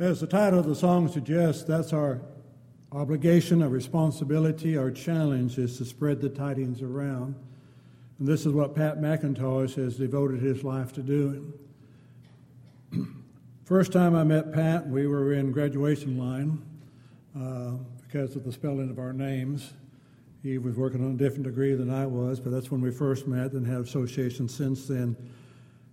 As 0.00 0.20
the 0.20 0.28
title 0.28 0.60
of 0.60 0.66
the 0.66 0.76
song 0.76 1.08
suggests, 1.08 1.64
that's 1.64 1.92
our 1.92 2.20
obligation, 2.92 3.64
our 3.64 3.68
responsibility, 3.68 4.76
our 4.76 4.92
challenge 4.92 5.58
is 5.58 5.76
to 5.78 5.84
spread 5.84 6.20
the 6.20 6.28
tidings 6.28 6.82
around. 6.82 7.34
And 8.20 8.28
this 8.28 8.46
is 8.46 8.52
what 8.52 8.76
Pat 8.76 9.00
Macintosh 9.00 9.74
has 9.74 9.96
devoted 9.96 10.40
his 10.40 10.62
life 10.62 10.92
to 10.92 11.02
doing. 11.02 11.52
First 13.64 13.90
time 13.90 14.14
I 14.14 14.22
met 14.22 14.52
Pat, 14.52 14.86
we 14.86 15.08
were 15.08 15.32
in 15.32 15.50
graduation 15.50 16.16
line 16.16 16.62
uh, 17.36 17.72
because 18.06 18.36
of 18.36 18.44
the 18.44 18.52
spelling 18.52 18.90
of 18.90 19.00
our 19.00 19.12
names. 19.12 19.72
He 20.44 20.58
was 20.58 20.76
working 20.76 21.04
on 21.04 21.10
a 21.10 21.18
different 21.18 21.42
degree 21.42 21.74
than 21.74 21.90
I 21.90 22.06
was, 22.06 22.38
but 22.38 22.52
that's 22.52 22.70
when 22.70 22.80
we 22.80 22.92
first 22.92 23.26
met 23.26 23.50
and 23.50 23.66
had 23.66 23.80
association 23.80 24.48
since 24.48 24.86
then. 24.86 25.16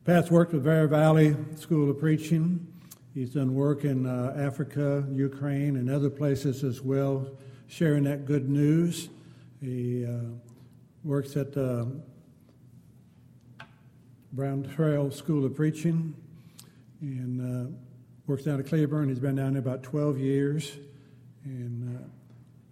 Pat's 0.04 0.30
worked 0.30 0.54
with 0.54 0.64
Bear 0.64 0.88
Valley 0.88 1.36
School 1.56 1.90
of 1.90 2.00
Preaching. 2.00 2.68
He's 3.16 3.30
done 3.30 3.56
work 3.56 3.86
in 3.86 4.06
uh, 4.06 4.34
Africa, 4.36 5.08
Ukraine, 5.10 5.78
and 5.78 5.90
other 5.90 6.10
places 6.10 6.66
as 6.66 6.82
well, 6.82 7.26
sharing 7.68 8.04
that 8.04 8.26
good 8.26 8.50
news. 8.50 9.08
He 9.62 10.06
uh, 10.06 10.34
works 11.02 11.38
at 11.38 11.56
uh, 11.56 11.86
Brown 14.34 14.64
Trail 14.64 15.12
School 15.12 15.46
of 15.46 15.56
Preaching 15.56 16.14
and 17.00 17.40
uh, 17.40 17.72
works 18.28 18.44
down 18.44 18.60
at 18.60 18.68
Cleburne. 18.68 19.08
He's 19.08 19.20
been 19.20 19.36
down 19.36 19.54
there 19.54 19.62
about 19.62 19.82
12 19.82 20.20
years. 20.20 20.76
And 21.46 21.98
uh, 21.98 22.02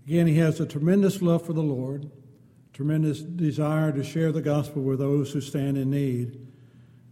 again, 0.06 0.28
he 0.28 0.36
has 0.40 0.60
a 0.60 0.66
tremendous 0.66 1.22
love 1.22 1.46
for 1.46 1.54
the 1.54 1.64
Lord, 1.64 2.12
tremendous 2.74 3.22
desire 3.22 3.94
to 3.94 4.04
share 4.04 4.34
the 4.34 4.42
gospel 4.42 4.82
with 4.82 5.00
those 5.00 5.32
who 5.32 5.40
stand 5.40 5.78
in 5.78 5.90
need. 5.90 6.46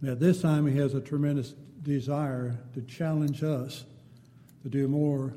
And 0.02 0.10
at 0.10 0.20
this 0.20 0.42
time, 0.42 0.66
he 0.66 0.76
has 0.76 0.92
a 0.92 1.00
tremendous 1.00 1.54
desire 1.82 2.58
to 2.74 2.82
challenge 2.82 3.42
us 3.42 3.84
to 4.62 4.68
do 4.68 4.86
more 4.88 5.34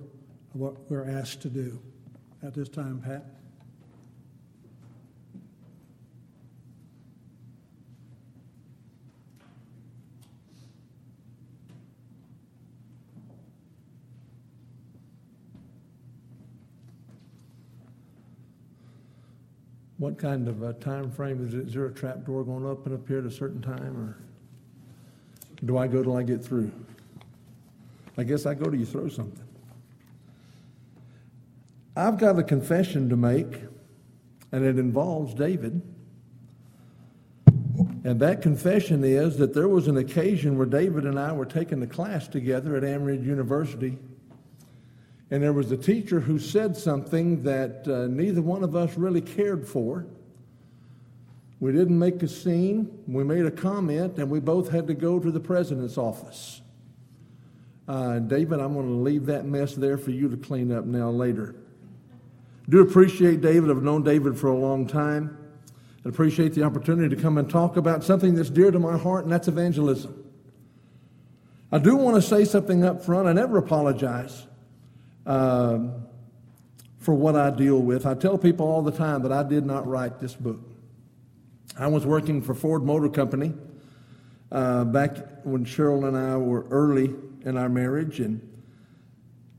of 0.54 0.60
what 0.60 0.90
we're 0.90 1.10
asked 1.10 1.42
to 1.42 1.50
do. 1.50 1.80
At 2.44 2.54
this 2.54 2.70
time, 2.70 3.02
Pat. 3.04 3.26
What 19.98 20.20
kind 20.20 20.48
of 20.48 20.62
a 20.62 20.74
time 20.74 21.10
frame 21.10 21.48
is 21.48 21.56
it? 21.56 21.68
Is 21.68 21.74
there 21.74 21.88
a 21.88 21.92
trap 21.92 22.26
door 22.26 22.44
going 22.44 22.70
up 22.70 22.86
and 22.86 22.94
up 22.94 23.08
here 23.08 23.20
at 23.20 23.26
a 23.26 23.32
certain 23.32 23.62
time, 23.62 23.98
or 23.98 24.20
do 25.66 25.78
I 25.78 25.88
go 25.88 26.04
till 26.04 26.16
I 26.16 26.24
get 26.24 26.44
through? 26.44 26.72
I 28.18 28.24
guess 28.24 28.46
I 28.46 28.54
go 28.54 28.66
till 28.66 28.76
you 28.76 28.86
throw 28.86 29.10
something. 29.10 29.44
I've 31.96 32.18
got 32.18 32.38
a 32.38 32.44
confession 32.44 33.10
to 33.10 33.16
make, 33.16 33.62
and 34.52 34.66
it 34.66 34.78
involves 34.78 35.34
David. 35.34 35.82
And 38.04 38.20
that 38.20 38.42
confession 38.42 39.04
is 39.04 39.38
that 39.38 39.54
there 39.54 39.68
was 39.68 39.88
an 39.88 39.98
occasion 39.98 40.58
where 40.58 40.68
David 40.68 41.06
and 41.06 41.20
I 41.20 41.32
were 41.32 41.46
taking 41.46 41.82
a 41.82 41.88
class 41.88 42.28
together 42.28 42.76
at 42.76 42.84
Amridge 42.84 43.26
University 43.26 43.98
and 45.32 45.42
there 45.42 45.54
was 45.54 45.72
a 45.72 45.78
teacher 45.78 46.20
who 46.20 46.38
said 46.38 46.78
something 46.78 47.44
that 47.44 47.88
uh, 47.88 48.08
neither 48.08 48.42
one 48.42 48.64
of 48.64 48.76
us 48.76 48.96
really 48.96 49.22
cared 49.22 49.68
for. 49.68 50.06
We 51.60 51.72
didn't 51.72 51.98
make 51.98 52.22
a 52.22 52.28
scene. 52.28 53.00
We 53.08 53.24
made 53.24 53.46
a 53.46 53.52
comment, 53.52 54.18
and 54.18 54.30
we 54.30 54.40
both 54.40 54.72
had 54.72 54.88
to 54.88 54.94
go 54.94 55.20
to 55.20 55.32
the 55.32 55.40
president's 55.40 55.98
office. 55.98 56.62
Uh, 57.88 58.20
David, 58.20 58.60
I'm 58.60 58.74
going 58.74 58.88
to 58.88 58.94
leave 58.94 59.28
that 59.28 59.46
mess 59.46 59.76
there 59.76 59.98
for 59.98 60.12
you 60.12 60.28
to 60.30 60.38
clean 60.38 60.72
up 60.72 60.86
now 60.86 61.10
later. 61.10 61.56
Do 62.68 62.82
appreciate 62.82 63.42
David. 63.42 63.70
I've 63.70 63.84
known 63.84 64.04
David 64.04 64.38
for 64.38 64.48
a 64.48 64.58
long 64.58 64.88
time. 64.88 65.38
I 66.04 66.10
appreciate 66.10 66.54
the 66.54 66.64
opportunity 66.64 67.16
to 67.16 67.22
come 67.22 67.38
and 67.38 67.50
talk 67.50 67.78
about 67.78 68.04
something 68.04 68.36
that's 68.36 68.50
dear 68.50 68.72
to 68.72 68.80
my 68.80 68.98
heart, 68.98 69.24
and 69.24 69.32
that's 69.32 69.48
evangelism. 69.48 70.24
I 71.72 71.78
do 71.78 71.96
want 71.96 72.16
to 72.16 72.22
say 72.22 72.46
something 72.46 72.84
up 72.84 73.04
front. 73.04 73.28
I 73.28 73.34
never 73.34 73.58
apologize 73.58 74.46
um, 75.26 76.06
for 77.00 77.14
what 77.14 77.36
I 77.36 77.50
deal 77.50 77.80
with. 77.80 78.06
I 78.06 78.14
tell 78.14 78.38
people 78.38 78.68
all 78.68 78.82
the 78.82 78.92
time 78.92 79.24
that 79.24 79.32
I 79.32 79.44
did 79.44 79.66
not 79.66 79.88
write 79.88 80.20
this 80.20 80.34
book. 80.34 80.60
I 81.78 81.88
was 81.88 82.06
working 82.06 82.42
for 82.42 82.54
Ford 82.54 82.84
Motor 82.84 83.10
Company 83.10 83.54
uh, 84.52 84.86
back 84.86 85.44
when 85.44 85.66
Cheryl 85.66 86.08
and 86.08 86.18
I 86.18 86.38
were 86.38 86.66
early 86.70 87.14
in 87.44 87.58
our 87.58 87.70
marriage, 87.70 88.20
and 88.20 88.42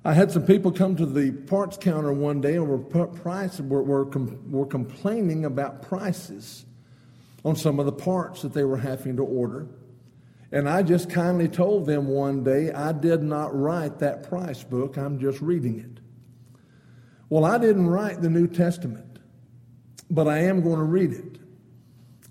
I 0.04 0.14
had 0.14 0.30
some 0.30 0.46
people 0.46 0.72
come 0.72 0.96
to 0.96 1.06
the 1.06 1.32
parts 1.32 1.76
counter 1.76 2.12
one 2.12 2.40
day 2.40 2.54
and 2.54 2.68
were 2.68 3.06
price 3.06 3.60
were, 3.60 3.82
were, 3.82 4.06
com, 4.06 4.50
were 4.50 4.66
complaining 4.66 5.44
about 5.44 5.82
prices 5.82 6.64
on 7.44 7.56
some 7.56 7.78
of 7.78 7.86
the 7.86 7.92
parts 7.92 8.42
that 8.42 8.54
they 8.54 8.64
were 8.64 8.78
having 8.78 9.16
to 9.16 9.24
order. 9.24 9.66
And 10.52 10.68
I 10.68 10.82
just 10.82 11.10
kindly 11.10 11.48
told 11.48 11.86
them 11.86 12.06
one 12.06 12.44
day 12.44 12.72
I 12.72 12.92
did 12.92 13.22
not 13.22 13.54
write 13.58 13.98
that 13.98 14.28
price 14.28 14.62
book, 14.62 14.96
I'm 14.96 15.18
just 15.18 15.40
reading 15.40 15.80
it. 15.80 16.00
Well, 17.28 17.44
I 17.44 17.58
didn't 17.58 17.88
write 17.88 18.22
the 18.22 18.30
New 18.30 18.46
Testament, 18.46 19.18
but 20.08 20.28
I 20.28 20.38
am 20.38 20.62
going 20.62 20.78
to 20.78 20.84
read 20.84 21.12
it. 21.12 21.40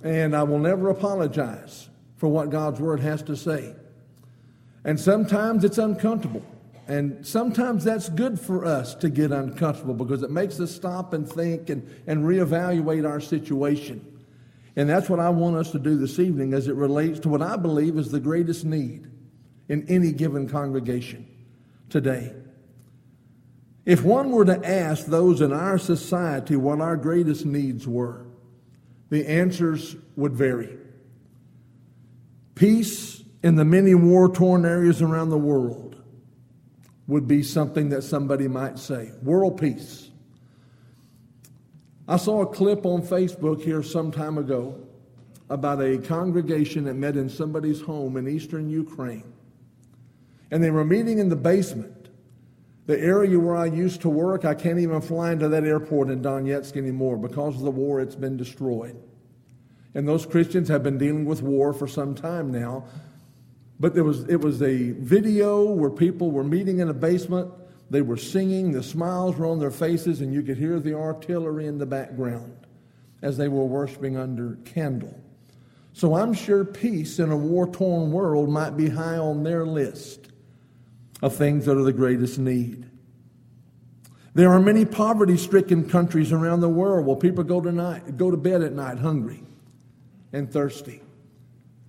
And 0.06 0.36
I 0.36 0.44
will 0.44 0.60
never 0.60 0.90
apologize 0.90 1.90
for 2.18 2.30
what 2.30 2.52
God's 2.52 2.80
Word 2.80 3.00
has 3.00 3.24
to 3.24 3.36
say. 3.36 3.74
And 4.84 5.00
sometimes 5.00 5.64
it's 5.64 5.80
uncomfortable. 5.80 6.46
And 6.88 7.26
sometimes 7.26 7.84
that's 7.84 8.08
good 8.10 8.40
for 8.40 8.66
us 8.66 8.94
to 8.96 9.10
get 9.10 9.32
uncomfortable 9.32 9.96
because 9.96 10.22
it 10.22 10.30
makes 10.30 10.60
us 10.60 10.70
stop 10.70 11.14
and 11.14 11.28
think 11.28 11.72
and, 11.72 11.90
and 12.06 12.24
reevaluate 12.24 13.10
our 13.10 13.20
situation. 13.20 14.22
And 14.76 14.88
that's 14.88 15.10
what 15.10 15.20
I 15.20 15.30
want 15.30 15.56
us 15.56 15.72
to 15.72 15.80
do 15.80 15.98
this 15.98 16.20
evening 16.20 16.54
as 16.54 16.68
it 16.68 16.76
relates 16.76 17.20
to 17.22 17.30
what 17.30 17.42
I 17.42 17.56
believe 17.56 17.98
is 17.98 18.12
the 18.12 18.20
greatest 18.20 18.64
need 18.64 19.10
in 19.70 19.88
any 19.90 20.12
given 20.12 20.48
congregation 20.48 21.28
today. 21.90 22.32
If 23.86 24.04
one 24.04 24.30
were 24.30 24.46
to 24.46 24.64
ask 24.64 25.08
those 25.08 25.42
in 25.42 25.52
our 25.52 25.80
society 25.80 26.56
what 26.56 26.80
our 26.80 26.96
greatest 26.96 27.44
needs 27.44 27.88
were, 27.88 28.25
the 29.16 29.26
answers 29.28 29.96
would 30.18 30.34
vary. 30.34 30.78
Peace 32.54 33.24
in 33.44 33.56
the 33.56 33.64
many 33.64 33.96
war 33.96 34.28
torn 34.28 34.66
areas 34.66 35.02
around 35.02 35.30
the 35.30 35.38
world 35.38 35.96
would 37.08 37.26
be 37.26 37.42
something 37.42 37.88
that 37.88 38.02
somebody 38.02 38.50
might 38.50 38.78
say. 38.78 39.14
World 39.24 39.58
peace. 39.58 40.10
I 42.10 42.18
saw 42.18 42.42
a 42.42 42.46
clip 42.46 42.86
on 42.86 43.04
Facebook 43.04 43.64
here 43.64 43.82
some 43.82 44.12
time 44.12 44.38
ago 44.38 44.78
about 45.50 45.82
a 45.82 45.98
congregation 45.98 46.84
that 46.84 46.96
met 46.96 47.16
in 47.16 47.30
somebody's 47.30 47.80
home 47.80 48.18
in 48.18 48.28
eastern 48.28 48.70
Ukraine. 48.70 49.32
And 50.52 50.62
they 50.62 50.72
were 50.72 50.84
meeting 50.84 51.20
in 51.20 51.30
the 51.30 51.38
basement. 51.38 52.05
The 52.86 53.00
area 53.00 53.40
where 53.40 53.56
I 53.56 53.66
used 53.66 54.02
to 54.02 54.10
work, 54.10 54.46
I 54.46 54.54
can't 54.54 54.80
even 54.80 55.02
fly 55.02 55.32
into 55.32 55.50
that 55.50 55.64
airport 55.64 56.10
in 56.10 56.22
Donetsk 56.22 56.78
anymore 56.78 57.18
because 57.18 57.56
of 57.56 57.62
the 57.62 57.72
war, 57.72 58.00
it's 58.00 58.16
been 58.16 58.38
destroyed. 58.38 58.96
And 59.96 60.08
those 60.08 60.26
Christians 60.26 60.68
have 60.68 60.84
been 60.84 60.98
dealing 60.98 61.26
with 61.26 61.42
war 61.42 61.74
for 61.74 61.88
some 61.88 62.14
time 62.14 62.52
now. 62.52 62.86
But 63.80 63.96
there 63.96 64.04
was, 64.04 64.24
it 64.26 64.40
was 64.40 64.62
a 64.62 64.92
video 64.92 65.64
where 65.64 65.90
people 65.90 66.32
were 66.32 66.44
meeting 66.44 66.80
in 66.80 66.90
a 66.90 66.94
basement 66.94 67.52
they 67.90 68.02
were 68.02 68.18
singing, 68.18 68.72
the 68.72 68.82
smiles 68.82 69.36
were 69.36 69.46
on 69.46 69.60
their 69.60 69.72
faces, 69.72 70.22
and 70.22 70.34
you 70.34 70.42
could 70.42 70.58
hear 70.58 70.80
the 70.80 70.96
artillery 70.96 71.68
in 71.68 71.78
the 71.78 71.86
background 71.86 72.66
as 73.22 73.38
they 73.38 73.48
were 73.48 73.66
worshiping 73.66 74.18
under 74.18 74.58
candle. 74.66 75.16
So 75.94 76.16
I'm 76.16 76.34
sure 76.34 76.66
peace 76.66 77.20
in 77.20 77.32
a 77.32 77.38
war 77.38 77.68
torn 77.68 78.12
world 78.12 78.50
might 78.50 78.76
be 78.76 78.90
high 78.90 79.18
on 79.18 79.44
their 79.44 79.66
list 79.66 80.25
of 81.26 81.36
things 81.36 81.66
that 81.66 81.78
are 81.78 81.84
the 81.84 81.94
greatest 81.94 82.38
need. 82.40 82.90
There 84.34 84.52
are 84.52 84.60
many 84.60 84.86
poverty 84.86 85.38
stricken 85.38 85.90
countries 85.90 86.32
around 86.32 86.60
the 86.60 86.70
world 86.70 87.06
where 87.06 87.16
people 87.16 87.44
go 87.44 87.62
to, 87.62 87.72
night, 87.72 88.18
go 88.18 88.32
to 88.32 88.38
bed 88.38 88.62
at 88.62 88.74
night 88.74 89.00
hungry 89.00 89.44
and 90.34 90.52
thirsty. 90.52 91.02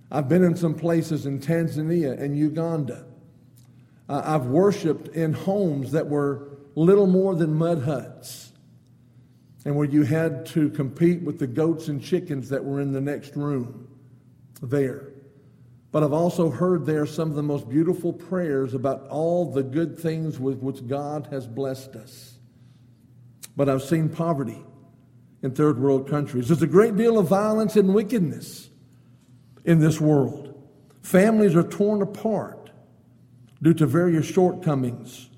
I've 0.09 0.29
been 0.29 0.43
in 0.43 0.55
some 0.55 0.73
places 0.73 1.25
in 1.25 1.39
Tanzania 1.39 2.19
and 2.19 2.37
Uganda 2.37 3.05
I've 4.09 4.45
worshiped 4.45 5.09
in 5.09 5.33
homes 5.33 5.91
that 5.91 6.07
were 6.07 6.47
little 6.75 7.07
more 7.07 7.35
than 7.35 7.53
mud 7.53 7.83
huts, 7.83 8.53
and 9.65 9.75
where 9.75 9.87
you 9.87 10.03
had 10.03 10.45
to 10.47 10.69
compete 10.69 11.21
with 11.21 11.39
the 11.39 11.47
goats 11.47 11.89
and 11.89 12.01
chickens 12.01 12.47
that 12.49 12.63
were 12.63 12.79
in 12.79 12.93
the 12.93 13.01
next 13.01 13.35
room 13.35 13.87
there. 14.61 15.09
But 15.91 16.03
I've 16.03 16.13
also 16.13 16.49
heard 16.49 16.85
there 16.85 17.05
some 17.05 17.29
of 17.29 17.35
the 17.35 17.43
most 17.43 17.69
beautiful 17.69 18.11
prayers 18.11 18.73
about 18.73 19.07
all 19.07 19.51
the 19.51 19.63
good 19.63 19.97
things 19.97 20.39
with 20.39 20.59
which 20.59 20.85
God 20.87 21.27
has 21.31 21.47
blessed 21.47 21.95
us. 21.95 22.37
But 23.55 23.69
I've 23.69 23.83
seen 23.83 24.09
poverty 24.09 24.63
in 25.41 25.51
third 25.51 25.79
world 25.79 26.09
countries. 26.09 26.49
There's 26.49 26.61
a 26.61 26.67
great 26.67 26.95
deal 26.95 27.17
of 27.17 27.27
violence 27.27 27.75
and 27.75 27.93
wickedness 27.93 28.69
in 29.63 29.79
this 29.79 30.01
world. 30.01 30.53
Families 31.01 31.55
are 31.55 31.63
torn 31.63 32.01
apart 32.01 32.71
due 33.61 33.73
to 33.75 33.85
various 33.85 34.25
shortcomings 34.25 35.29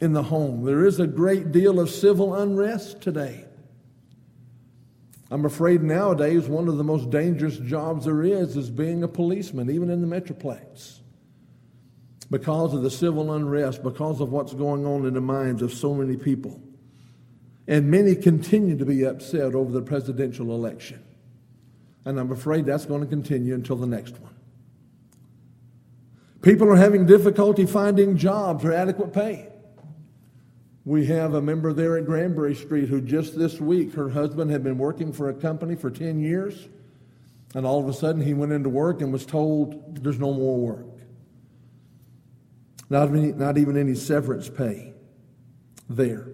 in 0.00 0.12
the 0.12 0.24
home. 0.24 0.64
There 0.64 0.84
is 0.84 1.00
a 1.00 1.06
great 1.06 1.52
deal 1.52 1.78
of 1.80 1.90
civil 1.90 2.34
unrest 2.34 3.00
today. 3.00 3.44
I'm 5.30 5.44
afraid 5.44 5.82
nowadays 5.82 6.46
one 6.46 6.68
of 6.68 6.76
the 6.76 6.84
most 6.84 7.10
dangerous 7.10 7.56
jobs 7.58 8.04
there 8.04 8.22
is 8.22 8.56
is 8.56 8.70
being 8.70 9.02
a 9.02 9.08
policeman, 9.08 9.70
even 9.70 9.90
in 9.90 10.00
the 10.00 10.06
Metroplex, 10.06 11.00
because 12.30 12.74
of 12.74 12.82
the 12.82 12.90
civil 12.90 13.32
unrest, 13.32 13.82
because 13.82 14.20
of 14.20 14.30
what's 14.30 14.54
going 14.54 14.86
on 14.86 15.04
in 15.04 15.14
the 15.14 15.20
minds 15.20 15.62
of 15.62 15.72
so 15.72 15.94
many 15.94 16.16
people. 16.16 16.62
And 17.66 17.90
many 17.90 18.14
continue 18.14 18.78
to 18.78 18.84
be 18.84 19.04
upset 19.04 19.54
over 19.54 19.72
the 19.72 19.82
presidential 19.82 20.52
election. 20.54 21.02
And 22.04 22.20
I'm 22.20 22.30
afraid 22.30 22.66
that's 22.66 22.86
going 22.86 23.00
to 23.00 23.08
continue 23.08 23.54
until 23.54 23.74
the 23.74 23.88
next 23.88 24.16
one. 24.20 24.34
People 26.42 26.70
are 26.70 26.76
having 26.76 27.06
difficulty 27.06 27.66
finding 27.66 28.16
jobs 28.16 28.64
or 28.64 28.72
adequate 28.72 29.12
pay. 29.12 29.48
We 30.86 31.04
have 31.06 31.34
a 31.34 31.42
member 31.42 31.72
there 31.72 31.98
at 31.98 32.06
Granbury 32.06 32.54
Street 32.54 32.88
who 32.88 33.00
just 33.00 33.36
this 33.36 33.60
week, 33.60 33.92
her 33.94 34.08
husband 34.08 34.52
had 34.52 34.62
been 34.62 34.78
working 34.78 35.12
for 35.12 35.28
a 35.28 35.34
company 35.34 35.74
for 35.74 35.90
10 35.90 36.20
years, 36.20 36.68
and 37.56 37.66
all 37.66 37.80
of 37.80 37.88
a 37.88 37.92
sudden 37.92 38.22
he 38.22 38.34
went 38.34 38.52
into 38.52 38.68
work 38.68 39.00
and 39.00 39.12
was 39.12 39.26
told 39.26 40.00
there's 40.04 40.20
no 40.20 40.32
more 40.32 40.58
work. 40.58 40.86
Not, 42.88 43.10
not 43.10 43.58
even 43.58 43.76
any 43.76 43.96
severance 43.96 44.48
pay 44.48 44.94
there. 45.90 46.28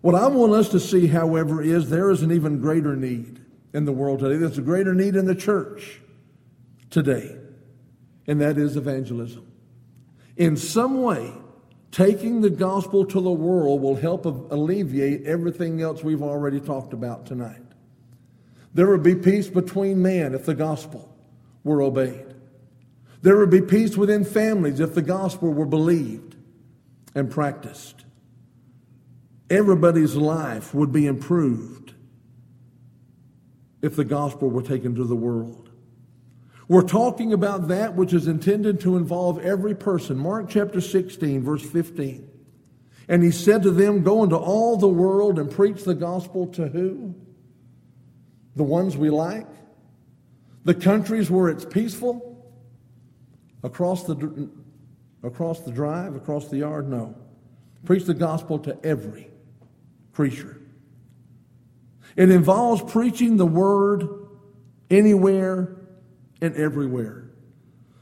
What 0.00 0.14
I 0.14 0.26
want 0.28 0.54
us 0.54 0.70
to 0.70 0.80
see, 0.80 1.06
however, 1.06 1.60
is 1.60 1.90
there 1.90 2.10
is 2.10 2.22
an 2.22 2.32
even 2.32 2.58
greater 2.58 2.96
need 2.96 3.38
in 3.74 3.84
the 3.84 3.92
world 3.92 4.20
today. 4.20 4.38
There's 4.38 4.56
a 4.56 4.62
greater 4.62 4.94
need 4.94 5.14
in 5.14 5.26
the 5.26 5.34
church 5.34 6.00
today, 6.88 7.36
and 8.26 8.40
that 8.40 8.56
is 8.56 8.78
evangelism. 8.78 9.46
In 10.38 10.56
some 10.56 11.02
way, 11.02 11.34
taking 11.90 12.40
the 12.40 12.50
gospel 12.50 13.04
to 13.04 13.20
the 13.20 13.30
world 13.30 13.80
will 13.80 13.96
help 13.96 14.24
alleviate 14.24 15.24
everything 15.24 15.80
else 15.80 16.02
we've 16.02 16.22
already 16.22 16.60
talked 16.60 16.92
about 16.92 17.26
tonight. 17.26 17.62
There 18.74 18.88
would 18.88 19.02
be 19.02 19.16
peace 19.16 19.48
between 19.48 20.00
men 20.00 20.34
if 20.34 20.46
the 20.46 20.54
gospel 20.54 21.14
were 21.64 21.82
obeyed. 21.82 22.34
There 23.22 23.36
would 23.36 23.50
be 23.50 23.60
peace 23.60 23.96
within 23.96 24.24
families 24.24 24.80
if 24.80 24.94
the 24.94 25.02
gospel 25.02 25.52
were 25.52 25.66
believed 25.66 26.36
and 27.14 27.30
practiced. 27.30 28.04
Everybody's 29.50 30.14
life 30.14 30.72
would 30.74 30.92
be 30.92 31.06
improved 31.06 31.94
if 33.82 33.96
the 33.96 34.04
gospel 34.04 34.48
were 34.48 34.62
taken 34.62 34.94
to 34.94 35.04
the 35.04 35.16
world. 35.16 35.69
We're 36.70 36.82
talking 36.82 37.32
about 37.32 37.66
that 37.66 37.96
which 37.96 38.12
is 38.12 38.28
intended 38.28 38.78
to 38.82 38.96
involve 38.96 39.40
every 39.40 39.74
person. 39.74 40.16
Mark 40.16 40.48
chapter 40.48 40.80
16, 40.80 41.42
verse 41.42 41.68
15. 41.68 42.30
And 43.08 43.24
he 43.24 43.32
said 43.32 43.64
to 43.64 43.72
them, 43.72 44.04
Go 44.04 44.22
into 44.22 44.36
all 44.36 44.76
the 44.76 44.86
world 44.86 45.40
and 45.40 45.50
preach 45.50 45.82
the 45.82 45.96
gospel 45.96 46.46
to 46.52 46.68
who? 46.68 47.16
The 48.54 48.62
ones 48.62 48.96
we 48.96 49.10
like? 49.10 49.48
The 50.62 50.74
countries 50.74 51.28
where 51.28 51.48
it's 51.48 51.64
peaceful? 51.64 52.40
Across 53.64 54.04
the, 54.04 54.48
across 55.24 55.62
the 55.62 55.72
drive, 55.72 56.14
across 56.14 56.50
the 56.50 56.58
yard? 56.58 56.88
No. 56.88 57.16
Preach 57.84 58.04
the 58.04 58.14
gospel 58.14 58.60
to 58.60 58.78
every 58.86 59.28
creature. 60.12 60.56
It 62.14 62.30
involves 62.30 62.92
preaching 62.92 63.38
the 63.38 63.46
word 63.46 64.08
anywhere 64.88 65.79
and 66.40 66.54
everywhere. 66.56 67.24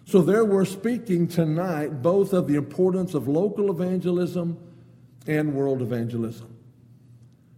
So, 0.04 0.22
there 0.22 0.44
we're 0.44 0.64
speaking 0.64 1.28
tonight 1.28 2.02
both 2.02 2.32
of 2.32 2.48
the 2.48 2.54
importance 2.54 3.14
of 3.14 3.28
local 3.28 3.70
evangelism 3.70 4.58
and 5.26 5.54
world 5.54 5.82
evangelism. 5.82 6.54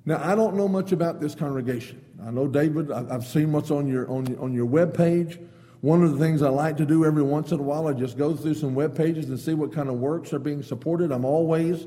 Now, 0.05 0.21
I 0.23 0.35
don't 0.35 0.57
know 0.57 0.67
much 0.67 0.93
about 0.93 1.21
this 1.21 1.35
congregation. 1.35 2.05
I 2.27 2.31
know 2.31 2.49
David, 2.49 2.91
I've 2.91 3.25
seen 3.25 3.53
what's 3.53 3.71
on 3.71 3.87
your, 3.87 4.11
on, 4.11 4.27
your, 4.27 4.43
on 4.43 4.53
your 4.53 4.67
web 4.67 4.95
page. 4.95 5.39
One 5.81 6.03
of 6.03 6.13
the 6.13 6.19
things 6.19 6.43
I 6.43 6.49
like 6.49 6.77
to 6.79 6.85
do 6.85 7.05
every 7.05 7.23
once 7.23 7.53
in 7.53 7.61
a 7.61 7.63
while, 7.63 7.87
I 7.87 7.93
just 7.93 8.19
go 8.19 8.35
through 8.35 8.55
some 8.55 8.75
web 8.75 8.97
pages 8.97 9.29
and 9.31 9.39
see 9.39 9.55
what 9.55 9.73
kind 9.73 9.89
of 9.89 9.95
works 9.97 10.33
are 10.33 10.39
being 10.39 10.63
supported. 10.63 11.13
I'm 11.13 11.25
always 11.25 11.87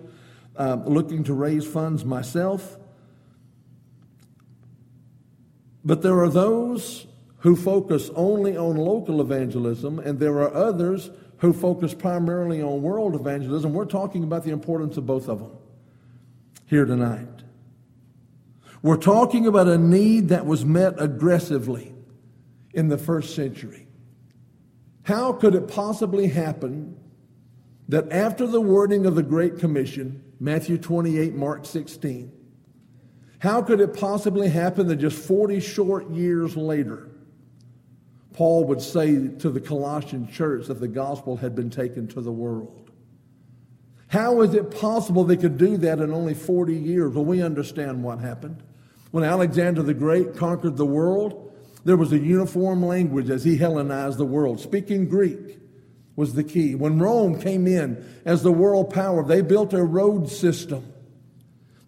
uh, 0.55 0.77
looking 0.85 1.23
to 1.25 1.33
raise 1.33 1.65
funds 1.65 2.05
myself. 2.05 2.77
But 5.85 6.01
there 6.01 6.19
are 6.19 6.29
those 6.29 7.05
who 7.43 7.57
focus 7.57 8.09
only 8.15 8.55
on 8.55 8.77
local 8.77 9.19
evangelism, 9.19 9.99
and 9.99 10.17
there 10.17 10.35
are 10.35 10.53
others 10.53 11.11
who 11.39 11.51
focus 11.51 11.93
primarily 11.93 12.61
on 12.61 12.81
world 12.81 13.15
evangelism. 13.15 13.73
We're 13.73 13.83
talking 13.83 14.23
about 14.23 14.45
the 14.45 14.51
importance 14.51 14.95
of 14.95 15.05
both 15.05 15.27
of 15.27 15.39
them 15.39 15.51
here 16.67 16.85
tonight. 16.85 17.27
We're 18.81 18.95
talking 18.95 19.45
about 19.45 19.67
a 19.67 19.77
need 19.77 20.29
that 20.29 20.45
was 20.45 20.63
met 20.63 20.93
aggressively 21.01 21.93
in 22.73 22.87
the 22.87 22.97
first 22.97 23.35
century. 23.35 23.87
How 25.03 25.33
could 25.33 25.53
it 25.53 25.67
possibly 25.67 26.27
happen 26.27 26.97
that 27.89 28.09
after 28.09 28.47
the 28.47 28.61
wording 28.61 29.05
of 29.05 29.15
the 29.15 29.23
Great 29.23 29.59
Commission, 29.59 30.23
Matthew 30.39 30.77
28, 30.77 31.35
Mark 31.35 31.65
16, 31.65 32.31
how 33.39 33.61
could 33.61 33.81
it 33.81 33.93
possibly 33.93 34.47
happen 34.47 34.87
that 34.87 34.95
just 34.95 35.17
40 35.17 35.59
short 35.59 36.09
years 36.09 36.55
later, 36.55 37.09
Paul 38.33 38.65
would 38.65 38.81
say 38.81 39.27
to 39.27 39.50
the 39.50 39.62
Colossian 39.62 40.27
church 40.27 40.68
that 40.68 40.80
the 40.80 40.88
gospel 40.88 41.38
had 41.38 41.56
been 41.56 41.69
taken 41.69 42.07
to 42.09 42.21
the 42.21 42.31
world? 42.31 42.91
How 44.07 44.41
is 44.41 44.53
it 44.53 44.71
possible 44.71 45.24
they 45.24 45.38
could 45.38 45.57
do 45.57 45.77
that 45.77 46.00
in 46.00 46.12
only 46.12 46.33
40 46.33 46.75
years? 46.75 47.13
Well, 47.13 47.25
we 47.25 47.41
understand 47.41 48.03
what 48.03 48.19
happened. 48.19 48.62
When 49.12 49.24
Alexander 49.24 49.81
the 49.81 49.94
Great 49.94 50.35
conquered 50.35 50.77
the 50.77 50.85
world, 50.85 51.51
there 51.85 51.97
was 51.97 52.12
a 52.12 52.19
uniform 52.19 52.83
language 52.83 53.30
as 53.30 53.44
he 53.44 53.57
Hellenized 53.57 54.18
the 54.18 54.25
world. 54.25 54.59
Speaking 54.59 55.07
Greek 55.07 55.59
was 56.15 56.33
the 56.33 56.44
key. 56.44 56.75
When 56.75 57.00
Rome 57.00 57.39
came 57.39 57.68
in 57.68 58.21
as 58.25 58.44
the 58.44 58.51
world 58.51 58.94
power, 58.94 59.24
they 59.24 59.41
built 59.41 59.74
a 59.74 59.83
road 59.83 60.29
system 60.29 60.94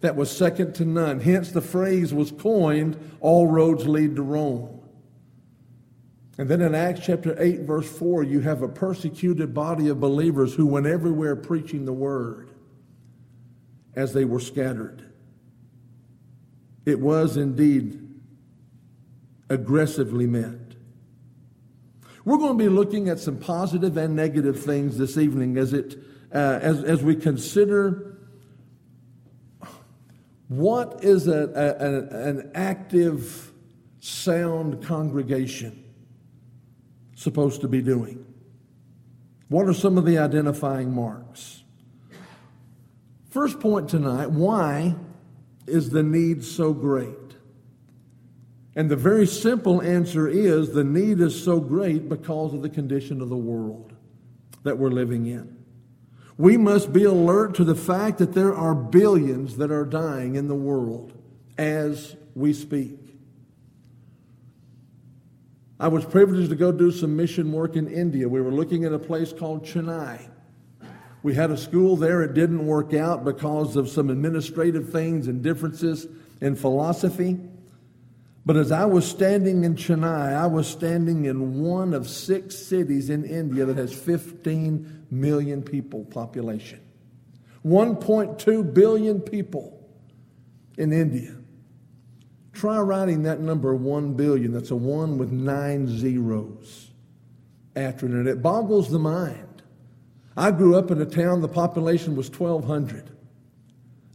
that 0.00 0.16
was 0.16 0.30
second 0.30 0.74
to 0.74 0.84
none. 0.84 1.20
Hence, 1.20 1.52
the 1.52 1.60
phrase 1.60 2.12
was 2.12 2.30
coined 2.30 2.96
all 3.20 3.46
roads 3.46 3.86
lead 3.86 4.16
to 4.16 4.22
Rome. 4.22 4.80
And 6.38 6.48
then 6.48 6.60
in 6.60 6.74
Acts 6.74 7.00
chapter 7.06 7.34
8, 7.42 7.60
verse 7.60 7.90
4, 7.90 8.22
you 8.22 8.40
have 8.40 8.62
a 8.62 8.68
persecuted 8.68 9.54
body 9.54 9.88
of 9.88 10.00
believers 10.00 10.54
who 10.54 10.66
went 10.66 10.86
everywhere 10.86 11.34
preaching 11.34 11.86
the 11.86 11.94
word 11.94 12.50
as 13.94 14.12
they 14.12 14.26
were 14.26 14.40
scattered. 14.40 15.02
It 16.84 17.00
was 17.00 17.38
indeed 17.38 18.02
aggressively 19.48 20.26
met. 20.26 20.60
We're 22.26 22.38
going 22.38 22.58
to 22.58 22.64
be 22.64 22.68
looking 22.68 23.08
at 23.08 23.18
some 23.18 23.38
positive 23.38 23.96
and 23.96 24.14
negative 24.14 24.62
things 24.62 24.98
this 24.98 25.16
evening 25.16 25.56
as, 25.56 25.72
it, 25.72 25.96
uh, 26.34 26.58
as, 26.60 26.84
as 26.84 27.02
we 27.02 27.16
consider 27.16 28.18
what 30.48 31.02
is 31.02 31.28
a, 31.28 31.76
a, 31.80 32.28
an 32.28 32.50
active, 32.54 33.52
sound 34.00 34.84
congregation 34.84 35.85
supposed 37.16 37.62
to 37.62 37.68
be 37.68 37.82
doing? 37.82 38.24
What 39.48 39.66
are 39.66 39.74
some 39.74 39.98
of 39.98 40.04
the 40.04 40.18
identifying 40.18 40.94
marks? 40.94 41.64
First 43.30 43.58
point 43.58 43.88
tonight 43.88 44.30
why 44.30 44.94
is 45.66 45.90
the 45.90 46.02
need 46.02 46.44
so 46.44 46.72
great? 46.72 47.14
And 48.76 48.90
the 48.90 48.96
very 48.96 49.26
simple 49.26 49.82
answer 49.82 50.28
is 50.28 50.72
the 50.72 50.84
need 50.84 51.18
is 51.20 51.42
so 51.42 51.58
great 51.58 52.08
because 52.08 52.52
of 52.52 52.62
the 52.62 52.68
condition 52.68 53.22
of 53.22 53.30
the 53.30 53.36
world 53.36 53.94
that 54.64 54.78
we're 54.78 54.90
living 54.90 55.26
in. 55.26 55.56
We 56.36 56.58
must 56.58 56.92
be 56.92 57.04
alert 57.04 57.54
to 57.54 57.64
the 57.64 57.74
fact 57.74 58.18
that 58.18 58.34
there 58.34 58.54
are 58.54 58.74
billions 58.74 59.56
that 59.56 59.70
are 59.70 59.86
dying 59.86 60.34
in 60.34 60.48
the 60.48 60.54
world 60.54 61.14
as 61.56 62.16
we 62.34 62.52
speak. 62.52 63.05
I 65.78 65.88
was 65.88 66.04
privileged 66.04 66.50
to 66.50 66.56
go 66.56 66.72
do 66.72 66.90
some 66.90 67.16
mission 67.16 67.52
work 67.52 67.76
in 67.76 67.86
India. 67.86 68.28
We 68.28 68.40
were 68.40 68.50
looking 68.50 68.84
at 68.84 68.92
a 68.92 68.98
place 68.98 69.32
called 69.32 69.64
Chennai. 69.64 70.26
We 71.22 71.34
had 71.34 71.50
a 71.50 71.56
school 71.56 71.96
there. 71.96 72.22
It 72.22 72.34
didn't 72.34 72.64
work 72.64 72.94
out 72.94 73.24
because 73.24 73.76
of 73.76 73.88
some 73.88 74.08
administrative 74.08 74.90
things 74.90 75.28
and 75.28 75.42
differences 75.42 76.06
in 76.40 76.56
philosophy. 76.56 77.38
But 78.46 78.56
as 78.56 78.70
I 78.70 78.84
was 78.84 79.06
standing 79.06 79.64
in 79.64 79.74
Chennai, 79.74 80.34
I 80.34 80.46
was 80.46 80.68
standing 80.68 81.24
in 81.24 81.60
one 81.60 81.92
of 81.92 82.08
six 82.08 82.56
cities 82.56 83.10
in 83.10 83.24
India 83.24 83.64
that 83.64 83.76
has 83.76 83.92
15 83.92 85.06
million 85.10 85.62
people 85.62 86.04
population. 86.04 86.80
1.2 87.66 88.72
billion 88.72 89.20
people 89.20 89.84
in 90.78 90.92
India. 90.92 91.36
Try 92.56 92.78
writing 92.78 93.24
that 93.24 93.40
number 93.40 93.74
1 93.74 94.14
billion. 94.14 94.50
That's 94.50 94.70
a 94.70 94.76
1 94.76 95.18
with 95.18 95.30
nine 95.30 95.86
zeros 95.86 96.90
after 97.76 98.06
it. 98.18 98.26
It 98.26 98.40
boggles 98.40 98.90
the 98.90 98.98
mind. 98.98 99.62
I 100.38 100.52
grew 100.52 100.74
up 100.74 100.90
in 100.90 100.98
a 101.02 101.04
town, 101.04 101.42
the 101.42 101.48
population 101.48 102.16
was 102.16 102.30
1,200. 102.30 103.10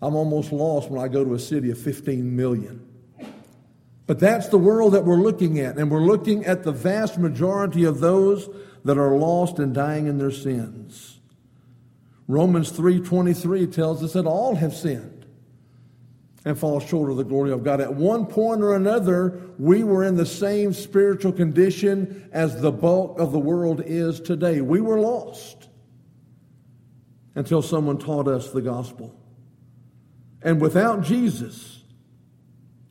I'm 0.01 0.15
almost 0.15 0.51
lost 0.51 0.89
when 0.89 0.99
I 0.99 1.07
go 1.07 1.23
to 1.23 1.35
a 1.35 1.39
city 1.39 1.69
of 1.69 1.77
15 1.77 2.35
million. 2.35 2.83
But 4.07 4.17
that's 4.17 4.47
the 4.47 4.57
world 4.57 4.93
that 4.93 5.05
we're 5.05 5.21
looking 5.21 5.59
at, 5.59 5.77
and 5.77 5.91
we're 5.91 6.01
looking 6.01 6.43
at 6.43 6.63
the 6.63 6.71
vast 6.71 7.19
majority 7.19 7.83
of 7.83 7.99
those 7.99 8.49
that 8.83 8.97
are 8.97 9.15
lost 9.17 9.59
and 9.59 9.71
dying 9.71 10.07
in 10.07 10.17
their 10.17 10.31
sins. 10.31 11.19
Romans 12.27 12.71
3:23 12.71 13.67
tells 13.67 14.03
us 14.03 14.13
that 14.13 14.25
all 14.25 14.55
have 14.55 14.73
sinned 14.73 15.20
and 16.43 16.57
fall 16.57 16.79
short 16.79 17.11
of 17.11 17.17
the 17.17 17.23
glory 17.23 17.51
of 17.51 17.63
God. 17.63 17.81
At 17.81 17.93
one 17.93 18.25
point 18.25 18.61
or 18.61 18.75
another, 18.75 19.39
we 19.59 19.83
were 19.83 20.03
in 20.03 20.15
the 20.15 20.25
same 20.25 20.73
spiritual 20.73 21.31
condition 21.31 22.29
as 22.31 22.61
the 22.61 22.71
bulk 22.71 23.19
of 23.19 23.31
the 23.31 23.39
world 23.39 23.81
is 23.85 24.19
today. 24.19 24.61
We 24.61 24.81
were 24.81 24.99
lost 24.99 25.69
until 27.35 27.61
someone 27.61 27.97
taught 27.97 28.27
us 28.27 28.51
the 28.51 28.61
gospel. 28.61 29.15
And 30.41 30.59
without 30.59 31.03
Jesus, 31.03 31.83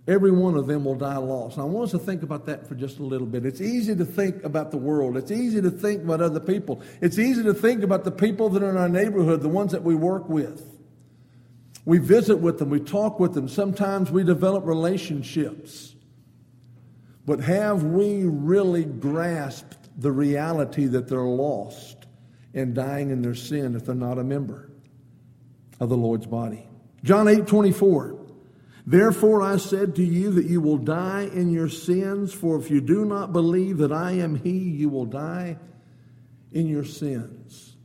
every 0.07 0.31
one 0.31 0.55
of 0.55 0.69
them 0.69 0.85
will 0.85 0.95
die 0.95 1.17
lost. 1.17 1.59
I 1.59 1.65
want 1.65 1.87
us 1.87 1.91
to 1.91 1.99
think 1.99 2.23
about 2.23 2.47
that 2.47 2.69
for 2.69 2.77
just 2.77 3.01
a 3.01 3.03
little 3.03 3.27
bit. 3.27 3.45
It's 3.45 3.61
easy 3.61 3.97
to 3.97 4.05
think 4.05 4.45
about 4.45 4.71
the 4.71 4.77
world, 4.77 5.17
it's 5.17 5.33
easy 5.33 5.61
to 5.61 5.71
think 5.71 6.05
about 6.05 6.23
other 6.23 6.41
people, 6.41 6.83
it's 7.01 7.19
easy 7.19 7.43
to 7.43 7.53
think 7.53 7.83
about 7.83 8.05
the 8.05 8.13
people 8.13 8.49
that 8.51 8.63
are 8.63 8.71
in 8.71 8.77
our 8.77 8.89
neighborhood, 8.89 9.43
the 9.43 9.49
ones 9.49 9.73
that 9.73 9.83
we 9.83 9.97
work 9.97 10.29
with. 10.29 10.70
We 11.85 11.99
visit 11.99 12.37
with 12.37 12.59
them, 12.59 12.71
we 12.71 12.81
talk 12.81 13.19
with 13.19 13.35
them, 13.35 13.49
sometimes 13.49 14.11
we 14.11 14.25
develop 14.25 14.65
relationships. 14.65 15.95
But 17.27 17.41
have 17.41 17.85
we 17.85 18.25
really 18.25 18.85
grasped 18.85 19.77
the 20.01 20.13
reality 20.13 20.87
that 20.87 21.09
they're 21.09 21.21
lost 21.21 22.07
and 22.55 22.75
dying 22.75 23.11
in 23.11 23.23
their 23.23 23.35
sin 23.35 23.77
if 23.77 23.87
they're 23.87 23.95
not 23.95 24.19
a 24.19 24.25
member 24.25 24.71
of 25.79 25.89
the 25.89 25.97
Lord's 25.97 26.27
body? 26.27 26.67
John 27.03 27.29
8 27.29 27.47
24. 27.47 28.19
Therefore 28.87 29.43
I 29.43 29.57
said 29.57 29.95
to 29.97 30.05
you 30.05 30.33
that 30.33 30.47
you 30.47 30.61
will 30.61 30.79
die 30.79 31.31
in 31.33 31.51
your 31.51 31.69
sins, 31.69 32.33
for 32.33 32.59
if 32.59 32.71
you 32.71 32.81
do 32.81 33.05
not 33.05 33.33
believe 33.33 33.79
that 33.79 33.93
I 33.93 34.13
am 34.13 34.37
He, 34.37 34.59
you 34.59 34.89
will 34.89 35.07
die 35.07 35.59
in 36.53 36.67
your 36.67 36.85
sins. 36.85 37.77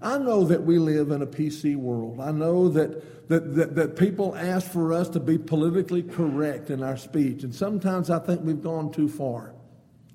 I 0.00 0.18
know 0.18 0.44
that 0.44 0.62
we 0.62 0.78
live 0.78 1.10
in 1.10 1.20
a 1.20 1.26
PC 1.26 1.76
world. 1.76 2.20
I 2.20 2.30
know 2.30 2.70
that, 2.70 3.19
that, 3.30 3.54
that, 3.54 3.76
that 3.76 3.96
people 3.96 4.34
ask 4.34 4.68
for 4.72 4.92
us 4.92 5.08
to 5.10 5.20
be 5.20 5.38
politically 5.38 6.02
correct 6.02 6.68
in 6.68 6.82
our 6.82 6.96
speech, 6.96 7.44
and 7.44 7.54
sometimes 7.54 8.10
I 8.10 8.18
think 8.18 8.40
we've 8.42 8.60
gone 8.60 8.90
too 8.90 9.08
far 9.08 9.54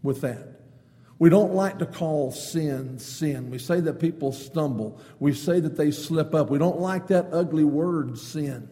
with 0.04 0.20
that. 0.20 0.60
We 1.18 1.30
don't 1.30 1.54
like 1.54 1.80
to 1.80 1.86
call 1.86 2.34
sin 2.34 3.00
sin. 3.00 3.50
We 3.50 3.58
say 3.58 3.80
that 3.80 4.02
people 4.02 4.34
stumble. 4.34 5.00
We 5.18 5.34
say 5.34 5.62
that 5.62 5.78
they 5.78 5.92
slip 5.92 6.36
up. 6.36 6.50
We 6.50 6.58
don't 6.58 6.82
like 6.82 7.08
that 7.08 7.28
ugly 7.32 7.64
word, 7.64 8.18
sin. 8.18 8.68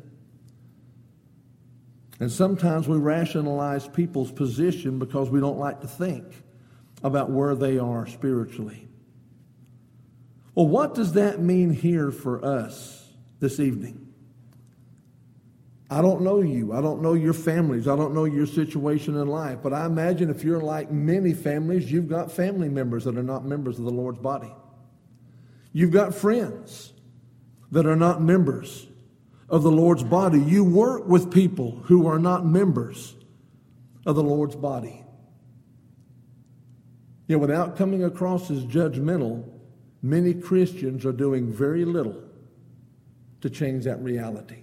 And 2.19 2.29
sometimes 2.29 2.85
we 2.85 2.97
rationalize 2.97 3.87
people's 3.87 4.33
position 4.33 4.99
because 4.99 5.29
we 5.29 5.39
don't 5.39 5.57
like 5.57 5.79
to 5.81 5.87
think 5.87 6.25
about 7.01 7.31
where 7.31 7.55
they 7.55 7.77
are 7.77 8.07
spiritually. 8.07 8.89
Well, 10.53 10.67
what 10.67 10.95
does 10.95 11.13
that 11.13 11.39
mean 11.39 11.69
here 11.69 12.11
for 12.11 12.43
us 12.43 13.09
this 13.39 13.61
evening? 13.61 14.03
I 15.93 16.01
don't 16.01 16.21
know 16.21 16.41
you. 16.41 16.73
I 16.73 16.81
don't 16.81 17.03
know 17.03 17.13
your 17.13 17.33
families. 17.33 17.87
I 17.87 17.95
don't 17.95 18.15
know 18.15 18.25
your 18.25 18.47
situation 18.47 19.15
in 19.15 19.27
life. 19.27 19.59
But 19.61 19.73
I 19.73 19.85
imagine 19.85 20.31
if 20.31 20.43
you're 20.43 20.59
like 20.59 20.91
many 20.91 21.35
families, 21.35 21.91
you've 21.91 22.09
got 22.09 22.31
family 22.31 22.67
members 22.67 23.03
that 23.03 23.15
are 23.15 23.21
not 23.21 23.45
members 23.45 23.77
of 23.77 23.85
the 23.85 23.91
Lord's 23.91 24.17
body. 24.17 24.51
You've 25.71 25.91
got 25.91 26.15
friends 26.15 26.93
that 27.69 27.85
are 27.85 27.95
not 27.95 28.23
members 28.23 28.87
of 29.47 29.61
the 29.61 29.69
Lord's 29.69 30.03
body. 30.03 30.39
You 30.41 30.63
work 30.63 31.07
with 31.07 31.31
people 31.31 31.83
who 31.83 32.07
are 32.07 32.17
not 32.17 32.43
members 32.43 33.15
of 34.03 34.15
the 34.15 34.23
Lord's 34.23 34.55
body. 34.55 35.05
Yet, 37.27 37.39
without 37.39 37.77
coming 37.77 38.03
across 38.03 38.49
as 38.49 38.65
judgmental, 38.65 39.47
many 40.01 40.33
Christians 40.33 41.05
are 41.05 41.11
doing 41.11 41.53
very 41.53 41.85
little 41.85 42.19
to 43.41 43.49
change 43.51 43.83
that 43.83 44.01
reality. 44.01 44.62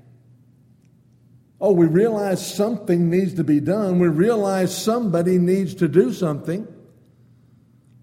Oh, 1.61 1.73
we 1.73 1.87
realize 1.87 2.55
something 2.55 3.11
needs 3.11 3.35
to 3.35 3.45
be 3.45 3.61
done. 3.61 3.99
We 3.99 4.09
realize 4.09 4.77
somebody 4.77 5.37
needs 5.39 5.75
to 5.77 5.89
do 5.89 6.13
something. 6.13 6.67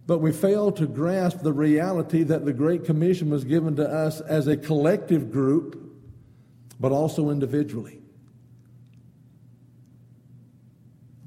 But 0.06 0.20
we 0.20 0.32
fail 0.32 0.72
to 0.74 0.88
grasp 0.88 1.40
the 1.42 1.52
reality 1.52 2.24
that 2.24 2.46
the 2.46 2.54
Great 2.54 2.86
Commission 2.86 3.30
was 3.30 3.44
given 3.44 3.76
to 3.76 3.90
us 3.90 4.22
as 4.22 4.48
a 4.48 4.56
collective 4.56 5.32
group, 5.32 5.98
but 6.80 6.92
also 6.92 7.30
individually. 7.30 8.00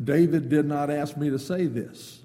David 0.03 0.49
did 0.49 0.65
not 0.65 0.89
ask 0.89 1.17
me 1.19 1.29
to 1.29 1.39
say 1.39 1.67
this, 1.67 2.21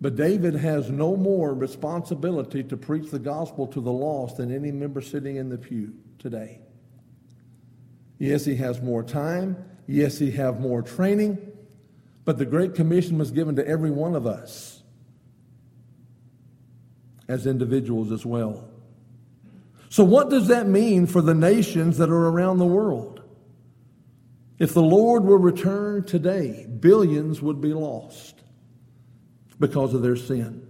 but 0.00 0.16
David 0.16 0.54
has 0.54 0.90
no 0.90 1.16
more 1.16 1.52
responsibility 1.52 2.62
to 2.62 2.76
preach 2.78 3.10
the 3.10 3.18
gospel 3.18 3.66
to 3.66 3.80
the 3.80 3.92
lost 3.92 4.38
than 4.38 4.54
any 4.54 4.72
member 4.72 5.02
sitting 5.02 5.36
in 5.36 5.50
the 5.50 5.58
pew 5.58 5.92
today. 6.18 6.60
Yes, 8.18 8.44
he 8.44 8.56
has 8.56 8.80
more 8.82 9.02
time. 9.02 9.56
Yes, 9.86 10.18
he 10.18 10.32
have 10.32 10.60
more 10.60 10.82
training. 10.82 11.38
But 12.24 12.38
the 12.38 12.44
Great 12.44 12.74
Commission 12.74 13.18
was 13.18 13.30
given 13.30 13.56
to 13.56 13.66
every 13.66 13.90
one 13.90 14.14
of 14.14 14.26
us 14.26 14.82
as 17.28 17.46
individuals 17.46 18.12
as 18.12 18.26
well. 18.26 18.68
So, 19.90 20.04
what 20.04 20.28
does 20.28 20.48
that 20.48 20.66
mean 20.66 21.06
for 21.06 21.22
the 21.22 21.34
nations 21.34 21.98
that 21.98 22.10
are 22.10 22.28
around 22.28 22.58
the 22.58 22.66
world? 22.66 23.22
If 24.58 24.74
the 24.74 24.82
Lord 24.82 25.24
were 25.24 25.38
returned 25.38 26.06
today, 26.06 26.66
billions 26.66 27.40
would 27.40 27.60
be 27.60 27.72
lost 27.72 28.42
because 29.58 29.94
of 29.94 30.02
their 30.02 30.16
sin. 30.16 30.67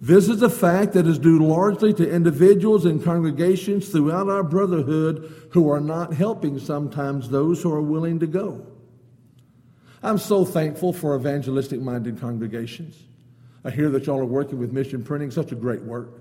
This 0.00 0.28
is 0.28 0.42
a 0.42 0.50
fact 0.50 0.92
that 0.94 1.06
is 1.06 1.18
due 1.18 1.38
largely 1.38 1.94
to 1.94 2.10
individuals 2.10 2.84
and 2.84 3.02
congregations 3.02 3.88
throughout 3.88 4.28
our 4.28 4.42
brotherhood 4.42 5.48
who 5.50 5.70
are 5.70 5.80
not 5.80 6.12
helping 6.12 6.58
sometimes 6.58 7.30
those 7.30 7.62
who 7.62 7.72
are 7.72 7.80
willing 7.80 8.18
to 8.20 8.26
go. 8.26 8.66
I'm 10.02 10.18
so 10.18 10.44
thankful 10.44 10.92
for 10.92 11.16
evangelistic 11.16 11.80
minded 11.80 12.20
congregations. 12.20 12.96
I 13.64 13.70
hear 13.70 13.88
that 13.90 14.06
y'all 14.06 14.20
are 14.20 14.26
working 14.26 14.58
with 14.58 14.72
mission 14.72 15.02
printing, 15.02 15.30
such 15.30 15.52
a 15.52 15.54
great 15.54 15.82
work. 15.82 16.20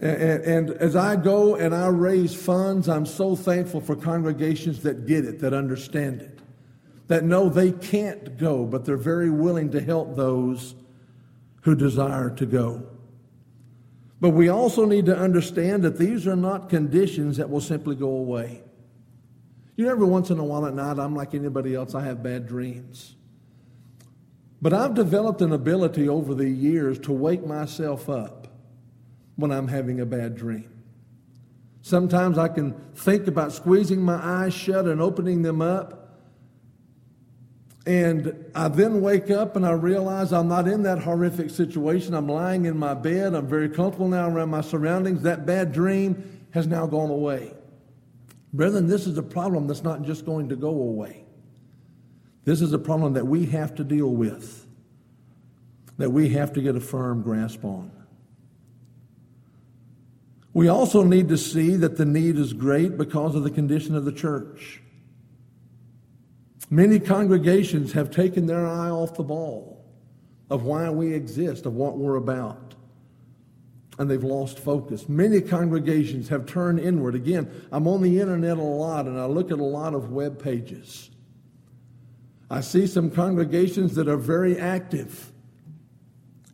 And, 0.00 0.16
and, 0.16 0.44
and, 0.44 0.70
as 0.70 0.96
I 0.96 1.16
go 1.16 1.54
and 1.54 1.74
I 1.74 1.88
raise 1.88 2.34
funds, 2.34 2.88
I'm 2.88 3.06
so 3.06 3.36
thankful 3.36 3.80
for 3.80 3.94
congregations 3.94 4.82
that 4.82 5.06
get 5.06 5.24
it, 5.26 5.40
that 5.40 5.52
understand 5.52 6.22
it, 6.22 6.38
that 7.08 7.24
know 7.24 7.48
they 7.48 7.70
can't 7.70 8.38
go, 8.38 8.64
but 8.64 8.84
they're 8.84 8.96
very 8.96 9.30
willing 9.30 9.70
to 9.72 9.80
help 9.80 10.16
those 10.16 10.74
who 11.62 11.74
desire 11.74 12.30
to 12.30 12.46
go. 12.46 12.86
But 14.20 14.30
we 14.30 14.48
also 14.48 14.84
need 14.84 15.06
to 15.06 15.18
understand 15.18 15.82
that 15.82 15.98
these 15.98 16.28
are 16.28 16.36
not 16.36 16.68
conditions 16.68 17.38
that 17.38 17.50
will 17.50 17.60
simply 17.60 17.96
go 17.96 18.08
away. 18.08 18.62
You 19.76 19.86
know, 19.86 19.90
every 19.90 20.06
once 20.06 20.30
in 20.30 20.38
a 20.38 20.44
while 20.44 20.66
at 20.66 20.74
night, 20.74 20.98
I'm 20.98 21.16
like 21.16 21.34
anybody 21.34 21.74
else, 21.74 21.94
I 21.94 22.04
have 22.04 22.22
bad 22.22 22.46
dreams. 22.46 23.16
But 24.60 24.72
I've 24.72 24.94
developed 24.94 25.42
an 25.42 25.52
ability 25.52 26.08
over 26.08 26.34
the 26.34 26.48
years 26.48 26.98
to 27.00 27.12
wake 27.12 27.44
myself 27.44 28.08
up 28.08 28.46
when 29.34 29.50
I'm 29.50 29.66
having 29.66 30.00
a 30.00 30.06
bad 30.06 30.36
dream. 30.36 30.70
Sometimes 31.80 32.38
I 32.38 32.46
can 32.46 32.74
think 32.94 33.26
about 33.26 33.52
squeezing 33.52 34.00
my 34.00 34.14
eyes 34.24 34.54
shut 34.54 34.84
and 34.84 35.00
opening 35.00 35.42
them 35.42 35.60
up 35.60 36.01
and 37.84 38.44
I 38.54 38.68
then 38.68 39.00
wake 39.00 39.30
up 39.30 39.56
and 39.56 39.66
I 39.66 39.72
realize 39.72 40.32
I'm 40.32 40.48
not 40.48 40.68
in 40.68 40.84
that 40.84 41.00
horrific 41.00 41.50
situation. 41.50 42.14
I'm 42.14 42.28
lying 42.28 42.66
in 42.66 42.78
my 42.78 42.94
bed. 42.94 43.34
I'm 43.34 43.48
very 43.48 43.68
comfortable 43.68 44.08
now 44.08 44.28
around 44.28 44.50
my 44.50 44.60
surroundings. 44.60 45.22
That 45.22 45.46
bad 45.46 45.72
dream 45.72 46.46
has 46.52 46.66
now 46.66 46.86
gone 46.86 47.10
away. 47.10 47.54
Brethren, 48.52 48.86
this 48.86 49.06
is 49.06 49.18
a 49.18 49.22
problem 49.22 49.66
that's 49.66 49.82
not 49.82 50.02
just 50.02 50.24
going 50.24 50.48
to 50.50 50.56
go 50.56 50.68
away. 50.68 51.24
This 52.44 52.60
is 52.60 52.72
a 52.72 52.78
problem 52.78 53.14
that 53.14 53.26
we 53.26 53.46
have 53.46 53.74
to 53.76 53.84
deal 53.84 54.10
with, 54.10 54.66
that 55.98 56.10
we 56.10 56.28
have 56.30 56.52
to 56.52 56.60
get 56.60 56.76
a 56.76 56.80
firm 56.80 57.22
grasp 57.22 57.64
on. 57.64 57.90
We 60.54 60.68
also 60.68 61.02
need 61.02 61.28
to 61.28 61.38
see 61.38 61.76
that 61.76 61.96
the 61.96 62.04
need 62.04 62.36
is 62.36 62.52
great 62.52 62.98
because 62.98 63.34
of 63.34 63.42
the 63.42 63.50
condition 63.50 63.96
of 63.96 64.04
the 64.04 64.12
church. 64.12 64.82
Many 66.72 67.00
congregations 67.00 67.92
have 67.92 68.10
taken 68.10 68.46
their 68.46 68.66
eye 68.66 68.88
off 68.88 69.12
the 69.12 69.22
ball 69.22 69.84
of 70.48 70.62
why 70.62 70.88
we 70.88 71.12
exist, 71.12 71.66
of 71.66 71.74
what 71.74 71.98
we're 71.98 72.16
about. 72.16 72.74
And 73.98 74.10
they've 74.10 74.24
lost 74.24 74.58
focus. 74.58 75.06
Many 75.06 75.42
congregations 75.42 76.30
have 76.30 76.46
turned 76.46 76.80
inward. 76.80 77.14
Again, 77.14 77.50
I'm 77.70 77.86
on 77.86 78.00
the 78.00 78.18
internet 78.18 78.56
a 78.56 78.62
lot 78.62 79.04
and 79.04 79.20
I 79.20 79.26
look 79.26 79.50
at 79.50 79.58
a 79.58 79.62
lot 79.62 79.92
of 79.92 80.12
web 80.12 80.42
pages. 80.42 81.10
I 82.48 82.62
see 82.62 82.86
some 82.86 83.10
congregations 83.10 83.94
that 83.96 84.08
are 84.08 84.16
very 84.16 84.58
active 84.58 85.30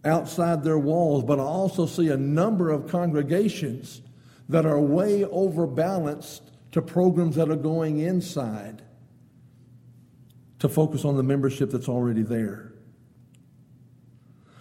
outside 0.04 0.64
their 0.64 0.80
walls, 0.80 1.22
but 1.22 1.38
I 1.38 1.44
also 1.44 1.87
see 1.87 2.08
a 2.08 2.16
number 2.16 2.70
of 2.70 2.88
congregations 2.88 4.02
that 4.48 4.66
are 4.66 4.80
way 4.80 5.25
overbalanced 5.25 6.50
to 6.72 6.82
programs 6.82 7.37
that 7.37 7.48
are 7.50 7.56
going 7.56 8.00
inside 8.00 8.82
to 10.58 10.68
focus 10.68 11.04
on 11.04 11.16
the 11.16 11.22
membership 11.22 11.70
that's 11.70 11.88
already 11.88 12.22
there. 12.22 12.72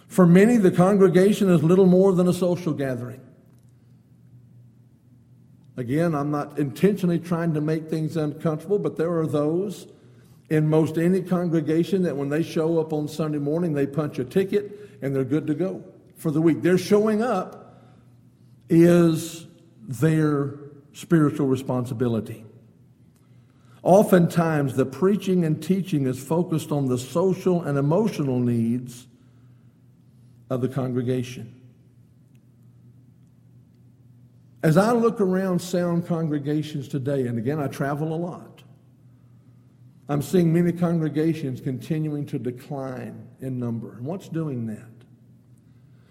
For 0.06 0.26
many, 0.26 0.56
the 0.56 0.70
congregation 0.70 1.50
is 1.50 1.62
little 1.62 1.86
more 1.86 2.12
than 2.12 2.28
a 2.28 2.32
social 2.32 2.72
gathering. 2.72 3.20
Again, 5.76 6.14
I'm 6.14 6.30
not 6.30 6.58
intentionally 6.58 7.18
trying 7.18 7.54
to 7.54 7.60
make 7.60 7.88
things 7.88 8.16
uncomfortable, 8.16 8.78
but 8.78 8.96
there 8.96 9.16
are 9.18 9.26
those 9.26 9.86
in 10.50 10.68
most 10.68 10.98
any 10.98 11.20
congregation 11.20 12.02
that 12.02 12.16
when 12.16 12.30
they 12.30 12.42
show 12.42 12.80
up 12.80 12.92
on 12.92 13.06
Sunday 13.06 13.38
morning, 13.38 13.74
they 13.74 13.86
punch 13.86 14.18
a 14.18 14.24
ticket 14.24 14.98
and 15.02 15.14
they're 15.14 15.24
good 15.24 15.46
to 15.46 15.54
go 15.54 15.84
for 16.16 16.30
the 16.30 16.40
week. 16.40 16.62
Their 16.62 16.78
showing 16.78 17.22
up 17.22 17.84
is 18.68 19.46
their 19.86 20.54
spiritual 20.92 21.46
responsibility. 21.46 22.44
Oftentimes, 23.82 24.74
the 24.74 24.86
preaching 24.86 25.44
and 25.44 25.62
teaching 25.62 26.06
is 26.06 26.22
focused 26.22 26.72
on 26.72 26.86
the 26.86 26.98
social 26.98 27.62
and 27.62 27.78
emotional 27.78 28.40
needs 28.40 29.06
of 30.50 30.60
the 30.60 30.68
congregation. 30.68 31.54
As 34.62 34.76
I 34.76 34.92
look 34.92 35.20
around 35.20 35.60
sound 35.60 36.06
congregations 36.06 36.88
today, 36.88 37.26
and 37.26 37.38
again, 37.38 37.60
I 37.60 37.68
travel 37.68 38.12
a 38.12 38.16
lot, 38.16 38.62
I'm 40.08 40.22
seeing 40.22 40.52
many 40.52 40.72
congregations 40.72 41.60
continuing 41.60 42.26
to 42.26 42.38
decline 42.38 43.28
in 43.40 43.58
number. 43.58 43.92
And 43.92 44.06
what's 44.06 44.28
doing 44.28 44.66
that? 44.66 44.97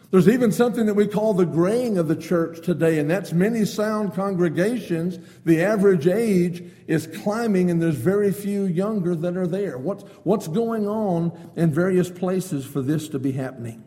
There's 0.10 0.30
even 0.30 0.54
something 0.54 0.86
that 0.86 0.94
we 0.94 1.06
call 1.06 1.34
the 1.34 1.46
graying 1.46 1.98
of 1.98 2.08
the 2.08 2.16
church 2.16 2.64
today, 2.64 3.00
and 3.00 3.10
that's 3.10 3.34
many 3.34 3.66
sound 3.66 4.14
congregations. 4.14 5.20
The 5.44 5.62
average 5.62 6.08
age 6.08 6.64
is 6.88 7.08
climbing, 7.08 7.70
and 7.70 7.82
there's 7.82 7.96
very 7.96 8.32
few 8.32 8.64
younger 8.66 9.16
that 9.16 9.36
are 9.36 9.48
there. 9.48 9.78
What's, 9.78 10.04
what's 10.24 10.48
going 10.48 10.88
on 10.88 11.52
in 11.58 11.74
various 11.74 12.10
places 12.10 12.66
for 12.66 12.82
this 12.82 13.10
to 13.10 13.20
be 13.20 13.34
happening? 13.34 13.84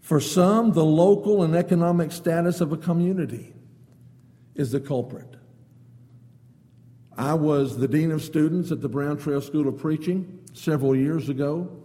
For 0.00 0.20
some, 0.20 0.72
the 0.72 0.84
local 0.84 1.42
and 1.42 1.56
economic 1.56 2.12
status 2.12 2.60
of 2.60 2.72
a 2.72 2.76
community 2.76 3.52
is 4.54 4.70
the 4.70 4.80
culprit. 4.80 5.36
I 7.16 7.34
was 7.34 7.78
the 7.78 7.88
dean 7.88 8.12
of 8.12 8.22
students 8.22 8.70
at 8.70 8.80
the 8.80 8.88
Brown 8.88 9.18
Trail 9.18 9.40
School 9.40 9.68
of 9.68 9.78
Preaching 9.78 10.40
several 10.52 10.94
years 10.94 11.28
ago. 11.28 11.80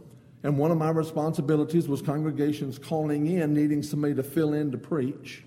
And 0.45 0.59
one 0.59 0.69
of 0.69 0.77
my 0.77 0.91
responsibilities 0.91 1.87
was 1.87 2.03
congregations 2.03 2.77
calling 2.77 3.25
in, 3.25 3.51
needing 3.51 3.81
somebody 3.81 4.13
to 4.13 4.21
fill 4.21 4.53
in 4.53 4.71
to 4.73 4.77
preach. 4.77 5.43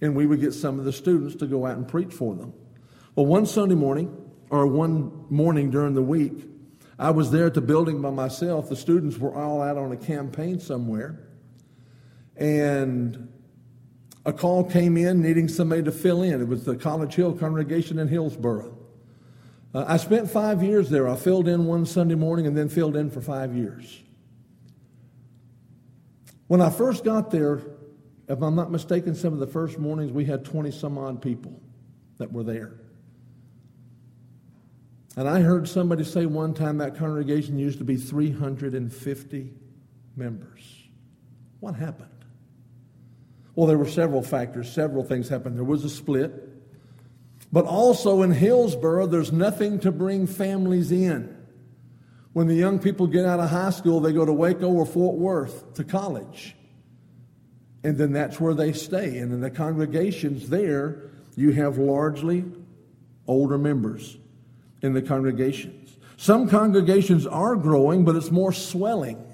And 0.00 0.16
we 0.16 0.26
would 0.26 0.40
get 0.40 0.52
some 0.52 0.80
of 0.80 0.84
the 0.84 0.92
students 0.92 1.36
to 1.36 1.46
go 1.46 1.64
out 1.64 1.76
and 1.76 1.86
preach 1.86 2.12
for 2.12 2.34
them. 2.34 2.52
Well, 3.14 3.26
one 3.26 3.46
Sunday 3.46 3.76
morning, 3.76 4.12
or 4.50 4.66
one 4.66 5.26
morning 5.30 5.70
during 5.70 5.94
the 5.94 6.02
week, 6.02 6.44
I 6.98 7.12
was 7.12 7.30
there 7.30 7.46
at 7.46 7.54
the 7.54 7.60
building 7.60 8.02
by 8.02 8.10
myself. 8.10 8.68
The 8.68 8.74
students 8.74 9.16
were 9.16 9.32
all 9.32 9.62
out 9.62 9.78
on 9.78 9.92
a 9.92 9.96
campaign 9.96 10.58
somewhere. 10.58 11.28
And 12.36 13.32
a 14.24 14.32
call 14.32 14.64
came 14.64 14.96
in 14.96 15.22
needing 15.22 15.46
somebody 15.46 15.84
to 15.84 15.92
fill 15.92 16.24
in. 16.24 16.40
It 16.40 16.48
was 16.48 16.64
the 16.64 16.74
College 16.74 17.14
Hill 17.14 17.32
congregation 17.32 18.00
in 18.00 18.08
Hillsboro. 18.08 18.76
Uh, 19.72 19.84
I 19.86 19.98
spent 19.98 20.28
five 20.28 20.64
years 20.64 20.90
there. 20.90 21.08
I 21.08 21.14
filled 21.14 21.46
in 21.46 21.66
one 21.66 21.86
Sunday 21.86 22.16
morning 22.16 22.48
and 22.48 22.56
then 22.56 22.68
filled 22.68 22.96
in 22.96 23.08
for 23.08 23.20
five 23.20 23.54
years. 23.54 24.02
When 26.46 26.60
I 26.60 26.70
first 26.70 27.04
got 27.04 27.30
there, 27.30 27.60
if 28.28 28.42
I'm 28.42 28.54
not 28.54 28.70
mistaken, 28.70 29.14
some 29.14 29.32
of 29.32 29.38
the 29.38 29.46
first 29.46 29.78
mornings 29.78 30.12
we 30.12 30.24
had 30.24 30.44
20 30.44 30.70
some 30.70 30.98
odd 30.98 31.22
people 31.22 31.60
that 32.18 32.32
were 32.32 32.42
there. 32.42 32.80
And 35.16 35.28
I 35.28 35.40
heard 35.40 35.66
somebody 35.68 36.04
say 36.04 36.26
one 36.26 36.52
time 36.52 36.78
that 36.78 36.96
congregation 36.96 37.58
used 37.58 37.78
to 37.78 37.84
be 37.84 37.96
350 37.96 39.52
members. 40.14 40.82
What 41.60 41.74
happened? 41.74 42.10
Well, 43.54 43.66
there 43.66 43.78
were 43.78 43.88
several 43.88 44.22
factors, 44.22 44.70
several 44.70 45.02
things 45.02 45.28
happened. 45.28 45.56
There 45.56 45.64
was 45.64 45.84
a 45.84 45.90
split. 45.90 46.32
But 47.50 47.64
also 47.64 48.22
in 48.22 48.32
Hillsboro, 48.32 49.06
there's 49.06 49.32
nothing 49.32 49.80
to 49.80 49.90
bring 49.90 50.26
families 50.26 50.92
in. 50.92 51.35
When 52.36 52.48
the 52.48 52.54
young 52.54 52.78
people 52.78 53.06
get 53.06 53.24
out 53.24 53.40
of 53.40 53.48
high 53.48 53.70
school, 53.70 53.98
they 53.98 54.12
go 54.12 54.26
to 54.26 54.32
Waco 54.34 54.70
or 54.70 54.84
Fort 54.84 55.16
Worth 55.16 55.72
to 55.72 55.82
college. 55.82 56.54
And 57.82 57.96
then 57.96 58.12
that's 58.12 58.38
where 58.38 58.52
they 58.52 58.74
stay. 58.74 59.16
And 59.16 59.32
in 59.32 59.40
the 59.40 59.50
congregations 59.50 60.50
there, 60.50 61.12
you 61.34 61.52
have 61.52 61.78
largely 61.78 62.44
older 63.26 63.56
members 63.56 64.18
in 64.82 64.92
the 64.92 65.00
congregations. 65.00 65.96
Some 66.18 66.46
congregations 66.46 67.26
are 67.26 67.56
growing, 67.56 68.04
but 68.04 68.16
it's 68.16 68.30
more 68.30 68.52
swelling 68.52 69.24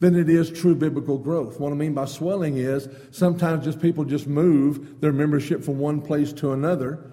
than 0.00 0.14
it 0.14 0.28
is 0.28 0.50
true 0.50 0.74
biblical 0.74 1.16
growth. 1.16 1.58
What 1.58 1.72
I 1.72 1.76
mean 1.76 1.94
by 1.94 2.04
swelling 2.04 2.58
is 2.58 2.90
sometimes 3.10 3.64
just 3.64 3.80
people 3.80 4.04
just 4.04 4.26
move 4.26 5.00
their 5.00 5.14
membership 5.14 5.64
from 5.64 5.78
one 5.78 6.02
place 6.02 6.34
to 6.34 6.52
another 6.52 7.10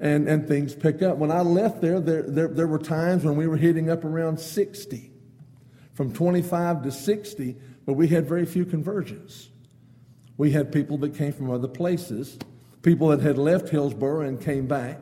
and, 0.00 0.26
and 0.26 0.48
things 0.48 0.74
pick 0.74 1.02
up. 1.02 1.18
When 1.18 1.30
I 1.30 1.42
left 1.42 1.80
there, 1.80 2.00
there, 2.00 2.22
there, 2.22 2.48
there 2.48 2.66
were 2.66 2.78
times 2.78 3.24
when 3.24 3.36
we 3.36 3.46
were 3.46 3.58
hitting 3.58 3.90
up 3.90 4.04
around 4.04 4.40
60, 4.40 5.12
from 5.92 6.12
25 6.12 6.82
to 6.84 6.90
60, 6.90 7.56
but 7.84 7.92
we 7.92 8.08
had 8.08 8.26
very 8.26 8.46
few 8.46 8.64
conversions. 8.64 9.50
We 10.38 10.52
had 10.52 10.72
people 10.72 10.96
that 10.98 11.14
came 11.14 11.32
from 11.32 11.50
other 11.50 11.68
places, 11.68 12.38
people 12.82 13.08
that 13.08 13.20
had 13.20 13.36
left 13.36 13.68
Hillsboro 13.68 14.22
and 14.22 14.40
came 14.40 14.66
back. 14.66 14.98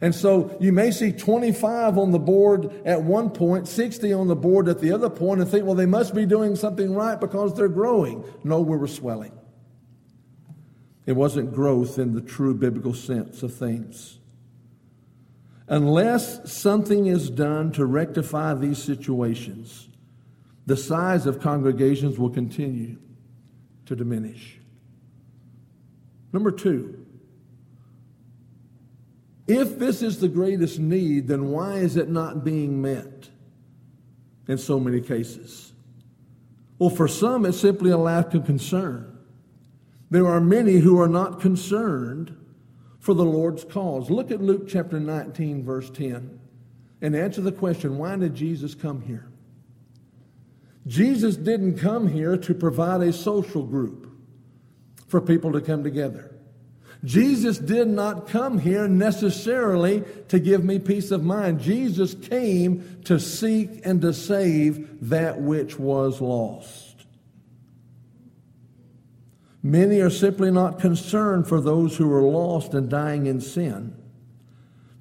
And 0.00 0.14
so 0.14 0.56
you 0.60 0.72
may 0.72 0.90
see 0.90 1.10
25 1.10 1.98
on 1.98 2.12
the 2.12 2.18
board 2.18 2.70
at 2.84 3.02
one 3.02 3.30
point, 3.30 3.66
60 3.66 4.12
on 4.12 4.28
the 4.28 4.36
board 4.36 4.68
at 4.68 4.78
the 4.80 4.92
other 4.92 5.10
point, 5.10 5.40
and 5.40 5.50
think, 5.50 5.64
well, 5.64 5.74
they 5.74 5.86
must 5.86 6.14
be 6.14 6.26
doing 6.26 6.54
something 6.54 6.94
right 6.94 7.18
because 7.18 7.54
they're 7.54 7.68
growing. 7.68 8.22
No, 8.44 8.60
we 8.60 8.76
were 8.76 8.86
swelling. 8.86 9.32
It 11.06 11.16
wasn't 11.16 11.54
growth 11.54 11.98
in 11.98 12.12
the 12.12 12.20
true 12.20 12.54
biblical 12.54 12.92
sense 12.92 13.42
of 13.42 13.54
things. 13.54 14.17
Unless 15.68 16.50
something 16.50 17.06
is 17.06 17.28
done 17.28 17.72
to 17.72 17.84
rectify 17.84 18.54
these 18.54 18.82
situations, 18.82 19.88
the 20.66 20.76
size 20.76 21.26
of 21.26 21.40
congregations 21.40 22.18
will 22.18 22.30
continue 22.30 22.96
to 23.84 23.94
diminish. 23.94 24.58
Number 26.32 26.50
two, 26.50 27.06
if 29.46 29.78
this 29.78 30.02
is 30.02 30.20
the 30.20 30.28
greatest 30.28 30.78
need, 30.78 31.28
then 31.28 31.50
why 31.50 31.76
is 31.76 31.96
it 31.96 32.08
not 32.08 32.44
being 32.44 32.80
met 32.80 33.28
in 34.46 34.58
so 34.58 34.78
many 34.78 35.00
cases? 35.00 35.72
Well, 36.78 36.90
for 36.90 37.08
some, 37.08 37.44
it's 37.44 37.60
simply 37.60 37.90
a 37.90 37.98
lack 37.98 38.34
of 38.34 38.44
concern. 38.44 39.18
There 40.10 40.26
are 40.26 40.40
many 40.40 40.76
who 40.76 41.00
are 41.00 41.08
not 41.08 41.40
concerned 41.40 42.37
for 43.08 43.14
the 43.14 43.24
Lord's 43.24 43.64
cause. 43.64 44.10
Look 44.10 44.30
at 44.30 44.42
Luke 44.42 44.68
chapter 44.68 45.00
19, 45.00 45.64
verse 45.64 45.88
10, 45.88 46.38
and 47.00 47.16
answer 47.16 47.40
the 47.40 47.50
question 47.50 47.96
why 47.96 48.14
did 48.16 48.34
Jesus 48.34 48.74
come 48.74 49.00
here? 49.00 49.30
Jesus 50.86 51.34
didn't 51.34 51.78
come 51.78 52.08
here 52.08 52.36
to 52.36 52.52
provide 52.52 53.00
a 53.00 53.14
social 53.14 53.62
group 53.62 54.14
for 55.06 55.22
people 55.22 55.52
to 55.52 55.62
come 55.62 55.82
together. 55.82 56.36
Jesus 57.02 57.56
did 57.56 57.88
not 57.88 58.28
come 58.28 58.58
here 58.58 58.86
necessarily 58.86 60.04
to 60.28 60.38
give 60.38 60.62
me 60.62 60.78
peace 60.78 61.10
of 61.10 61.24
mind. 61.24 61.62
Jesus 61.62 62.14
came 62.14 63.00
to 63.04 63.18
seek 63.18 63.86
and 63.86 64.02
to 64.02 64.12
save 64.12 65.08
that 65.08 65.40
which 65.40 65.78
was 65.78 66.20
lost. 66.20 66.87
Many 69.68 70.00
are 70.00 70.08
simply 70.08 70.50
not 70.50 70.80
concerned 70.80 71.46
for 71.46 71.60
those 71.60 71.98
who 71.98 72.10
are 72.10 72.22
lost 72.22 72.72
and 72.72 72.88
dying 72.88 73.26
in 73.26 73.38
sin. 73.38 73.94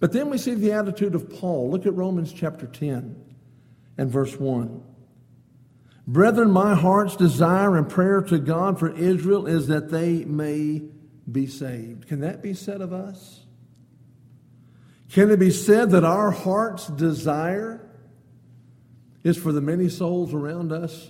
But 0.02 0.12
then 0.12 0.30
we 0.30 0.38
see 0.38 0.56
the 0.56 0.74
attitude 0.74 1.16
of 1.16 1.30
Paul. 1.30 1.72
Look 1.72 1.86
at 1.86 1.96
Romans 1.96 2.34
chapter 2.34 2.68
10 2.68 3.16
and 3.98 4.12
verse 4.12 4.38
1. 4.38 4.84
Brethren, 6.06 6.52
my 6.52 6.76
heart's 6.76 7.16
desire 7.16 7.78
and 7.78 7.88
prayer 7.88 8.22
to 8.24 8.40
God 8.40 8.78
for 8.78 8.94
Israel 8.94 9.48
is 9.48 9.68
that 9.68 9.90
they 9.90 10.26
may 10.26 10.82
be 11.32 11.48
saved. 11.48 12.10
Can 12.10 12.20
that 12.20 12.42
be 12.42 12.54
said 12.54 12.82
of 12.82 12.92
us? 12.92 13.46
Can 15.10 15.32
it 15.32 15.40
be 15.40 15.52
said 15.52 15.92
that 15.92 16.04
our 16.04 16.32
heart's 16.32 16.88
desire 16.88 17.90
is 19.24 19.38
for 19.38 19.54
the 19.54 19.62
many 19.62 19.88
souls 19.88 20.34
around 20.34 20.74
us 20.74 21.10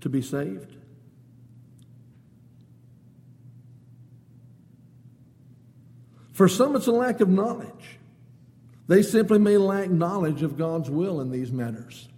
to 0.00 0.08
be 0.08 0.22
saved? 0.22 0.75
For 6.36 6.48
some, 6.48 6.76
it's 6.76 6.86
a 6.86 6.92
lack 6.92 7.22
of 7.22 7.30
knowledge. 7.30 7.98
They 8.88 9.02
simply 9.02 9.38
may 9.38 9.56
lack 9.56 9.88
knowledge 9.88 10.42
of 10.42 10.58
God's 10.58 10.90
will 10.90 11.22
in 11.22 11.30
these 11.30 11.50
matters. 11.50 12.10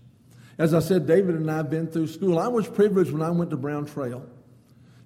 As 0.58 0.74
I 0.74 0.80
said, 0.80 1.06
David 1.06 1.36
and 1.36 1.48
I 1.48 1.58
have 1.58 1.70
been 1.70 1.86
through 1.86 2.08
school. 2.08 2.36
I 2.36 2.48
was 2.48 2.66
privileged 2.66 3.12
when 3.12 3.22
I 3.22 3.30
went 3.30 3.50
to 3.50 3.56
Brown 3.56 3.86
Trail 3.86 4.26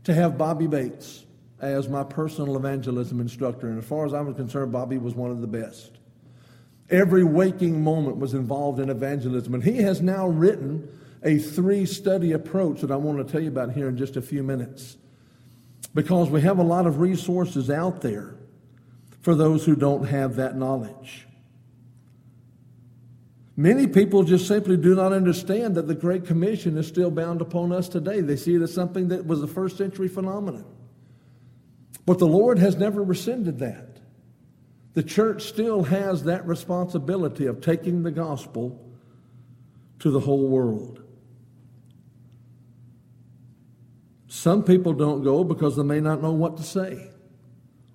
to 0.05 0.15
have 0.15 0.39
Bobby 0.39 0.67
Bates 0.67 1.27
as 1.61 1.91
my 1.91 2.03
personal 2.03 2.57
evangelism 2.57 3.21
instructor. 3.21 3.69
And 3.69 3.79
as 3.79 3.85
far 3.85 4.07
as 4.07 4.15
I 4.15 4.23
was 4.23 4.35
concerned, 4.35 4.73
Bobby 4.73 4.97
was 4.97 5.15
one 5.15 5.31
of 5.31 5.43
the 5.43 5.47
best. 5.47 5.91
Every 6.89 7.23
waking 7.23 7.85
moment 7.85 8.17
was 8.17 8.33
involved 8.33 8.81
in 8.81 8.89
evangelism. 8.89 9.53
And 9.53 9.63
he 9.63 9.77
has 9.83 10.01
now 10.01 10.27
written 10.27 10.89
a 11.23 11.37
three 11.37 11.85
study 11.85 12.33
approach 12.33 12.81
that 12.81 12.91
I 12.91 12.97
want 12.97 13.19
to 13.19 13.31
tell 13.31 13.43
you 13.43 13.49
about 13.49 13.73
here 13.73 13.91
in 13.91 13.99
just 13.99 14.17
a 14.17 14.23
few 14.23 14.43
minutes. 14.43 14.97
Because 15.93 16.31
we 16.31 16.41
have 16.41 16.59
a 16.59 16.63
lot 16.65 16.87
of 16.87 16.99
resources 16.99 17.69
out 17.69 18.01
there 18.01 18.37
for 19.23 19.35
those 19.35 19.65
who 19.65 19.77
don't 19.77 20.05
have 20.05 20.37
that 20.37 20.57
knowledge. 20.57 21.27
Many 23.57 23.87
people 23.87 24.25
just 24.25 24.49
simply 24.49 24.77
do 24.77 24.95
not 24.95 25.13
understand 25.13 25.77
that 25.77 25.87
the 25.87 25.95
Great 25.95 26.27
Commission 26.27 26.77
is 26.77 26.87
still 26.87 27.11
bound 27.11 27.41
upon 27.41 27.71
us 27.71 27.89
today. 27.89 28.21
They 28.21 28.37
see 28.37 28.55
it 28.55 28.63
as 28.63 28.73
something 28.73 29.09
that 29.09 29.27
was 29.27 29.43
a 29.43 29.47
first 29.47 29.77
century 29.77 30.09
phenomenon. 30.09 30.65
But 32.05 32.19
the 32.19 32.27
Lord 32.27 32.59
has 32.59 32.77
never 32.77 33.03
rescinded 33.03 33.61
that. 33.61 34.01
The 34.95 35.03
church 35.03 35.45
still 35.45 35.85
has 35.85 36.25
that 36.25 36.47
responsibility 36.47 37.47
of 37.47 37.61
taking 37.61 38.03
the 38.03 38.11
gospel 38.11 38.85
to 40.01 40.11
the 40.11 40.21
whole 40.21 40.49
world. 40.49 41.03
Some 44.29 44.65
people 44.65 44.93
don't 44.95 45.23
go 45.23 45.45
because 45.45 45.77
they 45.77 45.83
may 45.83 46.01
not 46.01 46.23
know 46.23 46.33
what 46.33 46.57
to 46.57 46.63
say 46.63 47.11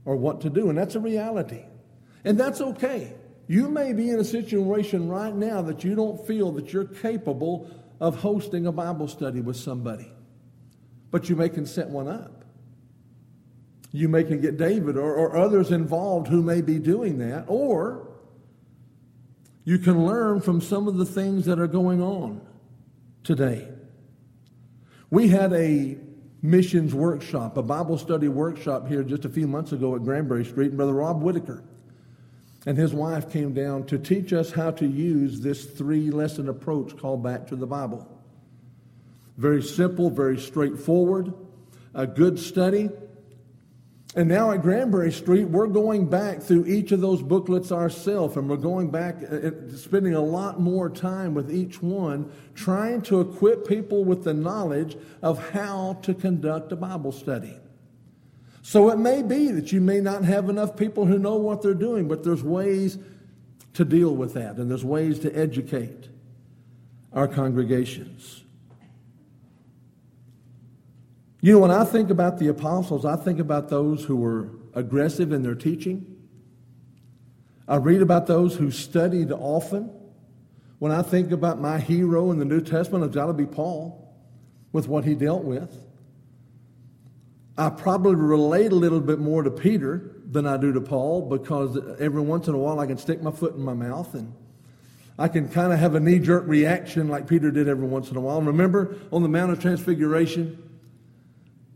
or 0.07 0.15
what 0.15 0.39
to 0.39 0.49
do, 0.49 0.69
and 0.69 0.77
that's 0.77 0.95
a 0.95 1.01
reality. 1.01 1.65
And 2.23 2.39
that's 2.39 2.61
okay. 2.61 3.13
You 3.47 3.67
may 3.67 3.91
be 3.91 4.09
in 4.09 4.19
a 4.19 4.23
situation 4.23 5.09
right 5.09 5.35
now 5.35 5.61
that 5.63 5.83
you 5.83 5.95
don't 5.95 6.25
feel 6.25 6.53
that 6.53 6.71
you're 6.71 6.85
capable 6.85 7.69
of 7.99 8.15
hosting 8.15 8.67
a 8.67 8.71
Bible 8.71 9.09
study 9.09 9.41
with 9.41 9.57
somebody, 9.57 10.09
but 11.11 11.27
you 11.27 11.35
may 11.35 11.49
can 11.49 11.65
set 11.65 11.89
one 11.89 12.07
up. 12.07 12.45
You 13.91 14.07
may 14.07 14.23
can 14.23 14.39
get 14.39 14.55
David 14.55 14.95
or, 14.95 15.13
or 15.13 15.35
others 15.35 15.71
involved 15.71 16.29
who 16.29 16.41
may 16.41 16.61
be 16.61 16.79
doing 16.79 17.17
that, 17.17 17.43
or 17.47 18.07
you 19.65 19.77
can 19.77 20.05
learn 20.05 20.39
from 20.39 20.61
some 20.61 20.87
of 20.87 20.95
the 20.95 21.05
things 21.05 21.43
that 21.45 21.59
are 21.59 21.67
going 21.67 22.01
on 22.01 22.39
today. 23.25 23.67
We 25.09 25.27
had 25.27 25.51
a 25.51 25.97
missions 26.47 26.95
workshop, 26.95 27.57
a 27.57 27.61
Bible 27.61 27.97
study 27.97 28.27
workshop 28.27 28.87
here 28.87 29.03
just 29.03 29.25
a 29.25 29.29
few 29.29 29.47
months 29.47 29.73
ago 29.73 29.95
at 29.95 30.03
Granbury 30.03 30.45
Street. 30.45 30.67
And 30.67 30.77
Brother 30.77 30.93
Rob 30.93 31.21
Whitaker 31.21 31.63
and 32.65 32.77
his 32.77 32.93
wife 32.93 33.31
came 33.31 33.53
down 33.53 33.85
to 33.87 33.97
teach 33.97 34.33
us 34.33 34.51
how 34.51 34.71
to 34.71 34.87
use 34.87 35.41
this 35.41 35.65
three 35.65 36.09
lesson 36.09 36.49
approach 36.49 36.97
called 36.97 37.23
Back 37.23 37.47
to 37.47 37.55
the 37.55 37.67
Bible. 37.67 38.07
Very 39.37 39.61
simple, 39.61 40.09
very 40.09 40.37
straightforward, 40.37 41.33
a 41.93 42.07
good 42.07 42.39
study. 42.39 42.89
And 44.17 44.27
now 44.27 44.49
at 44.49 44.63
Granbury 44.63 45.11
Street, 45.11 45.45
we're 45.45 45.67
going 45.67 46.07
back 46.07 46.41
through 46.41 46.65
each 46.65 46.91
of 46.91 47.01
those 47.01 47.21
booklets 47.21 47.71
ourselves, 47.71 48.35
and 48.35 48.49
we're 48.49 48.57
going 48.57 48.89
back, 48.89 49.17
uh, 49.21 49.35
uh, 49.35 49.51
spending 49.75 50.15
a 50.15 50.21
lot 50.21 50.59
more 50.59 50.89
time 50.89 51.35
with 51.35 51.53
each 51.53 51.83
one, 51.83 52.31
trying 52.55 53.03
to 53.03 53.21
equip 53.21 53.67
people 53.67 54.03
with 54.03 54.23
the 54.23 54.33
knowledge 54.33 54.97
of 55.21 55.51
how 55.51 55.99
to 56.01 56.15
conduct 56.15 56.71
a 56.71 56.75
Bible 56.75 57.11
study. 57.11 57.59
So 58.63 58.89
it 58.89 58.97
may 58.97 59.21
be 59.21 59.51
that 59.51 59.71
you 59.71 59.81
may 59.81 60.01
not 60.01 60.23
have 60.23 60.49
enough 60.49 60.75
people 60.75 61.05
who 61.05 61.19
know 61.19 61.35
what 61.35 61.61
they're 61.61 61.75
doing, 61.75 62.07
but 62.07 62.23
there's 62.23 62.43
ways 62.43 62.97
to 63.75 63.85
deal 63.85 64.15
with 64.15 64.33
that, 64.33 64.55
and 64.55 64.67
there's 64.67 64.83
ways 64.83 65.19
to 65.19 65.31
educate 65.37 66.09
our 67.13 67.27
congregations. 67.27 68.43
You 71.41 71.53
know, 71.53 71.59
when 71.59 71.71
I 71.71 71.85
think 71.85 72.09
about 72.09 72.39
the 72.39 72.47
apostles, 72.47 73.05
I 73.05 73.15
think 73.15 73.39
about 73.39 73.69
those 73.69 74.03
who 74.03 74.15
were 74.15 74.49
aggressive 74.73 75.31
in 75.31 75.43
their 75.43 75.55
teaching. 75.55 76.15
I 77.67 77.75
read 77.75 78.01
about 78.01 78.27
those 78.27 78.55
who 78.55 78.71
studied 78.71 79.31
often. 79.31 79.91
When 80.79 80.91
I 80.91 81.01
think 81.01 81.31
about 81.31 81.59
my 81.59 81.79
hero 81.79 82.31
in 82.31 82.39
the 82.39 82.45
New 82.45 82.61
Testament, 82.61 83.03
it's 83.03 83.15
got 83.15 83.27
to 83.27 83.33
be 83.33 83.45
Paul 83.45 84.15
with 84.71 84.87
what 84.87 85.05
he 85.05 85.15
dealt 85.15 85.43
with. 85.43 85.75
I 87.57 87.69
probably 87.69 88.15
relate 88.15 88.71
a 88.71 88.75
little 88.75 88.99
bit 88.99 89.19
more 89.19 89.41
to 89.43 89.49
Peter 89.49 90.11
than 90.29 90.45
I 90.45 90.57
do 90.57 90.71
to 90.73 90.81
Paul 90.81 91.27
because 91.27 91.77
every 91.99 92.21
once 92.21 92.47
in 92.47 92.53
a 92.53 92.57
while 92.57 92.79
I 92.79 92.85
can 92.85 92.97
stick 92.97 93.21
my 93.21 93.31
foot 93.31 93.55
in 93.55 93.61
my 93.63 93.73
mouth 93.73 94.13
and 94.13 94.33
I 95.17 95.27
can 95.27 95.49
kind 95.49 95.73
of 95.73 95.79
have 95.79 95.95
a 95.95 95.99
knee 95.99 96.19
jerk 96.19 96.43
reaction 96.45 97.07
like 97.07 97.27
Peter 97.27 97.49
did 97.49 97.67
every 97.67 97.87
once 97.87 98.11
in 98.11 98.17
a 98.17 98.21
while. 98.21 98.39
Remember 98.41 98.95
on 99.11 99.23
the 99.23 99.29
Mount 99.29 99.51
of 99.51 99.59
Transfiguration? 99.59 100.66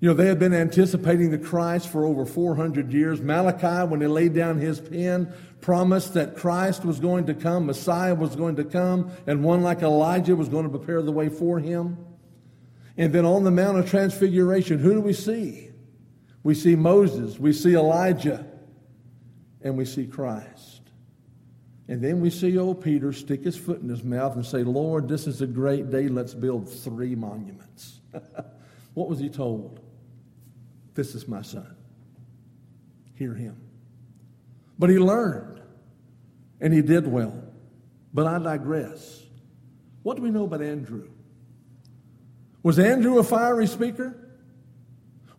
You 0.01 0.07
know, 0.07 0.15
they 0.15 0.25
had 0.25 0.39
been 0.39 0.53
anticipating 0.53 1.29
the 1.29 1.37
Christ 1.37 1.87
for 1.87 2.05
over 2.05 2.25
400 2.25 2.91
years. 2.91 3.21
Malachi, 3.21 3.87
when 3.87 4.01
he 4.01 4.07
laid 4.07 4.33
down 4.33 4.57
his 4.57 4.81
pen, 4.81 5.31
promised 5.61 6.15
that 6.15 6.35
Christ 6.35 6.83
was 6.83 6.99
going 6.99 7.27
to 7.27 7.35
come, 7.35 7.67
Messiah 7.67 8.15
was 8.15 8.35
going 8.35 8.55
to 8.55 8.63
come, 8.63 9.11
and 9.27 9.43
one 9.43 9.61
like 9.61 9.83
Elijah 9.83 10.35
was 10.35 10.49
going 10.49 10.63
to 10.63 10.75
prepare 10.75 11.03
the 11.03 11.11
way 11.11 11.29
for 11.29 11.59
him. 11.59 12.03
And 12.97 13.13
then 13.13 13.25
on 13.25 13.43
the 13.43 13.51
Mount 13.51 13.77
of 13.77 13.87
Transfiguration, 13.87 14.79
who 14.79 14.93
do 14.93 15.01
we 15.01 15.13
see? 15.13 15.69
We 16.41 16.55
see 16.55 16.75
Moses, 16.75 17.37
we 17.37 17.53
see 17.53 17.75
Elijah, 17.75 18.43
and 19.61 19.77
we 19.77 19.85
see 19.85 20.07
Christ. 20.07 20.81
And 21.87 22.01
then 22.03 22.21
we 22.21 22.31
see 22.31 22.57
old 22.57 22.83
Peter 22.83 23.13
stick 23.13 23.43
his 23.43 23.55
foot 23.55 23.81
in 23.81 23.89
his 23.89 24.03
mouth 24.03 24.35
and 24.35 24.43
say, 24.43 24.63
Lord, 24.63 25.07
this 25.07 25.27
is 25.27 25.43
a 25.43 25.47
great 25.47 25.91
day. 25.91 26.07
Let's 26.07 26.33
build 26.33 26.67
three 26.67 27.13
monuments. 27.13 27.99
what 28.95 29.07
was 29.07 29.19
he 29.19 29.29
told? 29.29 29.80
This 30.93 31.15
is 31.15 31.27
my 31.27 31.41
son. 31.41 31.75
Hear 33.13 33.33
him. 33.33 33.55
But 34.77 34.89
he 34.89 34.97
learned, 34.97 35.61
and 36.59 36.73
he 36.73 36.81
did 36.81 37.07
well. 37.07 37.43
But 38.13 38.27
I 38.27 38.39
digress. 38.39 39.23
What 40.03 40.17
do 40.17 40.23
we 40.23 40.31
know 40.31 40.45
about 40.45 40.61
Andrew? 40.61 41.07
Was 42.63 42.79
Andrew 42.79 43.19
a 43.19 43.23
fiery 43.23 43.67
speaker? 43.67 44.17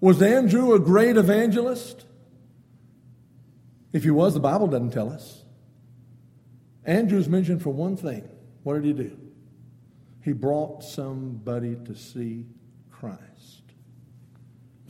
Was 0.00 0.20
Andrew 0.22 0.74
a 0.74 0.78
great 0.78 1.16
evangelist? 1.16 2.04
If 3.92 4.04
he 4.04 4.10
was, 4.10 4.34
the 4.34 4.40
Bible 4.40 4.66
doesn't 4.66 4.90
tell 4.90 5.10
us. 5.10 5.44
Andrew's 6.84 7.28
mentioned 7.28 7.62
for 7.62 7.70
one 7.70 7.96
thing. 7.96 8.28
What 8.62 8.74
did 8.74 8.84
he 8.84 8.92
do? 8.92 9.18
He 10.22 10.32
brought 10.32 10.82
somebody 10.82 11.76
to 11.84 11.94
see 11.94 12.46
Christ. 12.90 13.20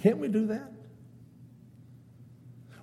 Can't 0.02 0.18
we 0.18 0.28
do 0.28 0.48
that? 0.48 0.70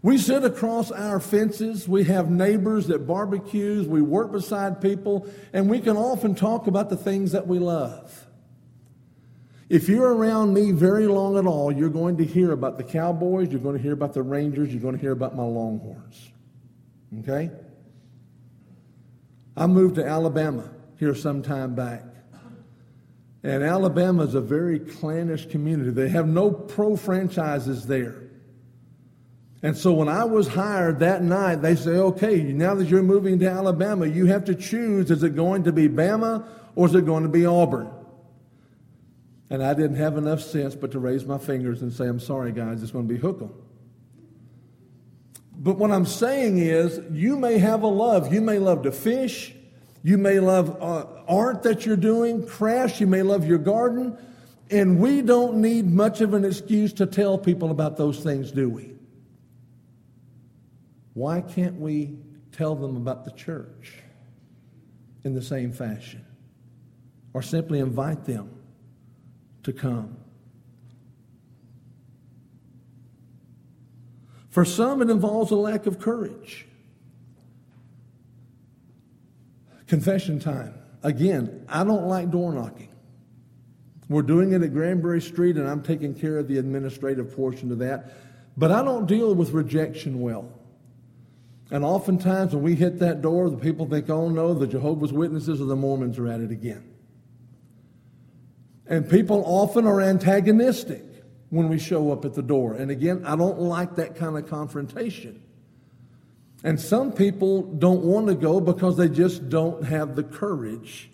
We 0.02 0.18
sit 0.18 0.46
across 0.46 0.92
our 0.92 1.20
fences. 1.20 1.88
We 1.88 2.06
have 2.06 2.32
neighbors 2.32 2.90
at 2.90 3.06
barbecues. 3.06 3.86
We 3.86 4.02
work 4.02 4.32
beside 4.32 4.80
people, 4.80 5.28
and 5.52 5.70
we 5.70 5.82
can 5.82 5.98
often 5.98 6.34
talk 6.34 6.68
about 6.68 6.90
the 6.90 6.96
things 6.96 7.34
that 7.34 7.46
we 7.46 7.60
love. 7.60 8.26
If 9.68 9.90
you're 9.90 10.16
around 10.16 10.54
me 10.54 10.72
very 10.72 11.08
long 11.08 11.38
at 11.38 11.46
all, 11.46 11.72
you're 11.72 11.90
going 11.90 12.18
to 12.18 12.26
hear 12.26 12.54
about 12.54 12.78
the 12.78 12.84
Cowboys, 12.84 13.52
you're 13.52 13.60
going 13.60 13.76
to 13.76 13.82
hear 13.84 13.94
about 13.94 14.14
the 14.14 14.24
Rangers, 14.24 14.72
you're 14.72 14.82
going 14.82 14.96
to 14.96 15.02
hear 15.02 15.12
about 15.12 15.36
my 15.36 15.44
Longhorns. 15.44 16.32
Okay? 17.20 17.52
I 19.58 19.68
moved 19.68 19.96
to 19.96 20.06
Alabama 20.06 20.72
here 20.98 21.14
some 21.14 21.42
time 21.42 21.76
back. 21.76 22.09
And 23.44 23.64
Alabama 23.64 24.24
is 24.24 24.36
a 24.36 24.42
very 24.42 24.80
clannish 24.80 25.48
community. 25.48 25.92
They 25.92 26.10
have 26.10 26.28
no 26.28 26.52
pro 26.52 26.96
franchises 26.96 27.88
there. 27.88 28.24
And 29.62 29.78
so 29.78 29.94
when 29.94 30.08
I 30.08 30.24
was 30.24 30.48
hired 30.48 31.00
that 31.00 31.22
night, 31.22 31.58
they 31.58 31.76
say, 31.76 31.92
okay, 31.92 32.42
now 32.42 32.76
that 32.76 32.88
you're 32.88 33.04
moving 33.04 33.40
to 33.40 33.50
Alabama, 33.50 34.06
you 34.06 34.26
have 34.28 34.46
to 34.46 34.56
choose 34.56 35.12
is 35.12 35.24
it 35.24 35.36
going 35.36 35.64
to 35.64 35.72
be 35.72 35.90
Bama 35.90 36.48
or 36.76 36.88
is 36.88 36.96
it 36.96 37.06
going 37.06 37.24
to 37.24 37.30
be 37.30 37.46
Auburn? 37.46 37.90
And 39.50 39.64
I 39.64 39.74
didn't 39.74 39.98
have 39.98 40.18
enough 40.18 40.42
sense 40.42 40.76
but 40.76 40.92
to 40.92 41.00
raise 41.00 41.26
my 41.26 41.38
fingers 41.38 41.82
and 41.82 41.92
say, 41.92 42.08
I'm 42.08 42.20
sorry, 42.20 42.52
guys, 42.52 42.84
it's 42.84 42.92
going 42.92 43.08
to 43.08 43.14
be 43.14 43.20
Hook'em. 43.20 43.52
But 45.58 45.78
what 45.78 45.92
I'm 45.92 46.06
saying 46.06 46.60
is, 46.60 47.02
you 47.12 47.36
may 47.36 47.58
have 47.58 47.84
a 47.84 47.88
love. 47.88 48.32
You 48.34 48.40
may 48.40 48.60
love 48.60 48.84
to 48.84 48.94
fish. 48.94 49.54
You 50.02 50.18
may 50.18 50.40
love 50.40 50.82
uh, 50.82 51.06
art 51.28 51.64
that 51.64 51.86
you're 51.86 51.98
doing, 51.98 52.46
crafts. 52.46 53.00
You 53.00 53.08
may 53.08 53.22
love 53.22 53.46
your 53.46 53.58
garden. 53.58 54.18
And 54.72 55.00
we 55.00 55.22
don't 55.22 55.58
need 55.58 55.92
much 55.92 56.22
of 56.22 56.34
an 56.34 56.46
excuse 56.46 56.94
to 56.94 57.06
tell 57.06 57.38
people 57.38 57.72
about 57.72 57.98
those 57.98 58.20
things, 58.20 58.52
do 58.52 58.70
we? 58.70 58.94
Why 61.14 61.42
can't 61.42 61.80
we 61.80 62.18
tell 62.52 62.76
them 62.76 62.96
about 62.96 63.26
the 63.26 63.32
church 63.32 63.94
in 65.24 65.34
the 65.34 65.42
same 65.42 65.74
fashion? 65.74 66.26
Or 67.34 67.42
simply 67.42 67.80
invite 67.80 68.26
them 68.26 68.50
to 69.64 69.74
come? 69.74 70.18
For 74.50 74.66
some, 74.66 75.02
it 75.02 75.10
involves 75.10 75.52
a 75.52 75.56
lack 75.56 75.86
of 75.86 76.00
courage. 76.00 76.68
Confession 79.90 80.40
time. 80.40 80.76
again, 81.02 81.66
I 81.68 81.84
don't 81.84 82.06
like 82.06 82.30
door 82.30 82.54
knocking. 82.54 82.90
We're 84.08 84.22
doing 84.22 84.54
it 84.54 84.62
at 84.62 84.72
Granbury 84.72 85.20
Street, 85.20 85.58
and 85.58 85.68
I'm 85.68 85.82
taking 85.82 86.14
care 86.14 86.38
of 86.38 86.48
the 86.48 86.60
administrative 86.60 87.36
portion 87.36 87.72
of 87.72 87.80
that. 87.80 88.14
But 88.56 88.72
I 88.72 88.84
don't 88.84 89.08
deal 89.08 89.34
with 89.34 89.50
rejection 89.50 90.22
well. 90.22 90.52
And 91.72 91.84
oftentimes 91.84 92.54
when 92.54 92.64
we 92.64 92.76
hit 92.76 93.00
that 93.00 93.24
door, 93.24 93.50
the 93.50 93.58
people 93.58 93.88
think, 93.88 94.10
oh 94.10 94.30
no, 94.30 94.54
the 94.54 94.68
Jehovah's 94.68 95.12
Witnesses 95.12 95.60
or 95.60 95.66
the 95.66 95.76
Mormons 95.76 96.20
are 96.20 96.28
at 96.28 96.40
it 96.40 96.52
again. 96.52 96.94
And 98.86 99.10
people 99.10 99.44
often 99.46 99.88
are 99.88 100.02
antagonistic 100.02 101.04
when 101.50 101.68
we 101.68 101.80
show 101.80 102.12
up 102.12 102.26
at 102.26 102.36
the 102.36 102.44
door. 102.44 102.76
And 102.76 102.92
again, 102.92 103.24
I 103.26 103.36
don't 103.36 103.60
like 103.60 103.96
that 103.96 104.16
kind 104.16 104.38
of 104.38 104.48
confrontation. 104.48 105.42
And 106.64 106.80
some 106.80 107.14
people 107.14 107.62
don't 107.62 108.04
want 108.04 108.28
to 108.28 108.36
go 108.36 108.60
because 108.60 108.98
they 108.98 109.08
just 109.08 109.50
don't 109.50 109.84
have 109.86 110.16
the 110.16 110.24
courage 110.24 111.10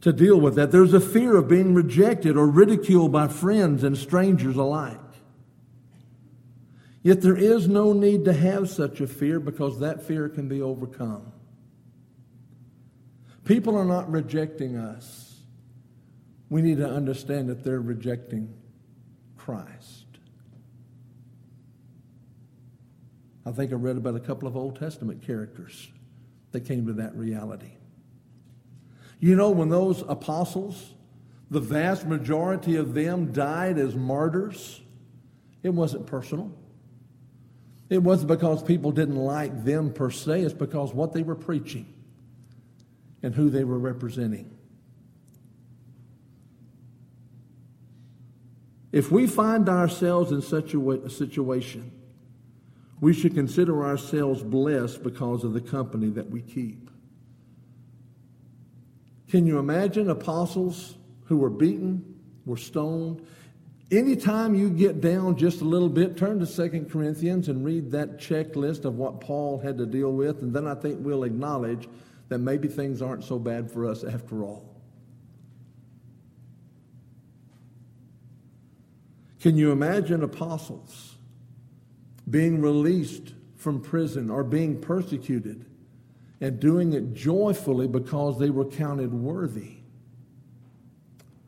to 0.00 0.12
deal 0.12 0.40
with 0.40 0.54
that. 0.56 0.72
There's 0.72 0.94
a 0.94 1.00
fear 1.00 1.36
of 1.36 1.48
being 1.48 1.74
rejected 1.74 2.36
or 2.36 2.46
ridiculed 2.46 3.12
by 3.12 3.28
friends 3.28 3.84
and 3.84 3.96
strangers 3.96 4.56
alike. 4.56 4.98
Yet 7.02 7.20
there 7.20 7.36
is 7.36 7.68
no 7.68 7.92
need 7.92 8.24
to 8.24 8.32
have 8.32 8.70
such 8.70 9.00
a 9.00 9.06
fear 9.06 9.40
because 9.40 9.80
that 9.80 10.02
fear 10.02 10.28
can 10.28 10.48
be 10.48 10.62
overcome. 10.62 11.32
People 13.44 13.76
are 13.76 13.84
not 13.84 14.10
rejecting 14.10 14.76
us. 14.76 15.40
We 16.48 16.62
need 16.62 16.78
to 16.78 16.88
understand 16.88 17.48
that 17.48 17.64
they're 17.64 17.80
rejecting 17.80 18.54
Christ. 19.36 20.01
I 23.44 23.50
think 23.50 23.72
I 23.72 23.74
read 23.74 23.96
about 23.96 24.14
a 24.14 24.20
couple 24.20 24.46
of 24.46 24.56
Old 24.56 24.78
Testament 24.78 25.22
characters 25.22 25.88
that 26.52 26.60
came 26.60 26.86
to 26.86 26.92
that 26.94 27.14
reality. 27.16 27.72
You 29.18 29.36
know, 29.36 29.50
when 29.50 29.68
those 29.68 30.02
apostles, 30.08 30.94
the 31.50 31.60
vast 31.60 32.06
majority 32.06 32.76
of 32.76 32.94
them 32.94 33.32
died 33.32 33.78
as 33.78 33.94
martyrs, 33.94 34.80
it 35.62 35.70
wasn't 35.70 36.06
personal. 36.06 36.52
It 37.88 38.02
wasn't 38.02 38.28
because 38.28 38.62
people 38.62 38.90
didn't 38.90 39.16
like 39.16 39.64
them 39.64 39.92
per 39.92 40.10
se, 40.10 40.42
it's 40.42 40.54
because 40.54 40.94
what 40.94 41.12
they 41.12 41.22
were 41.22 41.34
preaching 41.34 41.86
and 43.22 43.34
who 43.34 43.50
they 43.50 43.64
were 43.64 43.78
representing. 43.78 44.50
If 48.92 49.10
we 49.10 49.26
find 49.26 49.68
ourselves 49.68 50.32
in 50.32 50.42
such 50.42 50.74
a 50.74 51.10
situation, 51.10 51.92
we 53.02 53.12
should 53.12 53.34
consider 53.34 53.84
ourselves 53.84 54.42
blessed 54.42 55.02
because 55.02 55.42
of 55.42 55.52
the 55.52 55.60
company 55.60 56.08
that 56.08 56.30
we 56.30 56.40
keep. 56.40 56.88
Can 59.28 59.44
you 59.44 59.58
imagine 59.58 60.08
apostles 60.08 60.96
who 61.24 61.36
were 61.36 61.50
beaten, 61.50 62.18
were 62.46 62.56
stoned, 62.56 63.26
Anytime 63.90 64.54
you 64.54 64.70
get 64.70 65.02
down 65.02 65.36
just 65.36 65.60
a 65.60 65.66
little 65.66 65.90
bit, 65.90 66.16
turn 66.16 66.40
to 66.40 66.46
2 66.46 66.86
Corinthians 66.90 67.48
and 67.48 67.62
read 67.62 67.90
that 67.90 68.16
checklist 68.16 68.86
of 68.86 68.96
what 68.96 69.20
Paul 69.20 69.58
had 69.58 69.76
to 69.76 69.84
deal 69.84 70.10
with, 70.12 70.40
and 70.40 70.54
then 70.54 70.66
I 70.66 70.74
think 70.74 70.96
we'll 71.00 71.24
acknowledge 71.24 71.90
that 72.30 72.38
maybe 72.38 72.68
things 72.68 73.02
aren't 73.02 73.22
so 73.22 73.38
bad 73.38 73.70
for 73.70 73.84
us 73.84 74.02
after 74.02 74.44
all. 74.44 74.64
Can 79.40 79.58
you 79.58 79.72
imagine 79.72 80.22
apostles 80.22 81.16
being 82.28 82.60
released 82.60 83.34
from 83.56 83.80
prison 83.80 84.30
or 84.30 84.44
being 84.44 84.80
persecuted 84.80 85.66
and 86.40 86.58
doing 86.58 86.92
it 86.92 87.14
joyfully 87.14 87.86
because 87.86 88.38
they 88.38 88.50
were 88.50 88.64
counted 88.64 89.12
worthy 89.12 89.76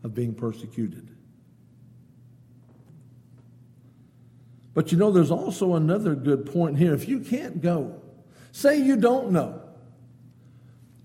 of 0.02 0.14
being 0.14 0.34
persecuted? 0.34 1.14
But 4.74 4.90
you 4.90 4.98
know, 4.98 5.12
there's 5.12 5.30
also 5.30 5.74
another 5.74 6.14
good 6.14 6.46
point 6.46 6.78
here. 6.78 6.94
If 6.94 7.08
you 7.08 7.20
can't 7.20 7.62
go, 7.62 8.00
say 8.50 8.76
you 8.78 8.96
don't 8.96 9.30
know. 9.30 9.60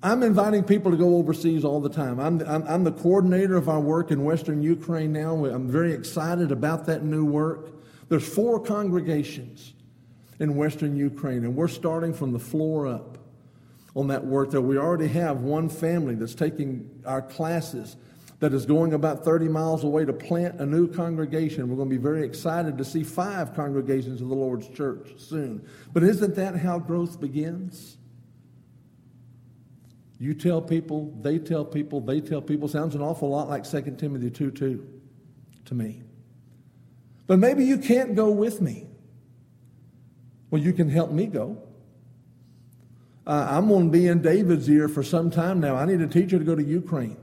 I'm 0.02 0.24
inviting 0.24 0.64
people 0.64 0.92
to 0.92 0.98
go 0.98 1.18
overseas 1.18 1.66
all 1.66 1.82
the 1.82 1.90
time. 1.90 2.20
I'm, 2.20 2.40
I'm, 2.42 2.64
I'm, 2.68 2.84
the 2.86 2.92
coordinator 2.92 3.58
of 3.58 3.68
our 3.68 3.82
work 3.82 4.12
in 4.12 4.24
Western 4.24 4.62
Ukraine 4.62 5.12
now. 5.12 5.46
I'm 5.46 5.68
very 5.68 5.94
excited 5.94 6.54
about 6.54 6.86
that 6.86 7.04
new 7.04 7.26
work. 7.26 7.72
There's 8.10 8.28
four 8.28 8.60
congregations 8.60 9.74
in 10.40 10.56
Western 10.56 10.96
Ukraine, 10.96 11.46
and 11.46 11.56
we're 11.56 11.68
starting 11.68 12.14
from 12.14 12.34
the 12.34 12.40
floor 12.40 12.88
up 12.88 13.18
on 13.96 14.08
that 14.08 14.26
work 14.26 14.52
there. 14.52 14.62
We 14.62 14.78
already 14.78 15.08
have 15.08 15.42
one 15.42 15.70
family 15.70 16.16
that's 16.16 16.36
taking 16.36 16.90
our 17.06 17.22
classes 17.22 17.96
that 18.40 18.54
is 18.54 18.66
going 18.66 18.94
about 18.94 19.26
30 19.26 19.50
miles 19.50 19.84
away 19.84 20.06
to 20.06 20.14
plant 20.14 20.60
a 20.60 20.66
new 20.66 20.88
congregation. 20.88 21.70
We're 21.70 21.76
going 21.76 21.90
to 21.90 21.96
be 21.96 22.02
very 22.02 22.26
excited 22.26 22.78
to 22.78 22.86
see 22.86 23.04
five 23.04 23.54
congregations 23.54 24.22
of 24.22 24.30
the 24.30 24.36
Lord's 24.36 24.70
church 24.70 25.12
soon. 25.18 25.68
But 25.92 26.04
isn't 26.04 26.36
that 26.36 26.56
how 26.56 26.80
growth 26.80 27.20
begins? 27.20 27.98
You 30.18 30.34
tell 30.34 30.62
people, 30.62 31.14
they 31.22 31.38
tell 31.38 31.66
people, 31.66 32.02
they 32.02 32.22
tell 32.22 32.42
people. 32.42 32.68
Sounds 32.68 32.96
an 32.96 33.02
awful 33.02 33.30
lot 33.30 33.50
like 33.50 33.70
2 33.70 33.96
Timothy 33.98 34.30
2 34.30 34.52
2 34.52 35.02
to 35.66 35.76
me. 35.76 36.02
But 37.30 37.38
maybe 37.38 37.64
you 37.64 37.78
can't 37.78 38.16
go 38.16 38.32
with 38.32 38.60
me. 38.60 38.88
Well, 40.50 40.60
you 40.60 40.74
can 40.74 40.90
help 40.90 41.12
me 41.12 41.28
go. 41.28 41.62
Uh, 43.28 43.46
I'm 43.52 43.68
going 43.68 43.86
to 43.86 43.92
be 43.92 44.08
in 44.08 44.24
David's 44.24 44.68
ear 44.68 44.88
for 44.88 45.04
some 45.04 45.30
time 45.30 45.60
now. 45.60 45.76
I 45.76 45.86
need 45.86 46.02
a 46.02 46.08
teacher 46.08 46.40
to 46.40 46.44
go 46.44 46.56
to 46.56 46.64
Ukraine 46.64 47.18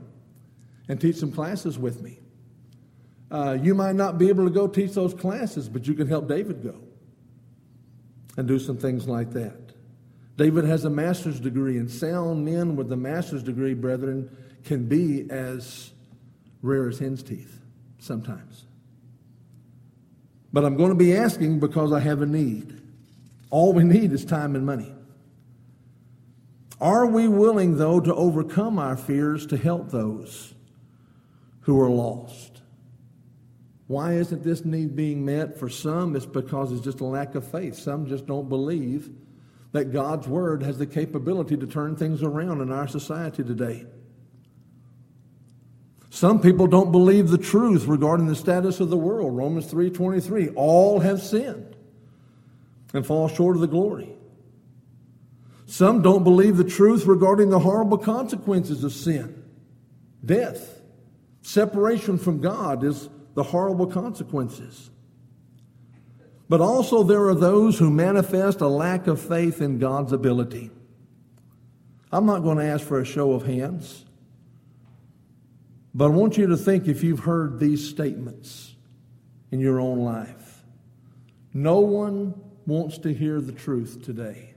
and 0.87 1.01
teach 1.01 1.17
some 1.17 1.33
classes 1.33 1.77
with 1.77 2.01
me. 2.01 2.19
Uh, 3.29 3.57
you 3.61 3.75
might 3.75 3.95
not 3.95 4.17
be 4.17 4.29
able 4.29 4.45
to 4.45 4.49
go 4.49 4.65
teach 4.65 4.93
those 4.93 5.13
classes, 5.13 5.67
but 5.67 5.85
you 5.85 5.93
can 5.93 6.07
help 6.07 6.29
David 6.29 6.63
go 6.63 6.79
and 8.37 8.47
do 8.47 8.59
some 8.59 8.77
things 8.77 9.09
like 9.09 9.33
that. 9.33 9.73
David 10.37 10.63
has 10.63 10.85
a 10.85 10.89
master's 10.89 11.41
degree, 11.41 11.79
and 11.79 11.91
sound 11.91 12.45
men 12.45 12.77
with 12.77 12.89
a 12.93 12.95
master's 12.95 13.43
degree, 13.43 13.73
brethren, 13.73 14.33
can 14.63 14.87
be 14.87 15.29
as 15.29 15.91
rare 16.61 16.87
as 16.87 16.97
hen's 16.97 17.23
teeth 17.23 17.59
sometimes. 17.99 18.67
But 20.51 20.65
I'm 20.65 20.77
going 20.77 20.89
to 20.89 20.95
be 20.95 21.15
asking 21.15 21.59
because 21.59 21.91
I 21.91 21.99
have 21.99 22.21
a 22.21 22.25
need. 22.25 22.81
All 23.49 23.73
we 23.73 23.83
need 23.83 24.11
is 24.11 24.25
time 24.25 24.55
and 24.55 24.65
money. 24.65 24.93
Are 26.79 27.05
we 27.05 27.27
willing, 27.27 27.77
though, 27.77 27.99
to 27.99 28.13
overcome 28.13 28.77
our 28.77 28.95
fears 28.95 29.45
to 29.47 29.57
help 29.57 29.89
those 29.89 30.53
who 31.67 31.81
are 31.81 31.89
lost. 31.89 32.61
Why 33.87 34.13
isn't 34.13 34.41
this 34.41 34.63
need 34.63 34.95
being 34.95 35.25
met? 35.25 35.59
For 35.59 35.67
some, 35.67 36.15
it's 36.15 36.25
because 36.25 36.71
it's 36.71 36.81
just 36.81 37.01
a 37.01 37.05
lack 37.05 37.35
of 37.35 37.45
faith. 37.45 37.75
Some 37.75 38.07
just 38.07 38.25
don't 38.25 38.47
believe 38.47 39.09
that 39.73 39.91
God's 39.91 40.29
Word 40.29 40.63
has 40.63 40.77
the 40.77 40.85
capability 40.85 41.57
to 41.57 41.67
turn 41.67 41.97
things 41.97 42.23
around 42.23 42.61
in 42.61 42.71
our 42.71 42.87
society 42.87 43.43
today. 43.43 43.85
Some 46.17 46.41
people 46.41 46.65
don't 46.65 46.91
believe 46.91 47.29
the 47.29 47.37
truth 47.37 47.85
regarding 47.85 48.25
the 48.25 48.35
status 48.35 48.79
of 48.79 48.89
the 48.89 48.97
world. 48.97 49.37
Romans 49.37 49.67
3:23, 49.67 50.49
all 50.55 51.01
have 51.01 51.21
sinned 51.21 51.75
and 52.91 53.05
fall 53.05 53.27
short 53.27 53.55
of 53.55 53.61
the 53.61 53.67
glory. 53.67 54.17
Some 55.67 56.01
don't 56.01 56.23
believe 56.23 56.57
the 56.57 56.63
truth 56.63 57.05
regarding 57.05 57.51
the 57.51 57.59
horrible 57.59 57.99
consequences 57.99 58.83
of 58.83 58.93
sin, 58.93 59.43
death. 60.25 60.81
Separation 61.43 62.17
from 62.17 62.41
God 62.41 62.83
is 62.83 63.09
the 63.35 63.43
horrible 63.43 63.85
consequences. 63.85 64.89
But 66.49 66.61
also, 66.61 67.03
there 67.03 67.27
are 67.27 67.35
those 67.35 67.77
who 67.77 67.91
manifest 67.91 68.59
a 68.59 68.67
lack 68.67 69.05
of 69.05 69.21
faith 69.21 69.61
in 69.61 69.77
God's 69.77 70.13
ability. 70.13 70.71
I'm 72.11 72.25
not 72.25 72.41
going 72.41 72.57
to 72.57 72.63
ask 72.63 72.83
for 72.83 72.99
a 72.99 73.05
show 73.05 73.33
of 73.33 73.45
hands, 73.45 74.05
but 75.97 76.05
I 76.05 76.09
want 76.09 76.37
you 76.37 76.45
to 76.45 76.55
think 76.55 76.87
if 76.87 77.03
you've 77.03 77.21
heard 77.21 77.59
these 77.59 77.89
statements 77.89 78.75
in 79.51 79.59
your 79.59 79.81
own 79.81 80.01
life. 80.01 80.63
No 81.55 81.79
one 81.79 82.39
wants 82.67 82.99
to 82.99 83.11
hear 83.11 83.41
the 83.41 83.51
truth 83.51 84.03
today. 84.05 84.53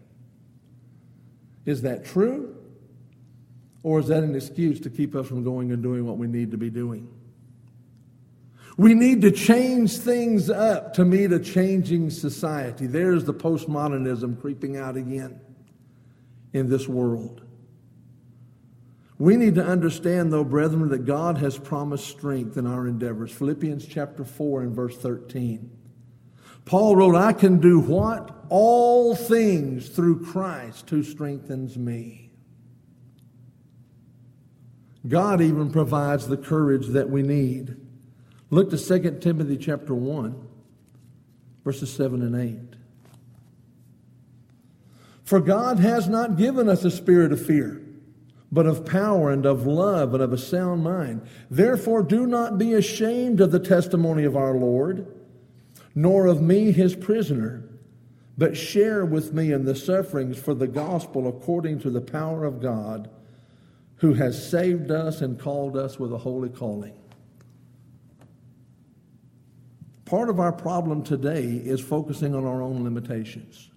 Is 1.64 1.80
that 1.80 2.04
true? 2.04 2.54
Or 3.82 4.00
is 4.00 4.08
that 4.08 4.22
an 4.22 4.34
excuse 4.34 4.80
to 4.80 4.90
keep 4.90 5.14
us 5.14 5.28
from 5.28 5.42
going 5.42 5.72
and 5.72 5.82
doing 5.82 6.04
what 6.04 6.18
we 6.18 6.26
need 6.26 6.50
to 6.50 6.58
be 6.58 6.68
doing? 6.68 7.08
We 8.76 8.92
need 8.92 9.22
to 9.22 9.30
change 9.30 9.96
things 9.96 10.50
up 10.50 10.92
to 10.94 11.06
meet 11.06 11.32
a 11.32 11.38
changing 11.38 12.10
society. 12.10 12.86
There's 12.86 13.24
the 13.24 13.32
postmodernism 13.32 14.38
creeping 14.42 14.76
out 14.76 14.98
again 14.98 15.40
in 16.52 16.68
this 16.68 16.86
world. 16.86 17.39
We 19.20 19.36
need 19.36 19.56
to 19.56 19.64
understand, 19.64 20.32
though, 20.32 20.44
brethren, 20.44 20.88
that 20.88 21.04
God 21.04 21.36
has 21.38 21.58
promised 21.58 22.08
strength 22.08 22.56
in 22.56 22.66
our 22.66 22.86
endeavors. 22.86 23.30
Philippians 23.30 23.84
chapter 23.86 24.24
4 24.24 24.62
and 24.62 24.74
verse 24.74 24.96
13. 24.96 25.70
Paul 26.64 26.96
wrote, 26.96 27.14
I 27.14 27.34
can 27.34 27.60
do 27.60 27.80
what? 27.80 28.34
All 28.48 29.14
things 29.14 29.90
through 29.90 30.24
Christ 30.24 30.88
who 30.88 31.02
strengthens 31.02 31.76
me. 31.76 32.30
God 35.06 35.42
even 35.42 35.70
provides 35.70 36.26
the 36.26 36.38
courage 36.38 36.86
that 36.88 37.10
we 37.10 37.22
need. 37.22 37.76
Look 38.48 38.70
to 38.70 38.78
2 38.78 39.18
Timothy 39.20 39.58
chapter 39.58 39.94
1, 39.94 40.48
verses 41.62 41.92
7 41.92 42.22
and 42.22 42.34
8. 42.34 42.78
For 45.24 45.40
God 45.40 45.78
has 45.78 46.08
not 46.08 46.38
given 46.38 46.70
us 46.70 46.84
a 46.84 46.90
spirit 46.90 47.32
of 47.32 47.44
fear, 47.44 47.82
but 48.52 48.66
of 48.66 48.84
power 48.84 49.30
and 49.30 49.46
of 49.46 49.66
love 49.66 50.12
and 50.12 50.22
of 50.22 50.32
a 50.32 50.38
sound 50.38 50.82
mind. 50.82 51.22
Therefore, 51.50 52.02
do 52.02 52.26
not 52.26 52.58
be 52.58 52.74
ashamed 52.74 53.40
of 53.40 53.52
the 53.52 53.60
testimony 53.60 54.24
of 54.24 54.36
our 54.36 54.54
Lord, 54.54 55.06
nor 55.94 56.26
of 56.26 56.42
me, 56.42 56.72
his 56.72 56.96
prisoner, 56.96 57.68
but 58.36 58.56
share 58.56 59.04
with 59.04 59.32
me 59.32 59.52
in 59.52 59.64
the 59.64 59.74
sufferings 59.74 60.38
for 60.38 60.54
the 60.54 60.66
gospel 60.66 61.28
according 61.28 61.78
to 61.80 61.90
the 61.90 62.00
power 62.00 62.44
of 62.44 62.60
God 62.60 63.10
who 63.96 64.14
has 64.14 64.48
saved 64.48 64.90
us 64.90 65.20
and 65.20 65.38
called 65.38 65.76
us 65.76 65.98
with 65.98 66.12
a 66.12 66.18
holy 66.18 66.48
calling. 66.48 66.94
Part 70.06 70.28
of 70.28 70.40
our 70.40 70.52
problem 70.52 71.02
today 71.02 71.44
is 71.44 71.80
focusing 71.80 72.34
on 72.34 72.44
our 72.44 72.62
own 72.62 72.82
limitations. 72.82 73.70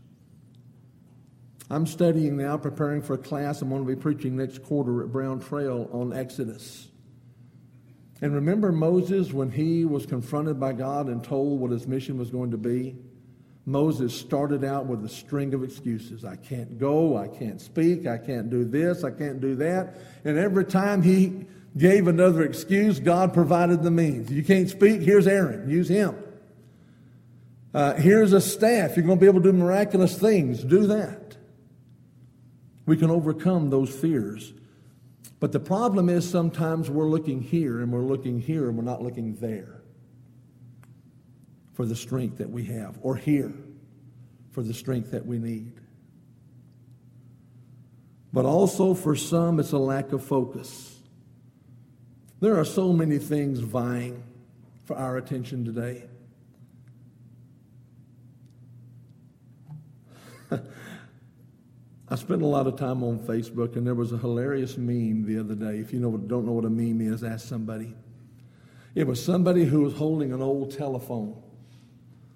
I'm 1.70 1.86
studying 1.86 2.38
now, 2.38 2.58
preparing 2.58 3.02
for 3.02 3.14
a 3.14 3.18
class 3.18 3.62
I'm 3.62 3.70
going 3.70 3.86
to 3.86 3.88
be 3.88 4.00
preaching 4.00 4.36
next 4.36 4.64
quarter 4.64 5.02
at 5.02 5.12
Brown 5.12 5.40
Trail 5.40 5.90
on 5.92 6.14
Exodus. 6.14 6.88
And 8.22 8.34
remember 8.34 8.72
Moses 8.72 9.34
when 9.34 9.52
he 9.52 9.86
was 9.86 10.06
confronted 10.06 10.60
by 10.60 10.74
God 10.74 11.08
and 11.08 11.24
told 11.24 11.60
what 11.60 11.72
his 11.72 11.88
mission 11.88 12.18
was 12.18 12.30
going 12.30 12.52
to 12.52 12.58
be? 12.58 12.96
Moses 13.66 14.14
started 14.14 14.64
out 14.64 14.86
with 14.88 15.04
a 15.06 15.10
string 15.10 15.54
of 15.54 15.64
excuses. 15.64 16.26
I 16.26 16.36
can't 16.36 16.78
go, 16.78 17.18
I 17.18 17.30
can't 17.30 17.62
speak, 17.62 18.08
I 18.08 18.18
can't 18.18 18.50
do 18.50 18.66
this, 18.66 19.04
I 19.04 19.12
can't 19.12 19.40
do 19.40 19.56
that. 19.56 19.96
And 20.26 20.38
every 20.38 20.66
time 20.66 21.02
he 21.02 21.46
gave 21.78 22.08
another 22.08 22.44
excuse, 22.44 23.00
God 23.00 23.34
provided 23.34 23.82
the 23.82 23.92
means. 23.92 24.30
You 24.30 24.44
can't 24.44 24.70
speak, 24.70 25.02
here's 25.02 25.28
Aaron, 25.28 25.70
use 25.70 25.88
him. 25.88 26.16
Uh, 27.74 27.96
here's 27.96 28.34
a 28.34 28.42
staff, 28.42 28.96
you're 28.96 29.06
going 29.06 29.18
to 29.18 29.22
be 29.22 29.28
able 29.28 29.42
to 29.42 29.52
do 29.52 29.58
miraculous 29.58 30.18
things, 30.18 30.64
do 30.64 30.86
that. 30.88 31.23
We 32.86 32.98
can 32.98 33.10
overcome 33.10 33.70
those 33.70 33.90
fears. 33.90 34.54
But 35.40 35.52
the 35.52 35.60
problem 35.60 36.10
is 36.10 36.30
sometimes 36.30 36.90
we're 36.90 37.10
looking 37.10 37.42
here 37.42 37.82
and 37.82 37.92
we're 37.92 38.02
looking 38.02 38.40
here 38.40 38.68
and 38.68 38.78
we're 38.78 38.84
not 38.84 39.02
looking 39.02 39.36
there 39.36 39.82
for 41.74 41.86
the 41.86 41.96
strength 41.96 42.38
that 42.38 42.50
we 42.50 42.66
have, 42.66 43.00
or 43.02 43.16
here 43.16 43.52
for 44.52 44.62
the 44.62 44.74
strength 44.74 45.12
that 45.12 45.26
we 45.26 45.40
need. 45.40 45.74
But 48.32 48.46
also 48.46 48.94
for 48.94 49.16
some, 49.16 49.60
it's 49.60 49.72
a 49.72 49.78
lack 49.78 50.12
of 50.12 50.24
focus. 50.24 51.00
There 52.40 52.60
are 52.60 52.66
so 52.66 52.94
many 52.94 53.18
things 53.18 53.60
vying 53.60 54.24
for 54.86 54.96
our 54.96 55.18
attention 55.18 55.66
today. 55.66 56.04
I 62.14 62.16
spent 62.16 62.44
a 62.44 62.46
lot 62.46 62.68
of 62.68 62.78
time 62.78 63.04
on 63.04 63.20
Facebook, 63.20 63.76
and 63.76 63.86
there 63.86 63.96
was 63.96 64.14
a 64.14 64.18
hilarious 64.18 64.78
meme 64.78 65.26
the 65.26 65.40
other 65.40 65.56
day. 65.56 65.80
If 65.80 65.92
you 65.92 66.00
know, 66.00 66.16
don't 66.16 66.46
know 66.46 66.52
what 66.52 66.66
a 66.66 66.70
meme 66.70 67.02
is, 67.02 67.24
ask 67.24 67.48
somebody. 67.48 67.94
It 68.94 69.08
was 69.08 69.24
somebody 69.24 69.66
who 69.66 69.82
was 69.82 69.96
holding 69.96 70.32
an 70.32 70.42
old 70.42 70.78
telephone 70.78 71.42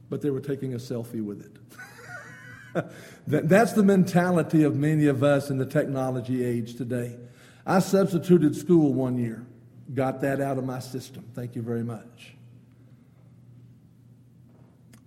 but 0.09 0.21
they 0.21 0.29
were 0.29 0.41
taking 0.41 0.73
a 0.73 0.77
selfie 0.77 1.23
with 1.23 1.41
it. 1.41 2.85
that, 3.27 3.49
that's 3.49 3.73
the 3.73 3.83
mentality 3.83 4.63
of 4.63 4.75
many 4.75 5.07
of 5.07 5.23
us 5.23 5.49
in 5.49 5.57
the 5.57 5.65
technology 5.65 6.43
age 6.43 6.75
today. 6.75 7.17
I 7.65 7.79
substituted 7.79 8.55
school 8.55 8.93
one 8.93 9.17
year, 9.17 9.45
got 9.93 10.21
that 10.21 10.39
out 10.39 10.57
of 10.57 10.63
my 10.63 10.79
system. 10.79 11.25
Thank 11.33 11.55
you 11.55 11.61
very 11.61 11.83
much. 11.83 12.35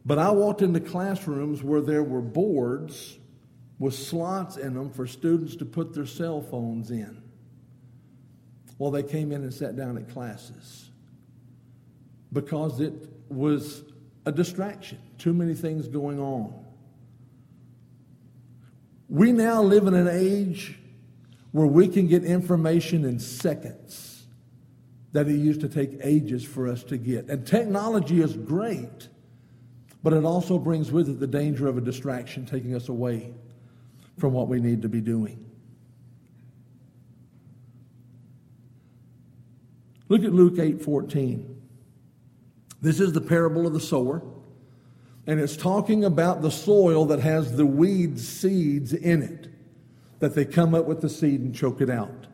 But 0.05 0.19
I 0.19 0.31
walked 0.31 0.63
into 0.63 0.81
classrooms 0.81 1.63
where 1.63 1.81
there 1.81 2.03
were 2.03 2.23
boards 2.23 3.19
with 3.81 3.95
slots 3.95 4.59
in 4.59 4.75
them 4.75 4.91
for 4.91 5.07
students 5.07 5.57
to 5.57 5.65
put 5.65 5.95
their 5.95 6.07
cell 6.07 6.41
phones 6.43 6.91
in 6.91 7.21
while 8.77 8.91
they 8.91 9.03
came 9.03 9.33
in 9.33 9.43
and 9.43 9.53
sat 9.53 9.75
down 9.75 9.97
at 9.97 10.09
classes 10.11 10.91
because 12.33 12.79
it 12.79 12.93
was 13.31 13.83
a 14.27 14.33
distraction, 14.33 14.99
too 15.19 15.33
many 15.33 15.55
things 15.55 15.89
going 15.89 16.21
on. 16.21 16.55
We 19.09 19.33
now 19.33 19.63
live 19.63 19.87
in 19.87 19.95
an 19.95 20.09
age 20.09 20.79
where 21.53 21.67
we 21.67 21.89
can 21.89 22.07
get 22.07 22.23
information 22.23 23.05
in 23.07 23.19
seconds 23.19 24.27
that 25.13 25.27
it 25.27 25.37
used 25.37 25.63
to 25.63 25.69
take 25.69 25.99
ages 26.05 26.45
for 26.45 26.69
us 26.69 26.85
to 26.85 26.99
get. 26.99 27.29
And 27.29 27.47
technology 27.47 28.21
is 28.21 28.37
great, 28.37 29.09
but 30.03 30.13
it 30.13 30.25
also 30.25 30.59
brings 30.59 30.93
with 30.93 31.09
it 31.09 31.19
the 31.19 31.27
danger 31.27 31.67
of 31.67 31.79
a 31.79 31.81
distraction 31.81 32.45
taking 32.45 32.75
us 32.75 32.91
away 32.91 33.33
from 34.21 34.33
what 34.33 34.49
we 34.49 34.61
need 34.61 34.83
to 34.83 34.89
be 34.89 35.01
doing. 35.01 35.45
Look 40.09 40.25
at 40.25 40.33
Luke 40.33 40.59
8:14. 40.59 41.57
This 42.83 43.01
is 43.01 43.13
the 43.13 43.21
parable 43.21 43.67
of 43.67 43.73
the 43.73 43.81
sower, 43.81 44.23
and 45.27 45.39
it's 45.39 45.57
talking 45.57 46.05
about 46.05 46.43
the 46.43 46.51
soil 46.51 47.05
that 47.07 47.21
has 47.21 47.57
the 47.57 47.67
weed 47.67 48.19
seeds 48.19 48.93
in 48.93 49.23
it, 49.23 49.49
that 50.19 50.35
they 50.35 50.45
come 50.45 50.75
up 50.75 50.87
with 50.87 51.01
the 51.01 51.09
seed 51.09 51.41
and 51.41 51.55
choke 51.55 51.81
it 51.81 51.91
out. 51.91 52.27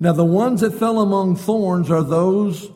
Now, 0.00 0.12
the 0.12 0.24
ones 0.24 0.60
that 0.62 0.74
fell 0.74 1.00
among 1.00 1.36
thorns 1.36 1.90
are 1.90 2.02
those 2.02 2.70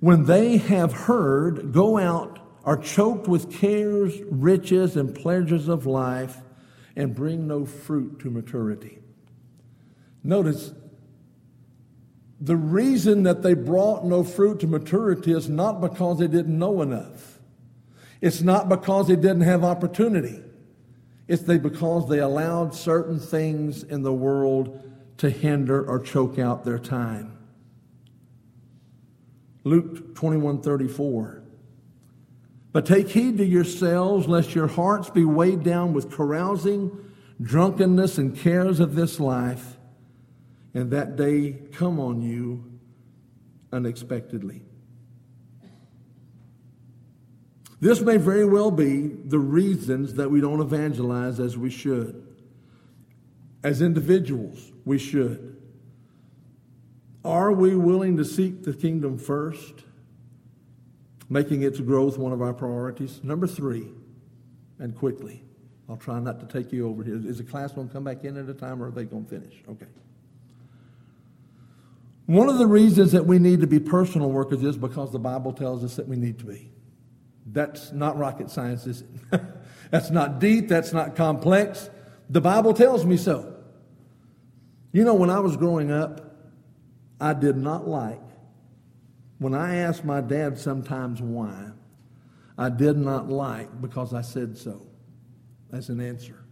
when 0.00 0.24
they 0.24 0.58
have 0.58 0.92
heard, 0.92 1.72
go 1.72 1.98
out, 1.98 2.38
are 2.64 2.76
choked 2.76 3.28
with 3.28 3.50
cares, 3.50 4.20
riches, 4.30 4.96
and 4.96 5.14
pleasures 5.14 5.68
of 5.68 5.86
life, 5.86 6.42
and 6.98 7.14
bring 7.14 7.46
no 7.46 7.64
fruit 7.64 8.18
to 8.18 8.28
maturity. 8.28 8.98
Notice 10.24 10.72
the 12.40 12.56
reason 12.56 13.22
that 13.22 13.42
they 13.42 13.54
brought 13.54 14.04
no 14.04 14.24
fruit 14.24 14.58
to 14.60 14.66
maturity 14.66 15.32
is 15.32 15.48
not 15.48 15.80
because 15.80 16.18
they 16.18 16.26
didn't 16.26 16.58
know 16.58 16.82
enough. 16.82 17.38
It's 18.20 18.42
not 18.42 18.68
because 18.68 19.06
they 19.06 19.14
didn't 19.14 19.42
have 19.42 19.62
opportunity. 19.62 20.42
It's 21.28 21.42
they, 21.42 21.58
because 21.58 22.08
they 22.08 22.18
allowed 22.18 22.74
certain 22.74 23.20
things 23.20 23.84
in 23.84 24.02
the 24.02 24.12
world 24.12 24.82
to 25.18 25.30
hinder 25.30 25.88
or 25.88 26.00
choke 26.00 26.38
out 26.38 26.64
their 26.64 26.78
time. 26.80 27.38
Luke 29.62 30.16
21 30.16 30.62
34. 30.62 31.42
But 32.72 32.86
take 32.86 33.08
heed 33.10 33.38
to 33.38 33.44
yourselves, 33.44 34.28
lest 34.28 34.54
your 34.54 34.68
hearts 34.68 35.10
be 35.10 35.24
weighed 35.24 35.62
down 35.62 35.94
with 35.94 36.10
carousing, 36.10 36.96
drunkenness, 37.40 38.18
and 38.18 38.36
cares 38.36 38.78
of 38.80 38.94
this 38.94 39.18
life 39.18 39.78
and 40.74 40.90
that 40.90 41.16
day 41.16 41.56
come 41.72 41.98
on 41.98 42.22
you 42.22 42.64
unexpectedly. 43.72 44.62
This 47.80 48.00
may 48.00 48.16
very 48.16 48.44
well 48.44 48.70
be 48.70 49.08
the 49.08 49.38
reasons 49.38 50.14
that 50.14 50.30
we 50.30 50.40
don't 50.40 50.60
evangelize 50.60 51.38
as 51.38 51.56
we 51.56 51.70
should. 51.70 52.26
As 53.62 53.82
individuals, 53.82 54.72
we 54.84 54.98
should. 54.98 55.56
Are 57.24 57.52
we 57.52 57.74
willing 57.74 58.16
to 58.16 58.24
seek 58.24 58.64
the 58.64 58.72
kingdom 58.72 59.18
first, 59.18 59.84
making 61.28 61.62
its 61.62 61.80
growth 61.80 62.18
one 62.18 62.32
of 62.32 62.42
our 62.42 62.54
priorities? 62.54 63.22
Number 63.22 63.46
three, 63.46 63.88
and 64.78 64.96
quickly, 64.96 65.42
I'll 65.88 65.96
try 65.96 66.18
not 66.20 66.40
to 66.40 66.46
take 66.46 66.72
you 66.72 66.88
over 66.88 67.02
here. 67.02 67.16
Is 67.16 67.38
the 67.38 67.44
class 67.44 67.72
going 67.72 67.88
to 67.88 67.92
come 67.92 68.04
back 68.04 68.24
in 68.24 68.36
at 68.36 68.48
a 68.48 68.54
time 68.54 68.82
or 68.82 68.88
are 68.88 68.90
they 68.90 69.04
going 69.04 69.24
to 69.24 69.30
finish? 69.30 69.54
Okay. 69.68 69.86
One 72.26 72.50
of 72.50 72.58
the 72.58 72.66
reasons 72.66 73.12
that 73.12 73.24
we 73.24 73.38
need 73.38 73.62
to 73.62 73.66
be 73.66 73.80
personal 73.80 74.30
workers 74.30 74.62
is 74.62 74.76
because 74.76 75.12
the 75.12 75.18
Bible 75.18 75.52
tells 75.52 75.82
us 75.82 75.96
that 75.96 76.06
we 76.06 76.16
need 76.16 76.38
to 76.40 76.44
be. 76.44 76.70
That's 77.46 77.90
not 77.92 78.18
rocket 78.18 78.50
science, 78.50 78.86
is 78.86 79.02
it? 79.32 79.40
that's 79.90 80.10
not 80.10 80.38
deep, 80.38 80.68
that's 80.68 80.92
not 80.92 81.16
complex. 81.16 81.88
The 82.28 82.42
Bible 82.42 82.74
tells 82.74 83.06
me 83.06 83.16
so. 83.16 83.54
You 84.92 85.04
know, 85.04 85.14
when 85.14 85.30
I 85.30 85.40
was 85.40 85.56
growing 85.56 85.90
up, 85.90 86.36
I 87.18 87.32
did 87.32 87.56
not 87.56 87.88
like, 87.88 88.20
when 89.38 89.54
I 89.54 89.76
asked 89.76 90.04
my 90.04 90.20
dad 90.20 90.58
sometimes 90.58 91.22
why, 91.22 91.70
I 92.56 92.68
did 92.68 92.96
not 92.96 93.28
like 93.28 93.80
because 93.80 94.12
I 94.12 94.22
said 94.22 94.58
so. 94.58 94.86
as 95.72 95.90
an 95.90 96.00
answer. 96.00 96.44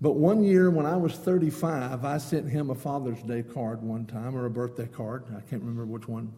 But 0.00 0.12
one 0.12 0.44
year 0.44 0.70
when 0.70 0.84
I 0.84 0.96
was 0.96 1.14
35, 1.14 2.04
I 2.04 2.18
sent 2.18 2.48
him 2.50 2.70
a 2.70 2.74
Father's 2.74 3.22
Day 3.22 3.42
card 3.42 3.82
one 3.82 4.04
time, 4.04 4.36
or 4.36 4.44
a 4.44 4.50
birthday 4.50 4.86
card. 4.86 5.24
I 5.30 5.40
can't 5.40 5.62
remember 5.62 5.86
which 5.86 6.06
one. 6.06 6.32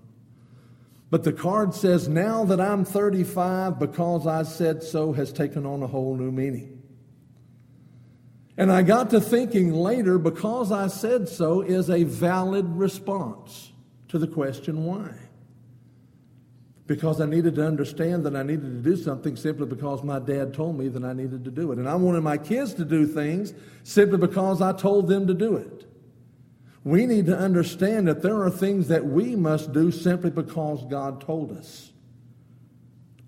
But 1.10 1.24
the 1.24 1.32
card 1.32 1.74
says, 1.74 2.08
Now 2.08 2.44
that 2.44 2.60
I'm 2.60 2.84
35, 2.84 3.78
because 3.78 4.26
I 4.26 4.44
said 4.44 4.82
so, 4.82 5.12
has 5.12 5.32
taken 5.32 5.66
on 5.66 5.82
a 5.82 5.88
whole 5.88 6.16
new 6.16 6.30
meaning. 6.30 6.80
And 8.56 8.70
I 8.70 8.82
got 8.82 9.10
to 9.10 9.20
thinking 9.20 9.72
later, 9.72 10.18
because 10.18 10.70
I 10.70 10.86
said 10.86 11.28
so 11.28 11.60
is 11.60 11.90
a 11.90 12.04
valid 12.04 12.76
response 12.76 13.72
to 14.08 14.18
the 14.18 14.26
question 14.26 14.84
why. 14.84 15.10
Because 16.86 17.20
I 17.20 17.26
needed 17.26 17.54
to 17.56 17.66
understand 17.66 18.24
that 18.24 18.34
I 18.34 18.42
needed 18.42 18.82
to 18.82 18.90
do 18.90 18.96
something 18.96 19.36
simply 19.36 19.66
because 19.66 20.02
my 20.02 20.18
dad 20.18 20.54
told 20.54 20.78
me 20.78 20.88
that 20.88 21.04
I 21.04 21.12
needed 21.12 21.44
to 21.44 21.50
do 21.50 21.70
it. 21.72 21.78
And 21.78 21.88
I 21.88 21.94
wanted 21.96 22.22
my 22.22 22.38
kids 22.38 22.72
to 22.74 22.84
do 22.84 23.06
things 23.06 23.52
simply 23.82 24.16
because 24.16 24.62
I 24.62 24.72
told 24.72 25.08
them 25.08 25.26
to 25.26 25.34
do 25.34 25.56
it. 25.56 25.84
We 26.84 27.04
need 27.04 27.26
to 27.26 27.36
understand 27.36 28.08
that 28.08 28.22
there 28.22 28.42
are 28.42 28.50
things 28.50 28.88
that 28.88 29.04
we 29.04 29.36
must 29.36 29.72
do 29.74 29.90
simply 29.90 30.30
because 30.30 30.82
God 30.86 31.20
told 31.20 31.52
us 31.52 31.92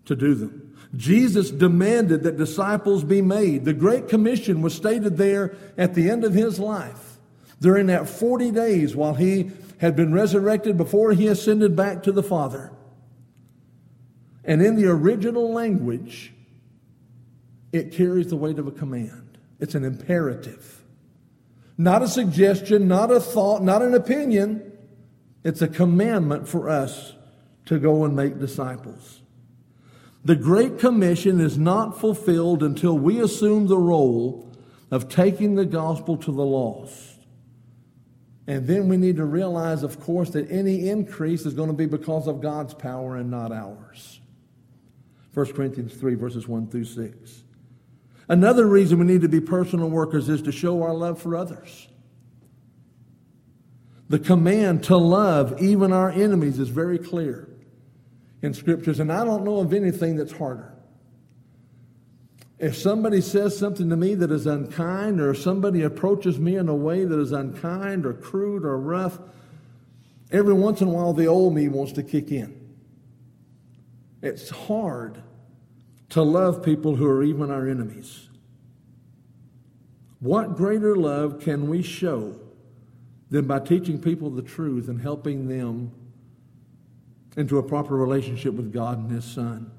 to 0.06 0.16
do 0.16 0.34
them. 0.34 0.74
Jesus 0.96 1.50
demanded 1.50 2.22
that 2.22 2.36
disciples 2.36 3.04
be 3.04 3.22
made. 3.22 3.64
The 3.64 3.74
Great 3.74 4.08
Commission 4.08 4.62
was 4.62 4.74
stated 4.74 5.16
there 5.16 5.54
at 5.76 5.94
the 5.94 6.10
end 6.10 6.24
of 6.24 6.32
his 6.32 6.58
life. 6.58 7.18
During 7.60 7.86
that 7.88 8.08
40 8.08 8.50
days 8.52 8.96
while 8.96 9.14
he 9.14 9.50
had 9.80 9.96
been 9.96 10.12
resurrected 10.12 10.76
before 10.76 11.12
he 11.12 11.26
ascended 11.26 11.74
back 11.74 12.02
to 12.02 12.12
the 12.12 12.22
Father. 12.22 12.70
And 14.44 14.60
in 14.60 14.76
the 14.76 14.86
original 14.86 15.54
language, 15.54 16.34
it 17.72 17.90
carries 17.90 18.28
the 18.28 18.36
weight 18.36 18.58
of 18.58 18.66
a 18.66 18.72
command. 18.72 19.38
It's 19.58 19.74
an 19.74 19.84
imperative. 19.84 20.82
Not 21.78 22.02
a 22.02 22.08
suggestion, 22.08 22.88
not 22.88 23.10
a 23.10 23.20
thought, 23.20 23.62
not 23.62 23.80
an 23.80 23.94
opinion. 23.94 24.70
It's 25.44 25.62
a 25.62 25.68
commandment 25.68 26.46
for 26.46 26.68
us 26.68 27.14
to 27.64 27.78
go 27.78 28.04
and 28.04 28.14
make 28.14 28.38
disciples. 28.38 29.22
The 30.26 30.36
Great 30.36 30.78
Commission 30.78 31.40
is 31.40 31.56
not 31.56 31.98
fulfilled 31.98 32.62
until 32.62 32.98
we 32.98 33.18
assume 33.18 33.66
the 33.66 33.78
role 33.78 34.52
of 34.90 35.08
taking 35.08 35.54
the 35.54 35.64
gospel 35.64 36.18
to 36.18 36.32
the 36.32 36.44
lost. 36.44 37.09
And 38.50 38.66
then 38.66 38.88
we 38.88 38.96
need 38.96 39.14
to 39.18 39.24
realize, 39.24 39.84
of 39.84 40.00
course, 40.00 40.30
that 40.30 40.50
any 40.50 40.88
increase 40.88 41.46
is 41.46 41.54
going 41.54 41.68
to 41.68 41.72
be 41.72 41.86
because 41.86 42.26
of 42.26 42.40
God's 42.40 42.74
power 42.74 43.14
and 43.14 43.30
not 43.30 43.52
ours. 43.52 44.18
1 45.34 45.52
Corinthians 45.52 45.94
3, 45.94 46.16
verses 46.16 46.48
1 46.48 46.66
through 46.66 46.86
6. 46.86 47.44
Another 48.28 48.66
reason 48.66 48.98
we 48.98 49.06
need 49.06 49.20
to 49.20 49.28
be 49.28 49.38
personal 49.38 49.88
workers 49.88 50.28
is 50.28 50.42
to 50.42 50.50
show 50.50 50.82
our 50.82 50.92
love 50.92 51.22
for 51.22 51.36
others. 51.36 51.86
The 54.08 54.18
command 54.18 54.82
to 54.84 54.96
love 54.96 55.62
even 55.62 55.92
our 55.92 56.10
enemies 56.10 56.58
is 56.58 56.70
very 56.70 56.98
clear 56.98 57.48
in 58.42 58.52
scriptures, 58.52 58.98
and 58.98 59.12
I 59.12 59.24
don't 59.24 59.44
know 59.44 59.60
of 59.60 59.72
anything 59.72 60.16
that's 60.16 60.32
harder. 60.32 60.74
If 62.60 62.76
somebody 62.76 63.22
says 63.22 63.58
something 63.58 63.88
to 63.88 63.96
me 63.96 64.14
that 64.16 64.30
is 64.30 64.46
unkind, 64.46 65.18
or 65.18 65.32
somebody 65.32 65.82
approaches 65.82 66.38
me 66.38 66.56
in 66.56 66.68
a 66.68 66.74
way 66.74 67.06
that 67.06 67.18
is 67.18 67.32
unkind 67.32 68.04
or 68.04 68.12
crude 68.12 68.66
or 68.66 68.78
rough, 68.78 69.18
every 70.30 70.52
once 70.52 70.82
in 70.82 70.88
a 70.88 70.90
while 70.90 71.14
the 71.14 71.24
old 71.24 71.54
me 71.54 71.68
wants 71.68 71.92
to 71.92 72.02
kick 72.02 72.30
in. 72.30 72.76
It's 74.20 74.50
hard 74.50 75.22
to 76.10 76.22
love 76.22 76.62
people 76.62 76.96
who 76.96 77.06
are 77.06 77.22
even 77.22 77.50
our 77.50 77.66
enemies. 77.66 78.28
What 80.18 80.54
greater 80.54 80.94
love 80.94 81.40
can 81.40 81.66
we 81.66 81.80
show 81.80 82.38
than 83.30 83.46
by 83.46 83.60
teaching 83.60 83.98
people 83.98 84.28
the 84.28 84.42
truth 84.42 84.88
and 84.88 85.00
helping 85.00 85.48
them 85.48 85.92
into 87.38 87.56
a 87.56 87.62
proper 87.62 87.96
relationship 87.96 88.52
with 88.52 88.70
God 88.70 88.98
and 88.98 89.10
His 89.10 89.24
Son. 89.24 89.70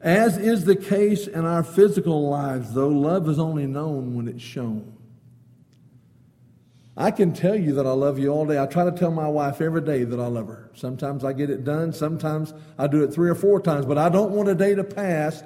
As 0.00 0.36
is 0.36 0.64
the 0.64 0.76
case 0.76 1.26
in 1.26 1.44
our 1.44 1.62
physical 1.62 2.28
lives, 2.28 2.74
though, 2.74 2.88
love 2.88 3.28
is 3.28 3.38
only 3.38 3.66
known 3.66 4.14
when 4.14 4.28
it's 4.28 4.42
shown. 4.42 4.96
I 6.96 7.10
can 7.10 7.32
tell 7.32 7.54
you 7.54 7.74
that 7.74 7.86
I 7.86 7.92
love 7.92 8.18
you 8.18 8.30
all 8.30 8.46
day. 8.46 8.58
I 8.58 8.66
try 8.66 8.84
to 8.84 8.92
tell 8.92 9.10
my 9.10 9.28
wife 9.28 9.60
every 9.60 9.82
day 9.82 10.04
that 10.04 10.18
I 10.18 10.26
love 10.28 10.46
her. 10.48 10.70
Sometimes 10.74 11.24
I 11.24 11.34
get 11.34 11.50
it 11.50 11.64
done, 11.64 11.92
sometimes 11.92 12.54
I 12.78 12.86
do 12.86 13.04
it 13.04 13.12
three 13.12 13.28
or 13.28 13.34
four 13.34 13.60
times, 13.60 13.84
but 13.84 13.98
I 13.98 14.08
don't 14.08 14.32
want 14.32 14.48
a 14.48 14.54
day 14.54 14.74
to 14.74 14.84
pass 14.84 15.42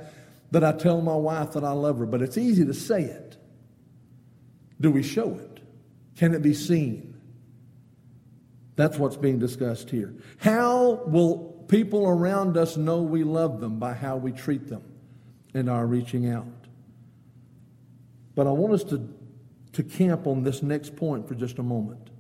that 0.53 0.63
I 0.63 0.73
tell 0.73 1.01
my 1.01 1.15
wife 1.15 1.53
that 1.53 1.65
I 1.65 1.73
love 1.73 1.99
her. 1.99 2.07
But 2.07 2.23
it's 2.23 2.39
easy 2.39 2.65
to 2.67 2.75
say 2.75 3.03
it. 3.03 3.37
Do 4.81 4.91
we 4.91 5.03
show 5.03 5.35
it? 5.35 5.61
Can 6.17 6.35
it 6.35 6.43
be 6.43 6.55
seen? 6.55 7.15
That's 8.77 8.99
what's 8.99 9.17
being 9.17 9.39
discussed 9.39 9.91
here. 9.91 10.15
How 10.39 11.03
will 11.07 11.50
people 11.71 12.07
around 12.07 12.57
us 12.57 12.77
know 12.77 13.01
we 13.01 13.25
love 13.25 13.61
them? 13.61 13.79
By 13.79 13.95
how 13.95 14.17
we 14.17 14.33
treat 14.33 14.69
them 14.69 14.83
and 15.55 15.71
our 15.71 15.87
reaching 15.87 16.29
out. 16.29 16.47
But 18.35 18.47
I 18.47 18.51
want 18.51 18.75
us 18.75 18.85
to, 18.85 19.09
to 19.73 19.83
camp 19.83 20.27
on 20.27 20.43
this 20.43 20.63
next 20.63 20.97
point 20.97 21.29
for 21.29 21.35
just 21.35 21.59
a 21.59 21.63
moment. 21.63 22.11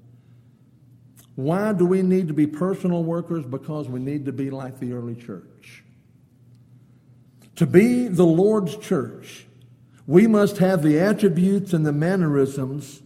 Why 1.34 1.72
do 1.72 1.86
we 1.86 2.02
need 2.02 2.28
to 2.28 2.34
be 2.34 2.46
personal 2.46 3.02
workers? 3.02 3.44
Because 3.44 3.88
we 3.88 4.00
need 4.00 4.26
to 4.26 4.32
be 4.32 4.50
like 4.50 4.78
the 4.78 4.92
early 4.92 5.14
church. 5.14 5.84
To 7.56 7.66
be 7.66 8.08
the 8.08 8.26
Lord's 8.26 8.76
church, 8.76 9.46
we 10.06 10.26
must 10.26 10.58
have 10.58 10.82
the 10.82 10.98
attributes 10.98 11.72
and 11.72 11.86
the 11.86 11.92
mannerisms 11.92 13.00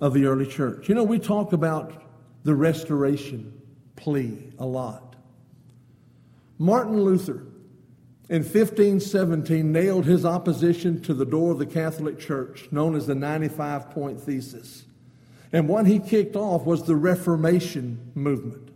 of 0.00 0.14
the 0.14 0.26
early 0.26 0.46
church. 0.46 0.88
You 0.88 0.94
know, 0.94 1.04
we 1.04 1.18
talk 1.18 1.52
about 1.52 2.02
the 2.44 2.54
restoration 2.54 3.60
plea 3.96 4.52
a 4.58 4.66
lot. 4.66 5.03
Martin 6.58 7.02
Luther 7.02 7.46
in 8.28 8.42
1517 8.42 9.70
nailed 9.70 10.06
his 10.06 10.24
opposition 10.24 11.02
to 11.02 11.12
the 11.12 11.26
door 11.26 11.52
of 11.52 11.58
the 11.58 11.66
Catholic 11.66 12.18
Church, 12.18 12.68
known 12.70 12.94
as 12.94 13.06
the 13.06 13.14
95 13.14 13.90
point 13.90 14.20
thesis. 14.20 14.84
And 15.52 15.68
what 15.68 15.86
he 15.86 15.98
kicked 15.98 16.36
off 16.36 16.64
was 16.64 16.84
the 16.84 16.96
Reformation 16.96 18.12
movement. 18.14 18.70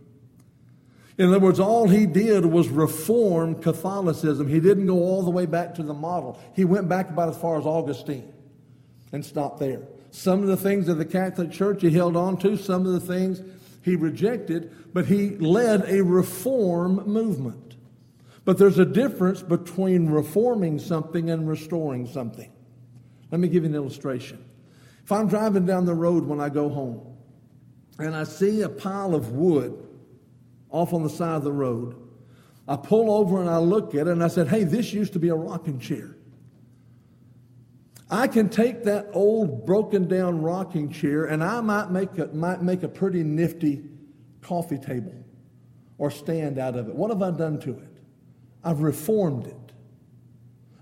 In 1.17 1.27
other 1.27 1.39
words, 1.39 1.59
all 1.59 1.89
he 1.89 2.05
did 2.05 2.45
was 2.45 2.69
reform 2.69 3.61
Catholicism. 3.61 4.47
He 4.47 4.61
didn't 4.61 4.87
go 4.87 4.99
all 4.99 5.21
the 5.21 5.29
way 5.29 5.45
back 5.45 5.75
to 5.75 5.83
the 5.83 5.93
model. 5.93 6.39
He 6.55 6.63
went 6.63 6.87
back 6.87 7.09
about 7.09 7.27
as 7.27 7.37
far 7.37 7.59
as 7.59 7.65
Augustine 7.65 8.31
and 9.11 9.25
stopped 9.25 9.59
there. 9.59 9.81
Some 10.11 10.41
of 10.41 10.47
the 10.47 10.55
things 10.55 10.87
of 10.87 10.97
the 10.97 11.05
Catholic 11.05 11.51
Church 11.51 11.81
he 11.81 11.91
held 11.91 12.15
on 12.15 12.37
to, 12.37 12.55
some 12.55 12.85
of 12.85 12.93
the 12.93 13.01
things 13.01 13.41
he 13.81 13.97
rejected, 13.97 14.73
but 14.93 15.07
he 15.07 15.31
led 15.37 15.83
a 15.89 16.01
reform 16.01 17.05
movement. 17.05 17.68
But 18.49 18.57
there's 18.57 18.79
a 18.79 18.85
difference 18.85 19.43
between 19.43 20.09
reforming 20.09 20.79
something 20.79 21.29
and 21.29 21.47
restoring 21.47 22.07
something. 22.07 22.51
Let 23.29 23.39
me 23.39 23.47
give 23.47 23.61
you 23.61 23.69
an 23.69 23.75
illustration. 23.75 24.43
If 25.03 25.11
I'm 25.11 25.27
driving 25.27 25.67
down 25.67 25.85
the 25.85 25.93
road 25.93 26.25
when 26.25 26.41
I 26.41 26.49
go 26.49 26.67
home 26.67 27.15
and 27.99 28.15
I 28.15 28.23
see 28.23 28.63
a 28.63 28.67
pile 28.69 29.13
of 29.13 29.33
wood 29.33 29.87
off 30.71 30.93
on 30.93 31.03
the 31.03 31.11
side 31.11 31.35
of 31.35 31.43
the 31.43 31.51
road, 31.51 31.95
I 32.67 32.75
pull 32.75 33.11
over 33.11 33.39
and 33.39 33.47
I 33.47 33.59
look 33.59 33.93
at 33.93 34.07
it 34.07 34.13
and 34.13 34.23
I 34.23 34.29
said, 34.29 34.47
hey, 34.47 34.63
this 34.63 34.93
used 34.93 35.13
to 35.13 35.19
be 35.19 35.29
a 35.29 35.35
rocking 35.35 35.77
chair. 35.77 36.17
I 38.09 38.27
can 38.27 38.49
take 38.49 38.83
that 38.85 39.09
old 39.13 39.67
broken 39.67 40.07
down 40.07 40.41
rocking 40.41 40.91
chair 40.91 41.25
and 41.25 41.43
I 41.43 41.61
might 41.61 41.91
make 41.91 42.17
a, 42.17 42.25
might 42.29 42.63
make 42.63 42.81
a 42.81 42.89
pretty 42.89 43.21
nifty 43.21 43.83
coffee 44.41 44.79
table 44.79 45.13
or 45.99 46.09
stand 46.09 46.57
out 46.57 46.75
of 46.75 46.89
it. 46.89 46.95
What 46.95 47.11
have 47.11 47.21
I 47.21 47.29
done 47.29 47.59
to 47.59 47.77
it? 47.77 47.88
I've 48.63 48.81
reformed 48.81 49.47
it. 49.47 49.55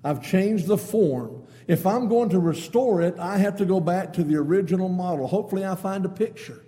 I've 0.04 0.24
changed 0.24 0.68
the 0.68 0.78
form. 0.78 1.44
If 1.68 1.86
I'm 1.86 2.08
going 2.08 2.30
to 2.30 2.40
restore 2.40 3.02
it, 3.02 3.20
I 3.20 3.38
have 3.38 3.58
to 3.58 3.66
go 3.66 3.80
back 3.80 4.14
to 4.14 4.24
the 4.24 4.38
original 4.38 4.90
model. 4.90 5.28
Hopefully, 5.28 5.66
I 5.66 5.76
find 5.76 6.06
a 6.06 6.10
picture. 6.10 6.64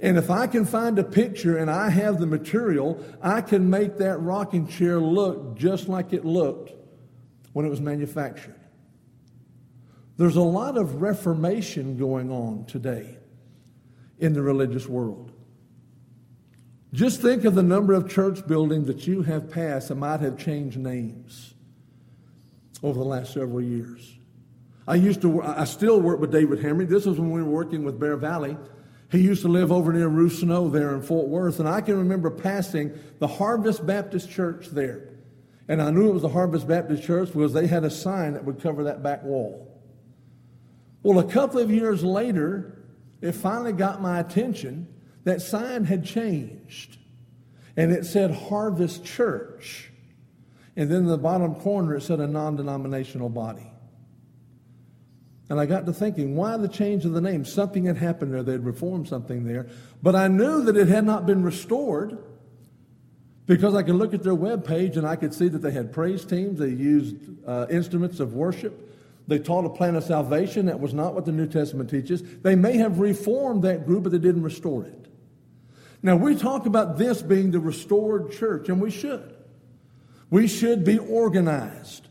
And 0.00 0.18
if 0.18 0.30
I 0.30 0.48
can 0.48 0.64
find 0.64 0.98
a 0.98 1.04
picture 1.04 1.56
and 1.56 1.70
I 1.70 1.88
have 1.88 2.18
the 2.18 2.26
material, 2.26 3.02
I 3.22 3.40
can 3.40 3.70
make 3.70 3.98
that 3.98 4.18
rocking 4.18 4.66
chair 4.66 4.98
look 4.98 5.56
just 5.56 5.88
like 5.88 6.12
it 6.12 6.24
looked 6.24 6.72
when 7.52 7.64
it 7.64 7.68
was 7.68 7.80
manufactured. 7.80 8.58
There's 10.16 10.36
a 10.36 10.42
lot 10.42 10.76
of 10.76 11.00
reformation 11.00 11.96
going 11.96 12.30
on 12.30 12.64
today 12.66 13.16
in 14.18 14.34
the 14.34 14.42
religious 14.42 14.86
world. 14.86 15.31
Just 16.92 17.22
think 17.22 17.44
of 17.44 17.54
the 17.54 17.62
number 17.62 17.94
of 17.94 18.10
church 18.10 18.46
buildings 18.46 18.86
that 18.86 19.06
you 19.06 19.22
have 19.22 19.50
passed 19.50 19.88
that 19.88 19.94
might 19.94 20.20
have 20.20 20.36
changed 20.36 20.76
names 20.76 21.54
over 22.82 22.98
the 22.98 23.04
last 23.04 23.32
several 23.32 23.62
years. 23.62 24.18
I 24.86 24.96
used 24.96 25.22
to, 25.22 25.42
I 25.42 25.64
still 25.64 26.00
work 26.00 26.20
with 26.20 26.32
David 26.32 26.60
Henry. 26.60 26.84
This 26.84 27.06
was 27.06 27.18
when 27.18 27.30
we 27.30 27.42
were 27.42 27.48
working 27.48 27.84
with 27.84 27.98
Bear 27.98 28.16
Valley. 28.16 28.58
He 29.10 29.20
used 29.20 29.42
to 29.42 29.48
live 29.48 29.70
over 29.70 29.92
near 29.92 30.08
Rusino 30.08 30.70
there 30.70 30.94
in 30.94 31.02
Fort 31.02 31.28
Worth, 31.28 31.60
and 31.60 31.68
I 31.68 31.80
can 31.80 31.96
remember 31.96 32.30
passing 32.30 32.98
the 33.20 33.26
Harvest 33.26 33.86
Baptist 33.86 34.30
Church 34.30 34.68
there. 34.68 35.08
And 35.68 35.80
I 35.80 35.90
knew 35.90 36.08
it 36.08 36.12
was 36.12 36.22
the 36.22 36.28
Harvest 36.28 36.66
Baptist 36.66 37.04
Church 37.04 37.28
because 37.28 37.52
they 37.52 37.66
had 37.66 37.84
a 37.84 37.90
sign 37.90 38.34
that 38.34 38.44
would 38.44 38.60
cover 38.60 38.84
that 38.84 39.02
back 39.02 39.22
wall. 39.22 39.68
Well, 41.02 41.18
a 41.20 41.30
couple 41.30 41.60
of 41.60 41.70
years 41.70 42.02
later, 42.02 42.84
it 43.20 43.32
finally 43.32 43.72
got 43.72 44.02
my 44.02 44.18
attention. 44.18 44.91
That 45.24 45.42
sign 45.42 45.84
had 45.84 46.04
changed. 46.04 46.98
And 47.76 47.92
it 47.92 48.04
said 48.04 48.30
Harvest 48.32 49.04
Church. 49.04 49.90
And 50.76 50.90
then 50.90 50.98
in 50.98 51.06
the 51.06 51.18
bottom 51.18 51.54
corner, 51.56 51.96
it 51.96 52.02
said 52.02 52.20
a 52.20 52.26
non 52.26 52.56
denominational 52.56 53.28
body. 53.28 53.70
And 55.48 55.60
I 55.60 55.66
got 55.66 55.84
to 55.86 55.92
thinking, 55.92 56.34
why 56.34 56.56
the 56.56 56.68
change 56.68 57.04
of 57.04 57.12
the 57.12 57.20
name? 57.20 57.44
Something 57.44 57.84
had 57.84 57.98
happened 57.98 58.32
there. 58.32 58.42
They'd 58.42 58.64
reformed 58.64 59.06
something 59.08 59.44
there. 59.44 59.66
But 60.02 60.16
I 60.16 60.28
knew 60.28 60.62
that 60.64 60.76
it 60.76 60.88
had 60.88 61.04
not 61.04 61.26
been 61.26 61.42
restored 61.42 62.16
because 63.46 63.74
I 63.74 63.82
could 63.82 63.96
look 63.96 64.14
at 64.14 64.22
their 64.22 64.34
web 64.34 64.66
page 64.66 64.96
and 64.96 65.06
I 65.06 65.16
could 65.16 65.34
see 65.34 65.48
that 65.48 65.58
they 65.58 65.70
had 65.70 65.92
praise 65.92 66.24
teams. 66.24 66.58
They 66.58 66.70
used 66.70 67.16
uh, 67.46 67.66
instruments 67.70 68.18
of 68.18 68.32
worship. 68.32 68.90
They 69.28 69.38
taught 69.38 69.66
a 69.66 69.70
plan 69.70 69.94
of 69.94 70.04
salvation. 70.04 70.66
That 70.66 70.80
was 70.80 70.94
not 70.94 71.14
what 71.14 71.26
the 71.26 71.32
New 71.32 71.46
Testament 71.46 71.90
teaches. 71.90 72.22
They 72.40 72.54
may 72.54 72.78
have 72.78 72.98
reformed 72.98 73.62
that 73.64 73.84
group, 73.84 74.04
but 74.04 74.12
they 74.12 74.18
didn't 74.18 74.42
restore 74.42 74.84
it. 74.84 75.01
Now, 76.02 76.16
we 76.16 76.34
talk 76.34 76.66
about 76.66 76.98
this 76.98 77.22
being 77.22 77.52
the 77.52 77.60
restored 77.60 78.32
church, 78.32 78.68
and 78.68 78.80
we 78.80 78.90
should. 78.90 79.34
We 80.30 80.48
should 80.48 80.84
be 80.84 80.98
organized 80.98 82.08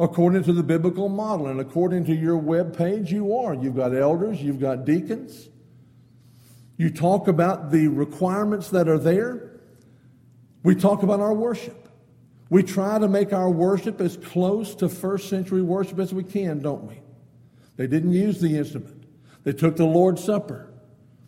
according 0.00 0.44
to 0.44 0.52
the 0.52 0.62
biblical 0.62 1.08
model. 1.08 1.48
And 1.48 1.60
according 1.60 2.04
to 2.06 2.14
your 2.14 2.36
web 2.38 2.76
page, 2.76 3.12
you 3.12 3.36
are. 3.36 3.54
You've 3.54 3.76
got 3.76 3.94
elders, 3.94 4.42
you've 4.42 4.60
got 4.60 4.84
deacons. 4.84 5.48
You 6.78 6.90
talk 6.90 7.28
about 7.28 7.70
the 7.70 7.88
requirements 7.88 8.70
that 8.70 8.88
are 8.88 8.98
there. 8.98 9.60
We 10.62 10.74
talk 10.74 11.02
about 11.02 11.20
our 11.20 11.32
worship. 11.32 11.88
We 12.50 12.62
try 12.62 12.98
to 12.98 13.08
make 13.08 13.32
our 13.32 13.50
worship 13.50 14.00
as 14.00 14.16
close 14.16 14.74
to 14.76 14.88
first 14.88 15.28
century 15.28 15.62
worship 15.62 15.98
as 15.98 16.14
we 16.14 16.22
can, 16.22 16.60
don't 16.60 16.84
we? 16.84 17.00
They 17.76 17.86
didn't 17.86 18.12
use 18.12 18.40
the 18.40 18.56
instrument. 18.56 19.04
They 19.42 19.52
took 19.52 19.76
the 19.76 19.86
Lord's 19.86 20.22
Supper 20.22 20.72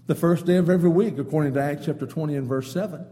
the 0.08 0.14
first 0.14 0.46
day 0.46 0.56
of 0.56 0.70
every 0.70 0.88
week, 0.88 1.18
according 1.18 1.52
to 1.52 1.62
Acts 1.62 1.84
chapter 1.84 2.06
20 2.06 2.34
and 2.34 2.48
verse 2.48 2.72
7. 2.72 3.06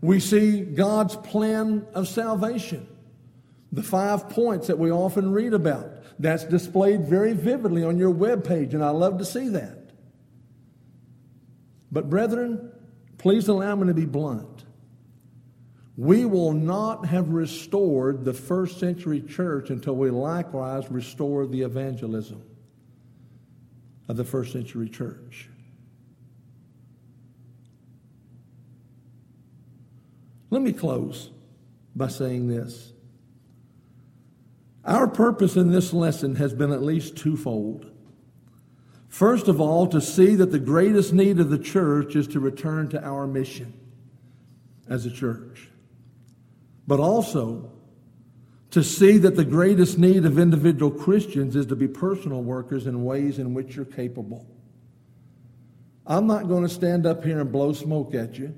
We 0.00 0.20
see 0.20 0.60
God's 0.60 1.16
plan 1.16 1.84
of 1.92 2.06
salvation, 2.06 2.86
the 3.72 3.82
five 3.82 4.28
points 4.30 4.68
that 4.68 4.78
we 4.78 4.92
often 4.92 5.32
read 5.32 5.52
about. 5.52 5.90
That's 6.20 6.44
displayed 6.44 7.08
very 7.08 7.32
vividly 7.32 7.82
on 7.82 7.98
your 7.98 8.10
web 8.10 8.46
page, 8.46 8.74
and 8.74 8.84
I 8.84 8.90
love 8.90 9.18
to 9.18 9.24
see 9.24 9.48
that. 9.48 9.90
But, 11.90 12.08
brethren, 12.08 12.70
please 13.18 13.48
allow 13.48 13.74
me 13.74 13.88
to 13.88 13.94
be 13.94 14.06
blunt. 14.06 14.64
We 15.96 16.24
will 16.26 16.52
not 16.52 17.06
have 17.06 17.30
restored 17.30 18.24
the 18.24 18.34
first 18.34 18.78
century 18.78 19.20
church 19.20 19.70
until 19.70 19.96
we 19.96 20.10
likewise 20.10 20.88
restore 20.92 21.46
the 21.46 21.62
evangelism 21.62 22.42
of 24.08 24.16
the 24.16 24.24
first 24.24 24.52
century 24.52 24.88
church. 24.88 25.48
Let 30.50 30.62
me 30.62 30.72
close 30.72 31.30
by 31.96 32.08
saying 32.08 32.48
this. 32.48 32.92
Our 34.84 35.08
purpose 35.08 35.56
in 35.56 35.72
this 35.72 35.92
lesson 35.92 36.36
has 36.36 36.52
been 36.52 36.70
at 36.70 36.82
least 36.82 37.16
twofold. 37.16 37.90
First 39.08 39.48
of 39.48 39.60
all, 39.60 39.86
to 39.88 40.00
see 40.00 40.34
that 40.34 40.52
the 40.52 40.58
greatest 40.58 41.12
need 41.12 41.40
of 41.40 41.48
the 41.48 41.58
church 41.58 42.16
is 42.16 42.26
to 42.28 42.40
return 42.40 42.88
to 42.90 43.02
our 43.02 43.26
mission 43.26 43.72
as 44.88 45.06
a 45.06 45.10
church, 45.10 45.70
but 46.86 47.00
also 47.00 47.70
to 48.74 48.82
see 48.82 49.18
that 49.18 49.36
the 49.36 49.44
greatest 49.44 49.98
need 49.98 50.24
of 50.24 50.36
individual 50.36 50.90
Christians 50.90 51.54
is 51.54 51.64
to 51.66 51.76
be 51.76 51.86
personal 51.86 52.42
workers 52.42 52.88
in 52.88 53.04
ways 53.04 53.38
in 53.38 53.54
which 53.54 53.76
you're 53.76 53.84
capable. 53.84 54.44
I'm 56.04 56.26
not 56.26 56.48
going 56.48 56.64
to 56.64 56.68
stand 56.68 57.06
up 57.06 57.22
here 57.22 57.38
and 57.38 57.52
blow 57.52 57.72
smoke 57.72 58.16
at 58.16 58.36
you 58.36 58.52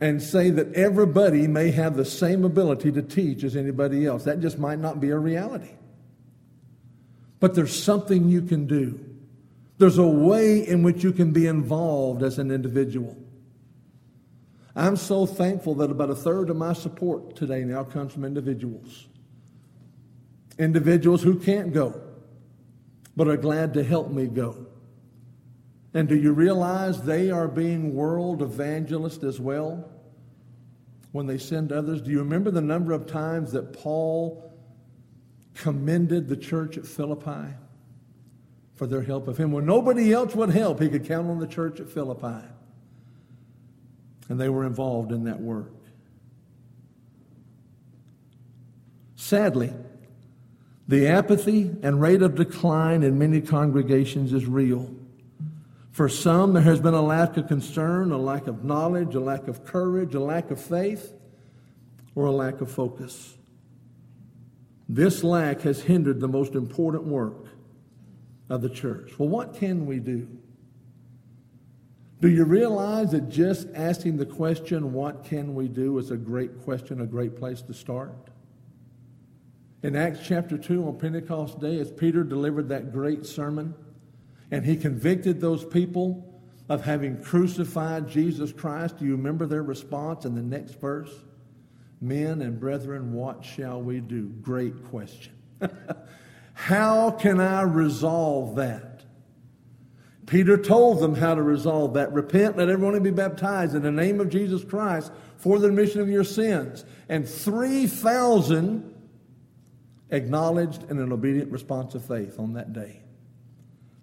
and 0.00 0.20
say 0.20 0.50
that 0.50 0.74
everybody 0.74 1.46
may 1.46 1.70
have 1.70 1.96
the 1.96 2.04
same 2.04 2.44
ability 2.44 2.90
to 2.90 3.02
teach 3.02 3.44
as 3.44 3.54
anybody 3.54 4.04
else. 4.04 4.24
That 4.24 4.40
just 4.40 4.58
might 4.58 4.80
not 4.80 4.98
be 4.98 5.10
a 5.10 5.16
reality. 5.16 5.70
But 7.38 7.54
there's 7.54 7.80
something 7.80 8.28
you 8.28 8.42
can 8.42 8.66
do. 8.66 8.98
There's 9.78 9.98
a 9.98 10.08
way 10.08 10.66
in 10.66 10.82
which 10.82 11.04
you 11.04 11.12
can 11.12 11.30
be 11.30 11.46
involved 11.46 12.24
as 12.24 12.40
an 12.40 12.50
individual. 12.50 13.16
I'm 14.74 14.96
so 14.96 15.26
thankful 15.26 15.74
that 15.76 15.90
about 15.90 16.10
a 16.10 16.14
third 16.14 16.48
of 16.48 16.56
my 16.56 16.72
support 16.72 17.36
today 17.36 17.64
now 17.64 17.84
comes 17.84 18.12
from 18.12 18.24
individuals. 18.24 19.06
Individuals 20.58 21.22
who 21.22 21.38
can't 21.38 21.72
go, 21.72 22.00
but 23.16 23.28
are 23.28 23.36
glad 23.36 23.74
to 23.74 23.84
help 23.84 24.10
me 24.10 24.26
go. 24.26 24.66
And 25.94 26.08
do 26.08 26.16
you 26.16 26.32
realize 26.32 27.02
they 27.02 27.30
are 27.30 27.48
being 27.48 27.94
world 27.94 28.40
evangelists 28.40 29.22
as 29.24 29.38
well 29.38 29.90
when 31.12 31.26
they 31.26 31.36
send 31.36 31.70
others? 31.70 32.00
Do 32.00 32.10
you 32.10 32.20
remember 32.20 32.50
the 32.50 32.62
number 32.62 32.92
of 32.92 33.06
times 33.06 33.52
that 33.52 33.74
Paul 33.74 34.54
commended 35.54 36.28
the 36.28 36.36
church 36.36 36.78
at 36.78 36.86
Philippi 36.86 37.54
for 38.74 38.86
their 38.86 39.02
help 39.02 39.28
of 39.28 39.36
him? 39.36 39.52
When 39.52 39.66
nobody 39.66 40.14
else 40.14 40.34
would 40.34 40.48
help, 40.50 40.80
he 40.80 40.88
could 40.88 41.06
count 41.06 41.28
on 41.28 41.40
the 41.40 41.46
church 41.46 41.78
at 41.78 41.90
Philippi 41.90 42.48
and 44.32 44.40
they 44.40 44.48
were 44.48 44.64
involved 44.64 45.12
in 45.12 45.24
that 45.24 45.42
work. 45.42 45.74
Sadly, 49.14 49.74
the 50.88 51.06
apathy 51.08 51.70
and 51.82 52.00
rate 52.00 52.22
of 52.22 52.34
decline 52.34 53.02
in 53.02 53.18
many 53.18 53.42
congregations 53.42 54.32
is 54.32 54.46
real. 54.46 54.90
For 55.90 56.08
some, 56.08 56.54
there 56.54 56.62
has 56.62 56.80
been 56.80 56.94
a 56.94 57.02
lack 57.02 57.36
of 57.36 57.46
concern, 57.46 58.10
a 58.10 58.16
lack 58.16 58.46
of 58.46 58.64
knowledge, 58.64 59.14
a 59.14 59.20
lack 59.20 59.48
of 59.48 59.66
courage, 59.66 60.14
a 60.14 60.20
lack 60.20 60.50
of 60.50 60.58
faith, 60.58 61.12
or 62.14 62.24
a 62.24 62.32
lack 62.32 62.62
of 62.62 62.70
focus. 62.70 63.36
This 64.88 65.22
lack 65.22 65.60
has 65.60 65.82
hindered 65.82 66.20
the 66.20 66.28
most 66.28 66.54
important 66.54 67.04
work 67.04 67.48
of 68.48 68.62
the 68.62 68.70
church. 68.70 69.12
Well, 69.18 69.28
what 69.28 69.52
can 69.52 69.84
we 69.84 69.98
do? 69.98 70.26
Do 72.22 72.30
you 72.30 72.44
realize 72.44 73.10
that 73.10 73.30
just 73.30 73.66
asking 73.74 74.16
the 74.16 74.24
question, 74.24 74.92
what 74.92 75.24
can 75.24 75.56
we 75.56 75.66
do, 75.66 75.98
is 75.98 76.12
a 76.12 76.16
great 76.16 76.62
question, 76.62 77.00
a 77.00 77.06
great 77.06 77.36
place 77.36 77.62
to 77.62 77.74
start? 77.74 78.14
In 79.82 79.96
Acts 79.96 80.20
chapter 80.22 80.56
2 80.56 80.86
on 80.86 81.00
Pentecost 81.00 81.58
Day, 81.58 81.80
as 81.80 81.90
Peter 81.90 82.22
delivered 82.22 82.68
that 82.68 82.92
great 82.92 83.26
sermon, 83.26 83.74
and 84.52 84.64
he 84.64 84.76
convicted 84.76 85.40
those 85.40 85.64
people 85.64 86.40
of 86.68 86.84
having 86.84 87.20
crucified 87.20 88.08
Jesus 88.08 88.52
Christ, 88.52 88.98
do 88.98 89.04
you 89.04 89.16
remember 89.16 89.44
their 89.44 89.64
response 89.64 90.24
in 90.24 90.36
the 90.36 90.42
next 90.42 90.80
verse? 90.80 91.10
Men 92.00 92.40
and 92.40 92.60
brethren, 92.60 93.14
what 93.14 93.44
shall 93.44 93.82
we 93.82 93.98
do? 93.98 94.28
Great 94.40 94.84
question. 94.84 95.32
How 96.54 97.10
can 97.10 97.40
I 97.40 97.62
resolve 97.62 98.54
that? 98.54 98.91
Peter 100.32 100.56
told 100.56 100.98
them 101.00 101.14
how 101.14 101.34
to 101.34 101.42
resolve 101.42 101.92
that. 101.92 102.10
Repent, 102.10 102.56
let 102.56 102.70
everyone 102.70 102.98
be 103.02 103.10
baptized 103.10 103.74
in 103.74 103.82
the 103.82 103.90
name 103.90 104.18
of 104.18 104.30
Jesus 104.30 104.64
Christ 104.64 105.12
for 105.36 105.58
the 105.58 105.68
remission 105.68 106.00
of 106.00 106.08
your 106.08 106.24
sins. 106.24 106.86
And 107.10 107.28
3,000 107.28 108.94
acknowledged 110.08 110.90
in 110.90 110.98
an 110.98 111.12
obedient 111.12 111.52
response 111.52 111.94
of 111.94 112.06
faith 112.06 112.38
on 112.38 112.54
that 112.54 112.72
day. 112.72 113.02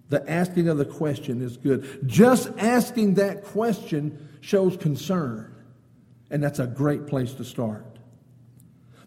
The 0.10 0.24
asking 0.30 0.68
of 0.68 0.78
the 0.78 0.86
question 0.86 1.42
is 1.42 1.58
good. 1.58 2.04
Just 2.06 2.52
asking 2.60 3.16
that 3.16 3.44
question 3.44 4.30
shows 4.42 4.78
concern, 4.78 5.52
and 6.30 6.44
that's 6.44 6.60
a 6.60 6.68
great 6.68 7.08
place 7.08 7.34
to 7.34 7.44
start. 7.44 7.98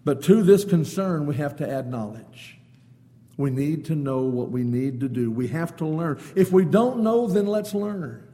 But 0.05 0.25
to 0.25 0.43
this 0.43 0.65
concern, 0.65 1.27
we 1.27 1.37
have 1.37 1.55
to 1.59 1.71
add 1.71 1.89
knowledge. 1.89 2.59
We 3.37 3.51
need 3.51 3.87
to 3.87 3.95
know 3.95 4.23
what 4.23 4.51
we 4.51 4.63
need 4.63 5.01
to 5.01 5.09
do. 5.09 5.31
We 5.31 5.49
have 5.49 5.77
to 5.77 5.87
learn. 5.87 6.21
If 6.35 6.53
we 6.53 6.65
don't 6.65 7.03
know, 7.03 7.27
then 7.27 7.47
let's 7.47 7.75
learn. 7.75 8.29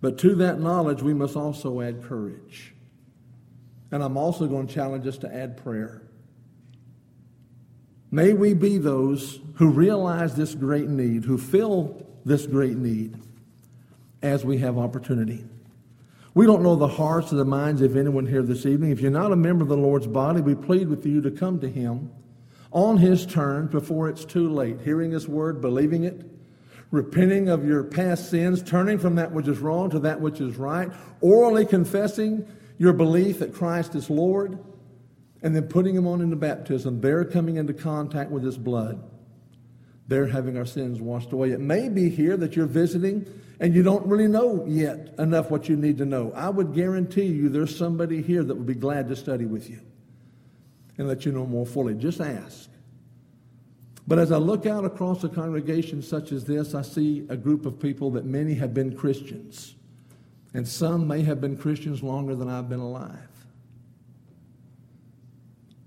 But 0.00 0.18
to 0.18 0.34
that 0.36 0.60
knowledge, 0.60 1.02
we 1.02 1.14
must 1.14 1.36
also 1.36 1.80
add 1.80 2.04
courage. 2.04 2.74
And 3.90 4.02
I'm 4.02 4.16
also 4.16 4.46
going 4.46 4.66
to 4.66 4.74
challenge 4.74 5.06
us 5.06 5.18
to 5.18 5.34
add 5.34 5.56
prayer. 5.56 6.02
May 8.10 8.32
we 8.32 8.54
be 8.54 8.78
those 8.78 9.40
who 9.56 9.70
realize 9.70 10.34
this 10.34 10.54
great 10.54 10.88
need, 10.88 11.24
who 11.24 11.38
fill 11.38 12.06
this 12.24 12.46
great 12.46 12.76
need 12.76 13.16
as 14.22 14.44
we 14.44 14.58
have 14.58 14.78
opportunity. 14.78 15.44
We 16.34 16.46
don't 16.46 16.62
know 16.62 16.76
the 16.76 16.88
hearts 16.88 17.32
or 17.32 17.36
the 17.36 17.44
minds 17.44 17.80
of 17.82 17.96
anyone 17.96 18.26
here 18.26 18.42
this 18.42 18.66
evening. 18.66 18.90
If 18.90 19.00
you're 19.00 19.10
not 19.10 19.32
a 19.32 19.36
member 19.36 19.62
of 19.62 19.68
the 19.68 19.76
Lord's 19.76 20.06
body, 20.06 20.40
we 20.40 20.54
plead 20.54 20.88
with 20.88 21.06
you 21.06 21.20
to 21.22 21.30
come 21.30 21.60
to 21.60 21.68
Him 21.68 22.10
on 22.72 22.96
his 22.96 23.26
terms 23.26 23.70
before 23.70 24.08
it's 24.08 24.24
too 24.24 24.48
late, 24.48 24.80
hearing 24.82 25.10
his 25.10 25.28
word, 25.28 25.60
believing 25.60 26.04
it, 26.04 26.24
repenting 26.90 27.48
of 27.48 27.66
your 27.66 27.84
past 27.84 28.30
sins, 28.30 28.62
turning 28.62 28.98
from 28.98 29.16
that 29.16 29.32
which 29.32 29.48
is 29.48 29.58
wrong 29.58 29.90
to 29.90 29.98
that 30.00 30.20
which 30.20 30.40
is 30.40 30.56
right, 30.56 30.90
orally 31.20 31.64
confessing 31.64 32.46
your 32.78 32.92
belief 32.92 33.38
that 33.38 33.54
Christ 33.54 33.94
is 33.94 34.10
Lord, 34.10 34.58
and 35.42 35.54
then 35.54 35.68
putting 35.68 35.94
him 35.94 36.06
on 36.06 36.20
into 36.20 36.36
baptism. 36.36 37.00
They're 37.00 37.24
coming 37.24 37.56
into 37.56 37.72
contact 37.72 38.30
with 38.30 38.42
his 38.42 38.58
blood. 38.58 39.02
They're 40.08 40.26
having 40.26 40.56
our 40.56 40.66
sins 40.66 41.00
washed 41.00 41.32
away. 41.32 41.50
It 41.50 41.60
may 41.60 41.88
be 41.88 42.08
here 42.08 42.36
that 42.36 42.54
you're 42.54 42.66
visiting 42.66 43.26
and 43.58 43.74
you 43.74 43.82
don't 43.82 44.06
really 44.06 44.28
know 44.28 44.64
yet 44.66 45.14
enough 45.18 45.50
what 45.50 45.68
you 45.68 45.76
need 45.76 45.98
to 45.98 46.04
know. 46.04 46.32
I 46.34 46.48
would 46.48 46.74
guarantee 46.74 47.24
you 47.24 47.48
there's 47.48 47.76
somebody 47.76 48.22
here 48.22 48.44
that 48.44 48.54
would 48.54 48.66
be 48.66 48.74
glad 48.74 49.08
to 49.08 49.16
study 49.16 49.46
with 49.46 49.70
you. 49.70 49.80
And 50.98 51.08
let 51.08 51.24
you 51.24 51.32
know 51.32 51.46
more 51.46 51.66
fully. 51.66 51.94
Just 51.94 52.20
ask. 52.20 52.68
But 54.08 54.18
as 54.18 54.30
I 54.30 54.36
look 54.36 54.66
out 54.66 54.84
across 54.84 55.24
a 55.24 55.28
congregation 55.28 56.00
such 56.00 56.30
as 56.30 56.44
this, 56.44 56.74
I 56.74 56.82
see 56.82 57.26
a 57.28 57.36
group 57.36 57.66
of 57.66 57.80
people 57.80 58.10
that 58.12 58.24
many 58.24 58.54
have 58.54 58.72
been 58.72 58.96
Christians, 58.96 59.74
and 60.54 60.66
some 60.66 61.08
may 61.08 61.22
have 61.22 61.40
been 61.40 61.56
Christians 61.56 62.02
longer 62.02 62.34
than 62.34 62.48
I've 62.48 62.68
been 62.68 62.80
alive. 62.80 63.28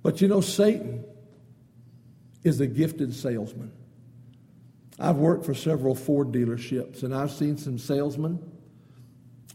But 0.04 0.22
you 0.22 0.28
know, 0.28 0.42
Satan 0.42 1.06
is 2.44 2.60
a 2.60 2.68
gifted 2.68 3.14
salesman. 3.14 3.72
I've 5.00 5.18
worked 5.18 5.46
for 5.46 5.54
several 5.54 5.96
Ford 5.96 6.32
dealerships, 6.34 7.04
and 7.04 7.16
I've 7.16 7.32
seen 7.32 7.58
some 7.58 7.78
salesmen. 7.78 8.40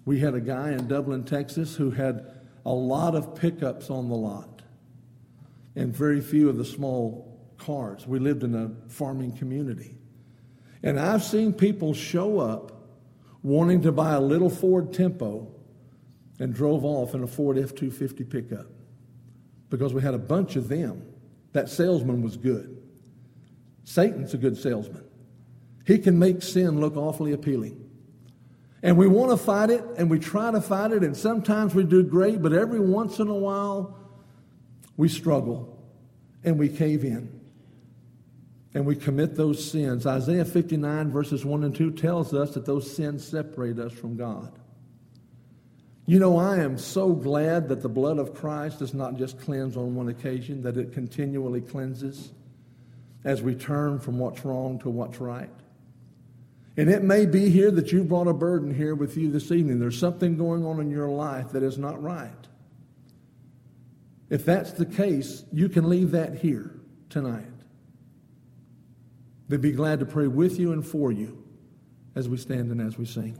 We 0.07 0.21
had 0.21 0.35
a 0.35 0.41
guy 0.41 0.73
in 0.73 0.89
Dublin, 0.89 1.25
Texas, 1.25 1.75
who 1.77 1.91
had 1.91 2.31
a 2.65 2.73
lot 2.73 3.15
of 3.15 3.35
pickups 3.35 3.91
on 3.91 4.09
the 4.09 4.15
lot 4.15 4.54
and 5.77 5.95
very 5.95 6.20
few 6.20 6.49
of 6.49 6.57
the 6.57 6.64
small 6.64 7.35
cars. 7.59 8.07
We 8.07 8.18
lived 8.18 8.43
in 8.43 8.55
a 8.55 8.70
farming 8.91 9.37
community. 9.37 9.97
And 10.83 11.01
I've 11.01 11.22
seen 11.22 11.53
people 11.53 11.95
show 11.95 12.39
up 12.39 12.72
wanting 13.43 13.83
to 13.83 13.93
buy 13.93 14.14
a 14.14 14.20
little 14.20 14.51
Ford 14.51 14.93
Tempo 14.93 15.51
and 16.39 16.55
drove 16.55 16.85
off 16.85 17.14
in 17.14 17.22
a 17.22 17.27
Ford 17.27 17.59
F 17.59 17.75
250 17.75 18.25
pickup 18.25 18.66
because 19.70 19.95
we 19.95 20.03
had 20.03 20.14
a 20.14 20.18
bunch 20.18 20.57
of 20.57 20.68
them. 20.68 21.03
That 21.53 21.68
salesman 21.68 22.22
was 22.22 22.37
good. 22.37 22.83
Satan's 23.85 24.35
a 24.35 24.39
good 24.39 24.57
salesman. 24.57 25.05
He 25.87 25.99
can 25.99 26.18
make 26.18 26.43
sin 26.43 26.81
look 26.81 26.97
awfully 26.97 27.33
appealing. 27.33 27.81
And 28.83 28.97
we 28.99 29.07
want 29.07 29.31
to 29.31 29.37
fight 29.37 29.70
it, 29.70 29.83
and 29.97 30.11
we 30.11 30.18
try 30.18 30.51
to 30.51 30.61
fight 30.61 30.93
it, 30.93 31.03
and 31.03 31.16
sometimes 31.16 31.75
we 31.75 31.85
do 31.85 32.03
great, 32.03 32.43
but 32.43 32.53
every 32.53 32.81
once 32.81 33.18
in 33.18 33.29
a 33.29 33.35
while 33.35 33.97
we 34.97 35.09
struggle 35.09 35.78
and 36.42 36.59
we 36.59 36.68
cave 36.68 37.05
in 37.05 37.40
and 38.74 38.84
we 38.84 38.97
commit 38.97 39.36
those 39.36 39.70
sins. 39.70 40.07
Isaiah 40.07 40.45
59, 40.45 41.11
verses 41.11 41.45
1 41.45 41.64
and 41.64 41.74
2 41.74 41.92
tells 41.92 42.34
us 42.34 42.55
that 42.55 42.66
those 42.66 42.95
sins 42.95 43.26
separate 43.26 43.78
us 43.78 43.92
from 43.92 44.16
God. 44.16 44.53
You 46.07 46.18
know, 46.18 46.36
I 46.36 46.59
am 46.59 46.76
so 46.76 47.12
glad 47.12 47.68
that 47.68 47.80
the 47.80 47.88
blood 47.88 48.18
of 48.18 48.34
Christ 48.34 48.80
does 48.80 48.92
not 48.92 49.16
just 49.16 49.40
cleanse 49.40 49.76
on 49.76 49.95
one 49.95 50.09
occasion, 50.09 50.62
that 50.62 50.76
it 50.76 50.92
continually 50.92 51.62
cleanses 51.62 52.32
as 53.24 53.40
we 53.40 53.55
turn 53.55 54.01
from 54.01 54.18
what's 54.18 54.45
wrong 54.45 54.78
to 54.80 54.90
what's 54.90 55.18
right. 55.18 55.49
And 56.76 56.90
it 56.90 57.03
may 57.03 57.24
be 57.24 57.49
here 57.49 57.70
that 57.70 57.92
you 57.92 58.03
brought 58.05 58.26
a 58.26 58.34
burden 58.34 58.74
here 58.74 58.95
with 58.95 59.16
you 59.16 59.30
this 59.30 59.51
evening. 59.51 59.78
There's 59.78 59.99
something 59.99 60.36
going 60.36 60.66
on 60.66 60.80
in 60.80 60.90
your 60.90 61.09
life 61.09 61.53
that 61.53 61.62
is 61.62 61.78
not 61.78 62.03
right. 62.03 62.32
If 64.35 64.45
that's 64.45 64.72
the 64.72 64.85
case, 64.85 65.45
you 65.53 65.68
can 65.68 65.89
leave 65.89 66.11
that 66.11 66.35
here 66.35 66.74
tonight. 67.09 67.47
They'd 69.49 69.61
be 69.61 69.70
glad 69.70 70.01
to 70.01 70.07
pray 70.07 70.26
with 70.26 70.59
you 70.59 70.72
and 70.72 70.85
for 70.85 71.12
you 71.12 71.45
as 72.16 72.28
we 72.28 72.37
stand 72.37 72.72
and 72.72 72.80
as 72.80 72.99
we 72.99 73.05
sing. 73.05 73.39